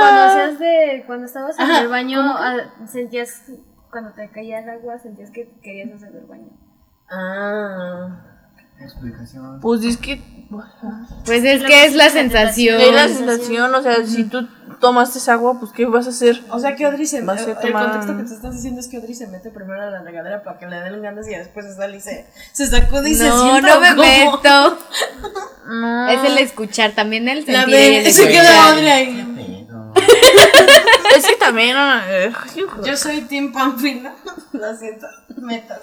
[0.01, 3.43] cuando hacías de cuando estabas en Ajá, el baño ah, sentías
[3.91, 6.49] cuando te caía el agua sentías que querías hacer el baño.
[7.11, 8.36] Ah.
[8.81, 9.61] Explicación.
[9.61, 10.23] Pues es que.
[11.25, 12.81] Pues es que es la sensación.
[12.81, 14.47] Es la sensación, o sea, si tú
[14.81, 16.41] tomaste esa agua, pues ¿qué vas a hacer?
[16.51, 18.99] O sea que Audrey se a el tomar- contexto que tú estás diciendo es que
[18.99, 21.75] Audrey se mete primero a la regadera para que le den ganas y después se
[21.75, 24.03] sale y se, se sacude y se No, sienta no me como-
[24.37, 24.79] meto.
[25.69, 26.09] No.
[26.09, 28.71] Es el escuchar, también el La sentir y el se queda.
[28.71, 29.33] Audrey ahí.
[31.17, 31.77] Es que también.
[31.79, 32.31] eh,
[32.85, 34.15] Yo soy Team Pampina.
[34.53, 35.07] Lo siento.
[35.39, 35.81] Metas.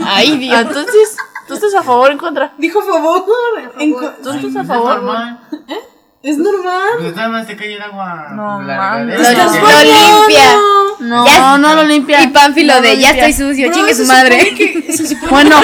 [0.00, 0.60] Ay, Dios.
[0.60, 1.16] Entonces,
[1.48, 2.52] ¿tú estás a favor o en contra?
[2.58, 3.24] Dijo favor.
[3.78, 5.02] En co- ¿Tú estás a Es favor?
[5.02, 5.40] normal.
[6.22, 6.88] es normal.
[7.00, 8.28] Pues nada más te cae el agua.
[8.32, 9.18] No de la mames.
[9.18, 9.44] regadera.
[9.44, 9.84] Lo, Ya.
[9.84, 10.50] lo limpia.
[11.00, 12.22] No, Ya- no lo limpia.
[12.22, 13.26] Y Pánfilo No de lo ya limpia.
[13.28, 14.40] estoy sucio, Bro, chingue se su madre.
[14.40, 15.56] supone que- se supone- Bueno,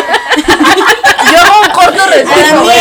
[1.33, 2.55] yo hago un corto receso.
[2.55, 2.73] Yo voy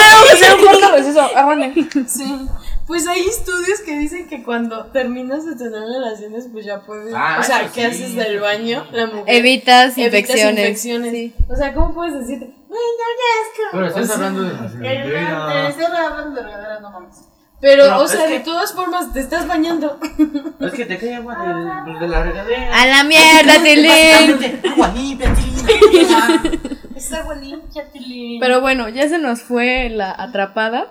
[0.00, 1.20] a hacer un corto receso.
[1.36, 1.88] Aguante.
[2.06, 2.48] Sí.
[2.88, 7.12] Pues hay estudios que dicen que cuando terminas de tener relaciones, pues ya puedes.
[7.14, 8.02] Ah, o sea, que sí.
[8.02, 9.24] haces del baño, la mujer.
[9.26, 10.58] Evitas evitas infecciones.
[10.58, 11.32] infecciones.
[11.50, 12.46] O sea, ¿cómo puedes decirte?
[12.46, 13.62] No, ya es que.
[13.72, 14.50] Pero estás o sea, hablando de
[14.80, 15.68] que regadera.
[15.68, 17.16] Estoy hablando de regadera, no mames.
[17.60, 19.98] Pero, No, o sea, que- de todas formas, te estás bañando.
[20.60, 21.36] Es que te cae agua
[21.84, 22.80] del- de la regadera.
[22.80, 24.62] A la mierda, Tilín.
[24.72, 26.78] Agua limpia, Tilín.
[26.96, 28.40] Es agua limpia, Tilín.
[28.40, 30.86] Pero bueno, ya se nos fue la atrapada.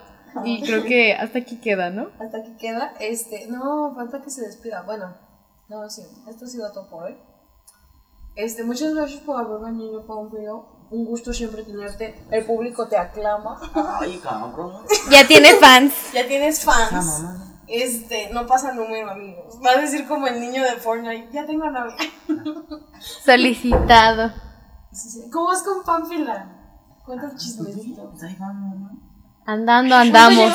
[0.46, 2.10] Y creo que hasta aquí queda, ¿no?
[2.20, 2.94] Hasta aquí queda.
[3.00, 4.82] Este, no, falta que se despida.
[4.84, 5.16] Bueno,
[5.70, 7.18] no, sí, esto ha sido todo por hoy.
[8.36, 10.88] Este, muchas gracias por haber venido, Pampiro.
[10.92, 12.24] Un gusto siempre tenerte.
[12.32, 13.60] El público te aclama.
[14.00, 14.84] Ay, cabrón.
[15.12, 15.94] Ya tienes fans.
[16.14, 17.06] Ya tienes Ah, fans.
[17.22, 17.44] mamá.
[17.68, 19.60] Este, no pasa número, amigos.
[19.66, 21.30] Va a decir como el niño de Fortnite.
[21.34, 21.96] Ya tengo novia.
[23.26, 24.32] Solicitado.
[25.34, 26.54] ¿Cómo vas con Pamphila?
[27.06, 28.10] Cuenta el chismecito.
[28.12, 29.07] Pues ahí vamos, ¿no?
[29.48, 30.54] Andando, ¿Cuánto andamos.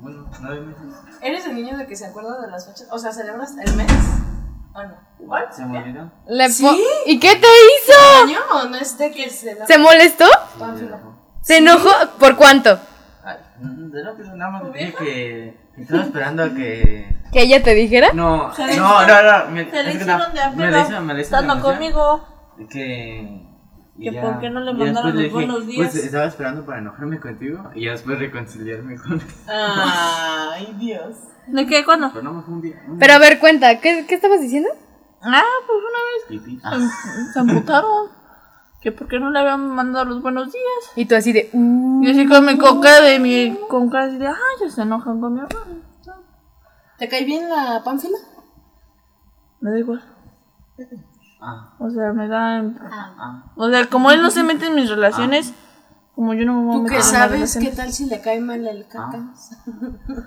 [0.00, 0.82] bueno, nueve meses.
[1.20, 2.88] ¿Eres el niño de que se acuerda de las fechas?
[2.90, 3.86] O sea, ¿celebras el mes?
[4.72, 4.94] ¿O no?
[5.18, 5.50] ¿What?
[5.52, 6.10] Se me olvidó.
[6.26, 6.82] Le po- ¿Sí?
[7.04, 8.24] ¿Y qué te hizo?
[8.24, 10.24] ¿Año o no es de que se la ¿Se molestó?
[11.42, 11.90] ¿Se enojó?
[12.18, 12.80] ¿Por cuánto?
[13.60, 17.14] Mm, de no, pero nada más dije que, que estaba esperando a que.
[17.30, 18.12] ¿Que ella te dijera?
[18.14, 19.50] No, no, no, no.
[19.50, 22.26] Me, Se le hicieron de a me le hizo, me le hizo Estando conmigo.
[22.70, 23.49] Que.
[24.00, 25.90] Que por qué no le mandaron los buenos días.
[25.92, 29.20] Pues estaba esperando para enojarme contigo y ya después reconciliarme con.
[29.48, 31.16] Ay, Dios.
[31.46, 31.84] ¿De qué?
[31.84, 32.10] ¿Cuándo?
[32.12, 32.82] Pero no un día.
[32.88, 34.68] un Pero a ver, cuenta, ¿qué, qué estabas diciendo?
[35.22, 36.60] Ah, pues una vez pipí.
[36.60, 38.08] se- se amputaron.
[38.80, 40.92] Que por qué no le habían mandado los buenos días.
[40.96, 41.50] Y tú así de...
[41.52, 42.02] "Uh".
[42.02, 43.54] Y así con mi coca de mi.
[43.68, 44.26] Con cara así de.
[44.26, 45.82] Ah, ya se enojan con mi hermano.
[46.98, 48.16] ¿Te cae bien la Pamphila?
[49.60, 50.02] Me da igual.
[51.40, 52.58] Ah, O sea, me da.
[52.58, 53.44] ah.
[53.56, 55.52] O sea, como él no se mete en mis relaciones,
[56.14, 57.30] como yo no me voy a ¿Tú meter qué en sabes?
[57.32, 57.70] relaciones.
[57.70, 59.18] ¿Qué tal si le cae mal el caca?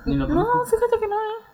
[0.06, 1.14] Ni lo No, fíjate que no.
[1.16, 1.44] eh.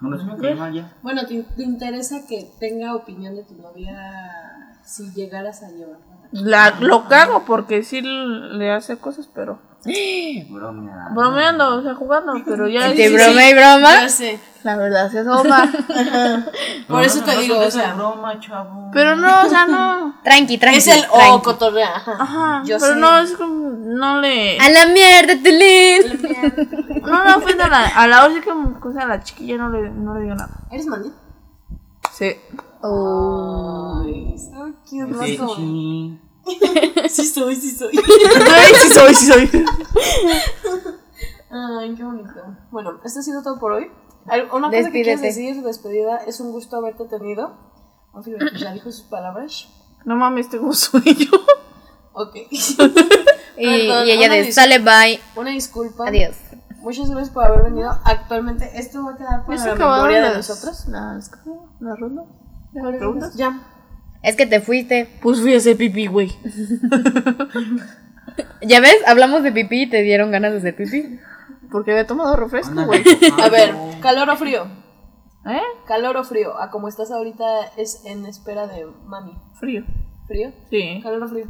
[0.00, 0.92] Bueno, sí me cae mal ya.
[1.02, 6.15] Bueno, ¿te, te interesa que tenga opinión de tu novia si llegaras a llevarla?
[6.32, 9.58] La, lo cago porque sí le hace cosas, pero.
[10.50, 11.08] Bromea.
[11.12, 12.88] Bromeando, o sea, jugando, pero ya.
[12.88, 13.94] Entre sí, broma y broma.
[14.02, 14.40] Ya sé.
[14.64, 15.70] La verdad se asoma.
[16.88, 18.90] Por eso te digo, o sea, broma, chavo.
[18.92, 20.16] pero no, o sea, no.
[20.24, 20.78] Tranqui, tranqui.
[20.78, 21.94] es el o cotorrea.
[21.94, 22.62] Ajá.
[22.64, 23.00] Yo pero sé.
[23.00, 23.70] no, es como.
[23.70, 24.58] No le.
[24.58, 26.82] A la mierda, Tilín.
[27.06, 27.86] No, no, ofende a la.
[27.86, 30.34] A la hora sí que o sea, a la chiquilla no le, no le digo
[30.34, 30.50] nada.
[30.72, 31.12] ¿Eres mandi?
[32.16, 32.36] Sí.
[32.82, 35.06] Ay, so cute.
[35.06, 36.20] más Sí, como- sí.
[37.08, 37.90] Sí soy, sí soy.
[37.96, 39.64] Ay, sí soy, sí soy.
[41.50, 42.32] Ay, qué bonito.
[42.70, 43.90] Bueno, esto ha sido todo por hoy.
[44.52, 45.26] Una cosa que quieres Despídete.
[45.26, 47.56] decir, despedida, es un gusto haberte tenido.
[48.58, 49.68] Ya dijo sus palabras.
[50.04, 51.30] No mames, tengo sueño.
[52.12, 52.34] Ok.
[52.50, 55.20] Y, Perdón, y ella de sale, bye.
[55.36, 56.08] Una disculpa.
[56.08, 56.36] Adiós.
[56.86, 57.90] Muchas gracias por haber venido.
[58.04, 60.86] Actualmente esto va a quedar para ¿Ya se la memoria de las- nosotros.
[60.86, 61.32] Las,
[61.80, 63.34] las rondas?
[63.34, 63.58] Ya.
[64.22, 65.10] Es que te fuiste.
[65.20, 66.28] Pues fui a hacer pipí, güey.
[68.62, 68.98] ¿Ya ves?
[69.04, 71.18] Hablamos de pipí y te dieron ganas de hacer pipí.
[71.72, 73.02] Porque había tomado refresco, güey.
[73.42, 74.66] A ver, calor o frío.
[75.44, 75.60] ¿Eh?
[75.88, 76.56] Calor o frío.
[76.56, 77.44] A como estás ahorita
[77.76, 79.36] es en espera de mami.
[79.58, 79.82] Frío.
[80.28, 80.52] ¿Frío?
[80.70, 81.00] Sí.
[81.02, 81.46] Calor o frío.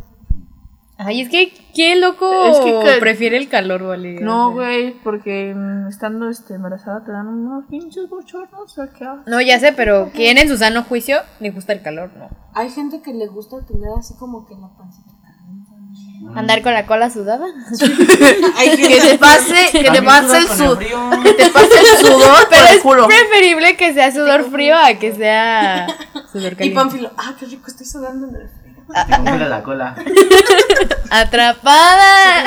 [0.99, 4.19] Ay, es que qué loco Es que que- prefiere el calor, vale.
[4.21, 9.23] No, O güey, porque mm, estando este, embarazada te dan unos pinches bochornos acá.
[9.27, 12.11] No, ya sé, pero ¿quién en su sano juicio le gusta el calor?
[12.17, 12.31] No.
[12.55, 16.39] Hay gente que le gusta tener así como que la pancita caliente.
[16.39, 17.45] Andar con la cola sudada.
[17.79, 20.77] que te pase, que te pase el sudor.
[20.79, 21.11] frío.
[21.23, 25.15] Que te pase el sudor Pero el es preferible que sea sudor frío a que
[25.15, 25.87] sea
[26.33, 26.75] sudor Y caliente.
[26.75, 28.66] Pánfilo, ah, qué rico, estoy sudando en el frío.
[28.87, 29.95] Te congela la cola.
[31.11, 32.45] ¡Atrapada!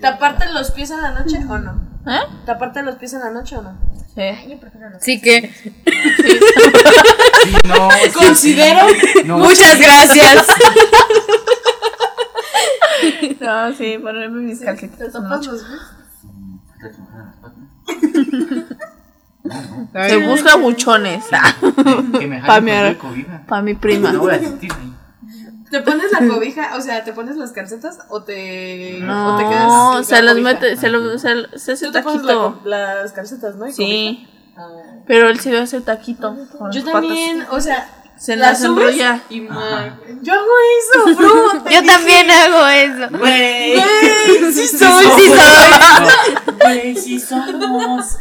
[0.00, 1.88] ¿Taparte los pies en la noche o no?
[2.06, 2.20] ¿Eh?
[2.46, 3.76] ¿Taparte los pies en la noche o no?
[4.14, 4.58] Sí.
[5.00, 5.52] Sí que.
[5.52, 5.70] Sí,
[7.68, 7.88] no.
[7.90, 8.86] sí, Considero.
[9.24, 10.46] No, Muchas gracias.
[13.40, 15.12] No, sí, ponerme mis ¿Te calcetitas.
[15.12, 15.80] tapas los pies?
[19.92, 20.08] ¿Te?
[20.08, 21.24] Se busca buchones.
[22.18, 23.24] Que me Pa' jale mi con.
[23.46, 24.12] Para mi prima.
[24.12, 24.92] No voy a sentir ahí.
[25.70, 26.76] ¿Te pones la cobija?
[26.76, 30.36] O sea, ¿te pones las calcetas o te, o te quedas No, se la las
[30.42, 33.66] mete, se, lo, se, se hace Tú te pones la las calcetas, ¿no?
[33.68, 34.28] Y Sí.
[34.56, 34.66] Ah.
[35.06, 36.34] pero él se le hace taquito.
[36.34, 36.92] Yo las patas.
[36.92, 37.88] también, o sea,
[38.18, 39.20] Se las enrolla.
[39.30, 40.46] y ma- Yo hago
[40.80, 41.52] eso, bro.
[41.70, 41.86] Yo dije.
[41.92, 43.18] también hago eso.
[43.18, 43.74] Güey.
[43.74, 46.54] Güey, sí soy, Sí soy.
[46.64, 48.16] Güey, sí somos.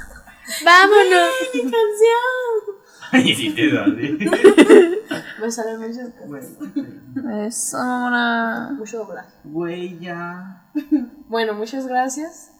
[0.63, 1.29] Vámonos.
[1.53, 2.77] mi canción.
[3.11, 4.17] Ay, sí te da, sí.
[5.41, 6.49] Me salen muchas cosas.
[7.47, 8.69] Es una.
[8.77, 9.29] Mucho doblaje.
[9.43, 10.63] Güey, ya.
[11.27, 12.51] Bueno, muchas gracias.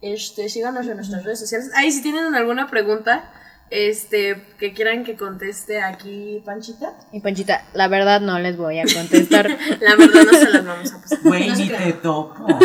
[0.00, 1.70] Este, síganos en nuestras redes sociales.
[1.74, 3.30] Ahí, si tienen alguna pregunta,
[3.70, 8.84] este, que quieran que conteste aquí, Panchita, Y Panchita, la verdad no les voy a
[8.84, 9.48] contestar.
[9.80, 11.18] la verdad no se las vamos a pasar.
[11.22, 12.46] Güey, No ni te topo.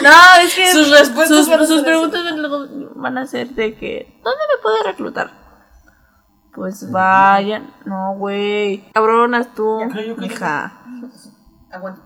[0.00, 0.10] No,
[0.42, 3.74] es que Sus respuestas sus, van a sus ser preguntas luego van a ser de
[3.74, 5.47] que ¿dónde me puede reclutar?
[6.58, 9.78] Pues vayan, no güey, cabronas tú,
[10.22, 10.72] hija.
[11.70, 12.02] Aguanta.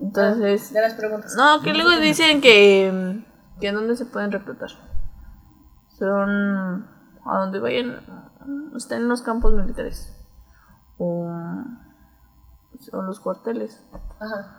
[0.00, 1.34] Entonces, De las preguntas.
[1.36, 3.24] no, que luego dicen que
[3.60, 4.70] que en dónde se pueden reclutar.
[5.98, 6.86] Son
[7.26, 8.00] a donde vayan,
[8.76, 10.16] están en los campos militares
[10.98, 11.26] o
[12.80, 13.82] son los cuarteles.
[14.18, 14.56] Ajá.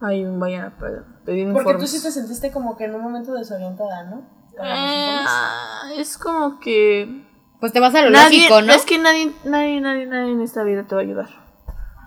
[0.00, 1.90] Ahí vayan a pe- pedir Porque tú informes.
[1.90, 4.22] sí te sentiste como que en un momento desorientada, ¿no?
[4.50, 5.26] Informes.
[5.28, 7.28] Ah, es como que
[7.62, 8.72] Pues te vas a lo nadie, lógico, ¿no?
[8.72, 11.28] es que nadie, nadie, nadie, nadie en esta vida te va a ayudar.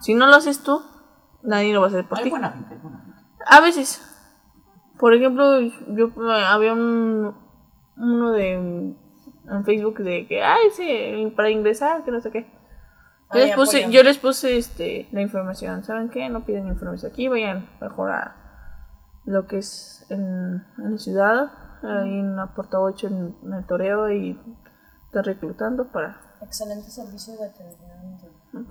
[0.02, 0.84] Si no lo haces tú,
[1.44, 2.30] nadie lo va a hacer por ti.
[2.30, 3.22] buena gente, hay buena gente.
[3.45, 4.02] A veces,
[4.99, 7.38] por ejemplo, yo había un
[7.95, 12.41] uno de en Facebook de que, ay, sí, para ingresar, que no sé qué.
[13.34, 16.27] Yo Ay, les puse, yo les puse este la información, ¿saben qué?
[16.27, 18.36] No piden información aquí, vayan mejor a
[19.23, 21.52] lo que es en, en la ciudad,
[21.82, 24.38] ahí en la puerta 8 en, en el toreo y
[25.22, 27.50] reclutando para, Excelente servicio de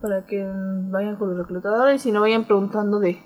[0.00, 0.42] para que
[0.90, 3.22] vayan con los reclutadores y si no vayan preguntando de,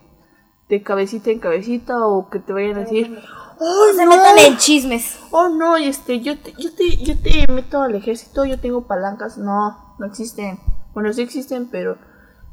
[0.69, 3.19] de cabecita en cabecita o que te vayan a decir,
[3.61, 5.19] oh Se no, metan en chismes.
[5.31, 9.39] oh no, este, yo te, yo te, yo te meto al ejército, yo tengo palancas,
[9.39, 10.59] no, no existen.
[10.95, 11.99] Bueno, sí existen, pero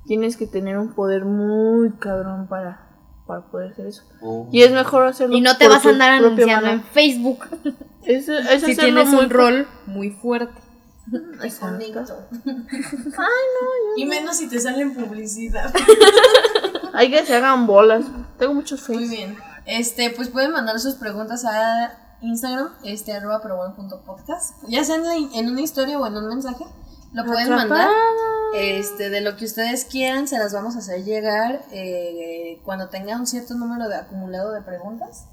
[0.06, 2.85] tienes que tener un poder muy cabrón para,
[3.26, 4.04] para poder hacer eso.
[4.22, 4.48] Oh.
[4.52, 6.70] Y es mejor hacerlo Y no te por vas a andar anunciando mano.
[6.70, 7.46] en Facebook.
[8.06, 10.54] Es, es Si tienes muy un rol muy fuerte.
[11.42, 11.84] Exacto.
[13.98, 15.74] Y menos si te salen publicidad.
[16.94, 18.06] Hay que se hagan bolas.
[18.38, 19.16] Tengo muchos Muy face.
[19.16, 19.38] bien.
[19.66, 24.56] Este, pues pueden mandar sus preguntas a Instagram, este, arroba probón.podcast.
[24.68, 26.66] Ya sea en, la- en una historia o en un mensaje,
[27.16, 27.90] lo pueden mandar.
[28.56, 33.16] Este, de lo que ustedes quieran, se las vamos a hacer llegar eh, cuando tenga
[33.18, 35.28] un cierto número de acumulado de preguntas.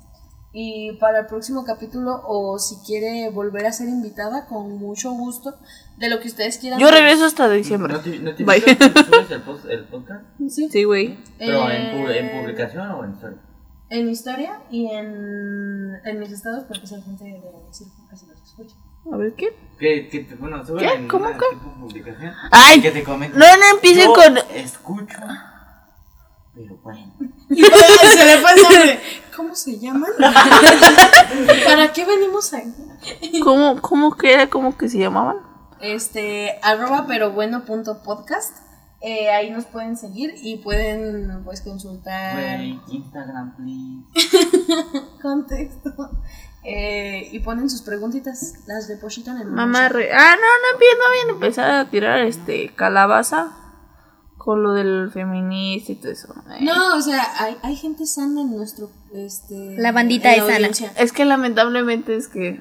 [0.55, 5.55] Y para el próximo capítulo, o si quiere volver a ser invitada, con mucho gusto,
[5.97, 6.79] de lo que ustedes quieran.
[6.79, 7.95] Yo regreso hasta diciembre.
[7.95, 8.61] ¿No te, no te Bye.
[8.61, 10.25] subes el, post- el podcast?
[10.51, 11.17] Sí, Sí, güey.
[11.39, 11.77] ¿Pero Eh,
[12.17, 13.39] en, en publicación o en historia?
[13.95, 17.43] En historia y en, en mis estados, porque si hay gente de
[17.73, 18.75] círculo que se los escucha.
[19.13, 19.55] A ver, ¿qué?
[19.79, 20.95] Que, que te, bueno, suben ¿Qué?
[20.95, 21.45] en ¿Cómo una qué?
[21.51, 22.33] tipo publicación.
[22.51, 23.39] Ay, Que te comenten.
[23.39, 24.39] no, no empiecen Yo con...
[24.55, 25.19] escucho,
[26.55, 27.13] pero bueno.
[27.51, 29.01] Y se le fue el nombre.
[29.37, 30.11] ¿Cómo se llaman?
[31.67, 33.41] ¿Para qué venimos aquí?
[33.41, 34.49] ¿Cómo, cómo que era?
[34.49, 35.37] ¿Cómo que se llamaban?
[35.81, 38.57] Este, arroba pero bueno punto podcast.
[39.05, 44.29] Eh, ahí nos pueden seguir y pueden pues consultar Instagram, please.
[45.23, 45.91] contexto.
[46.65, 51.31] Eh, y ponen sus preguntitas, las depositan en Mamá, re- ah, no, no, no habían
[51.35, 53.51] empezado a tirar este calabaza
[54.39, 56.33] con lo del feminista y todo eso.
[56.53, 60.93] Eh, No, o sea, hay, hay gente sana en nuestro este La bandita es sana.
[60.97, 62.61] Es que lamentablemente es que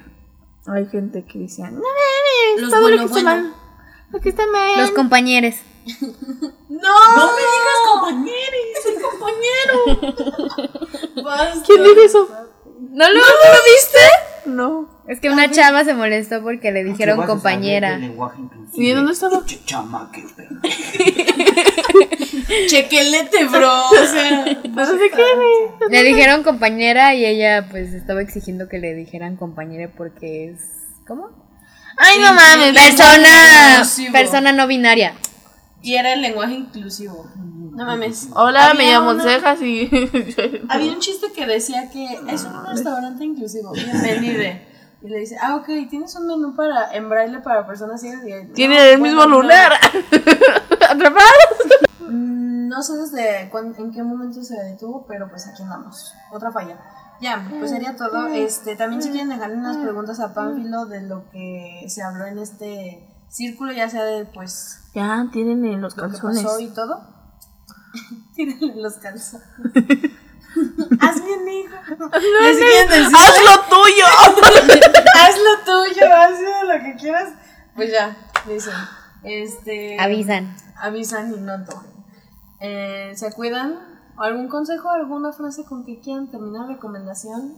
[0.66, 3.42] hay gente que dice, no mames, Los todo bueno, lo que está bueno.
[3.44, 3.54] mal.
[4.10, 4.80] Lo que está mal.
[4.80, 5.54] Los compañeros.
[6.68, 8.62] No, ¡No me digas compañeros!
[8.82, 9.74] ¡Soy compañero!
[11.24, 11.62] basta.
[11.66, 12.28] ¿Quién dijo eso?
[12.90, 13.98] ¿No lo, ¿no lo viste?
[14.46, 15.02] No.
[15.06, 18.00] Es que una chava se molestó porque le dijeron Vas a saber compañera.
[18.74, 19.44] ¿Y en dónde estaba?
[19.44, 20.24] Che, chama, qué.
[22.68, 23.88] Chequelete, bro.
[23.90, 25.90] O sea, No se quiere.
[25.90, 30.60] Le dijeron compañera y ella pues estaba exigiendo que le dijeran compañera porque es
[31.06, 31.30] ¿cómo?
[31.96, 32.72] Ay, no mames.
[32.72, 33.82] Persona
[34.12, 35.14] persona no binaria.
[35.82, 37.26] Y era el lenguaje inclusivo.
[37.36, 38.28] No mames.
[38.34, 39.88] Hola, me llamo una- Cejas y.
[40.68, 43.72] Había un chiste que decía que es un restaurante inclusivo.
[43.72, 44.42] Bienvenido.
[45.04, 48.22] Y le dice, ah, ok, tienes un menú para en braille para personas ciegas.
[48.24, 49.42] Y, Tiene "No, el bueno, mismo no".
[49.42, 49.72] lunar.
[50.88, 51.26] ¿Atrapado?
[52.08, 56.14] Mm, No sé desde cuán- en qué momento se detuvo, pero pues aquí andamos.
[56.30, 56.78] Otra falla.
[57.20, 58.26] Ya, pues sería todo.
[58.28, 62.38] Este, también si quieren dejarle unas preguntas a Pánfilo de lo que se habló en
[62.38, 66.42] este círculo, ya sea de pues Ya, tienen en los lo que calzones.
[66.42, 67.00] pasó y todo.
[68.34, 69.46] Tírenle los calzones.
[71.00, 71.74] Hazme un hijo.
[72.12, 74.04] Si quieren decir, ¡Haz lo tuyo!
[75.14, 77.32] haz lo tuyo, haz lo que quieras.
[77.74, 78.14] Pues ya,
[78.46, 78.74] dicen.
[79.22, 79.98] Este.
[79.98, 80.54] Avisan.
[80.76, 81.90] avisan y no antojen.
[82.60, 83.78] Eh, ¿Se cuidan?
[84.18, 86.68] ¿Algún consejo, alguna frase con que quieran terminar?
[86.68, 87.56] ¿Recomendación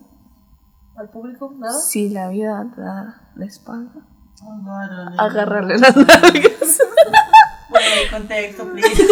[0.96, 1.52] al público?
[1.58, 1.76] ¿Nada?
[1.76, 4.06] Si la vida te da la espalda,
[5.18, 6.78] agárrale las nalgas.
[7.68, 9.02] Güey, contexto, please.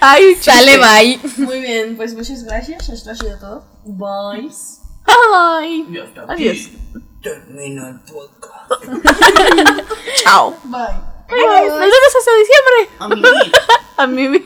[0.00, 1.20] Ay, Sale bye.
[1.38, 2.88] Muy bien, pues muchas gracias.
[2.88, 3.64] Esto ha sido todo.
[3.84, 4.48] Bye.
[5.06, 5.86] Ay.
[5.90, 6.70] Y hasta aquí Adiós.
[7.22, 8.82] Termina el podcast.
[10.24, 10.54] Chao.
[10.64, 11.12] Bye.
[11.30, 12.88] Nos vemos hasta diciembre.
[12.98, 13.22] A mí.
[13.96, 14.38] A vida.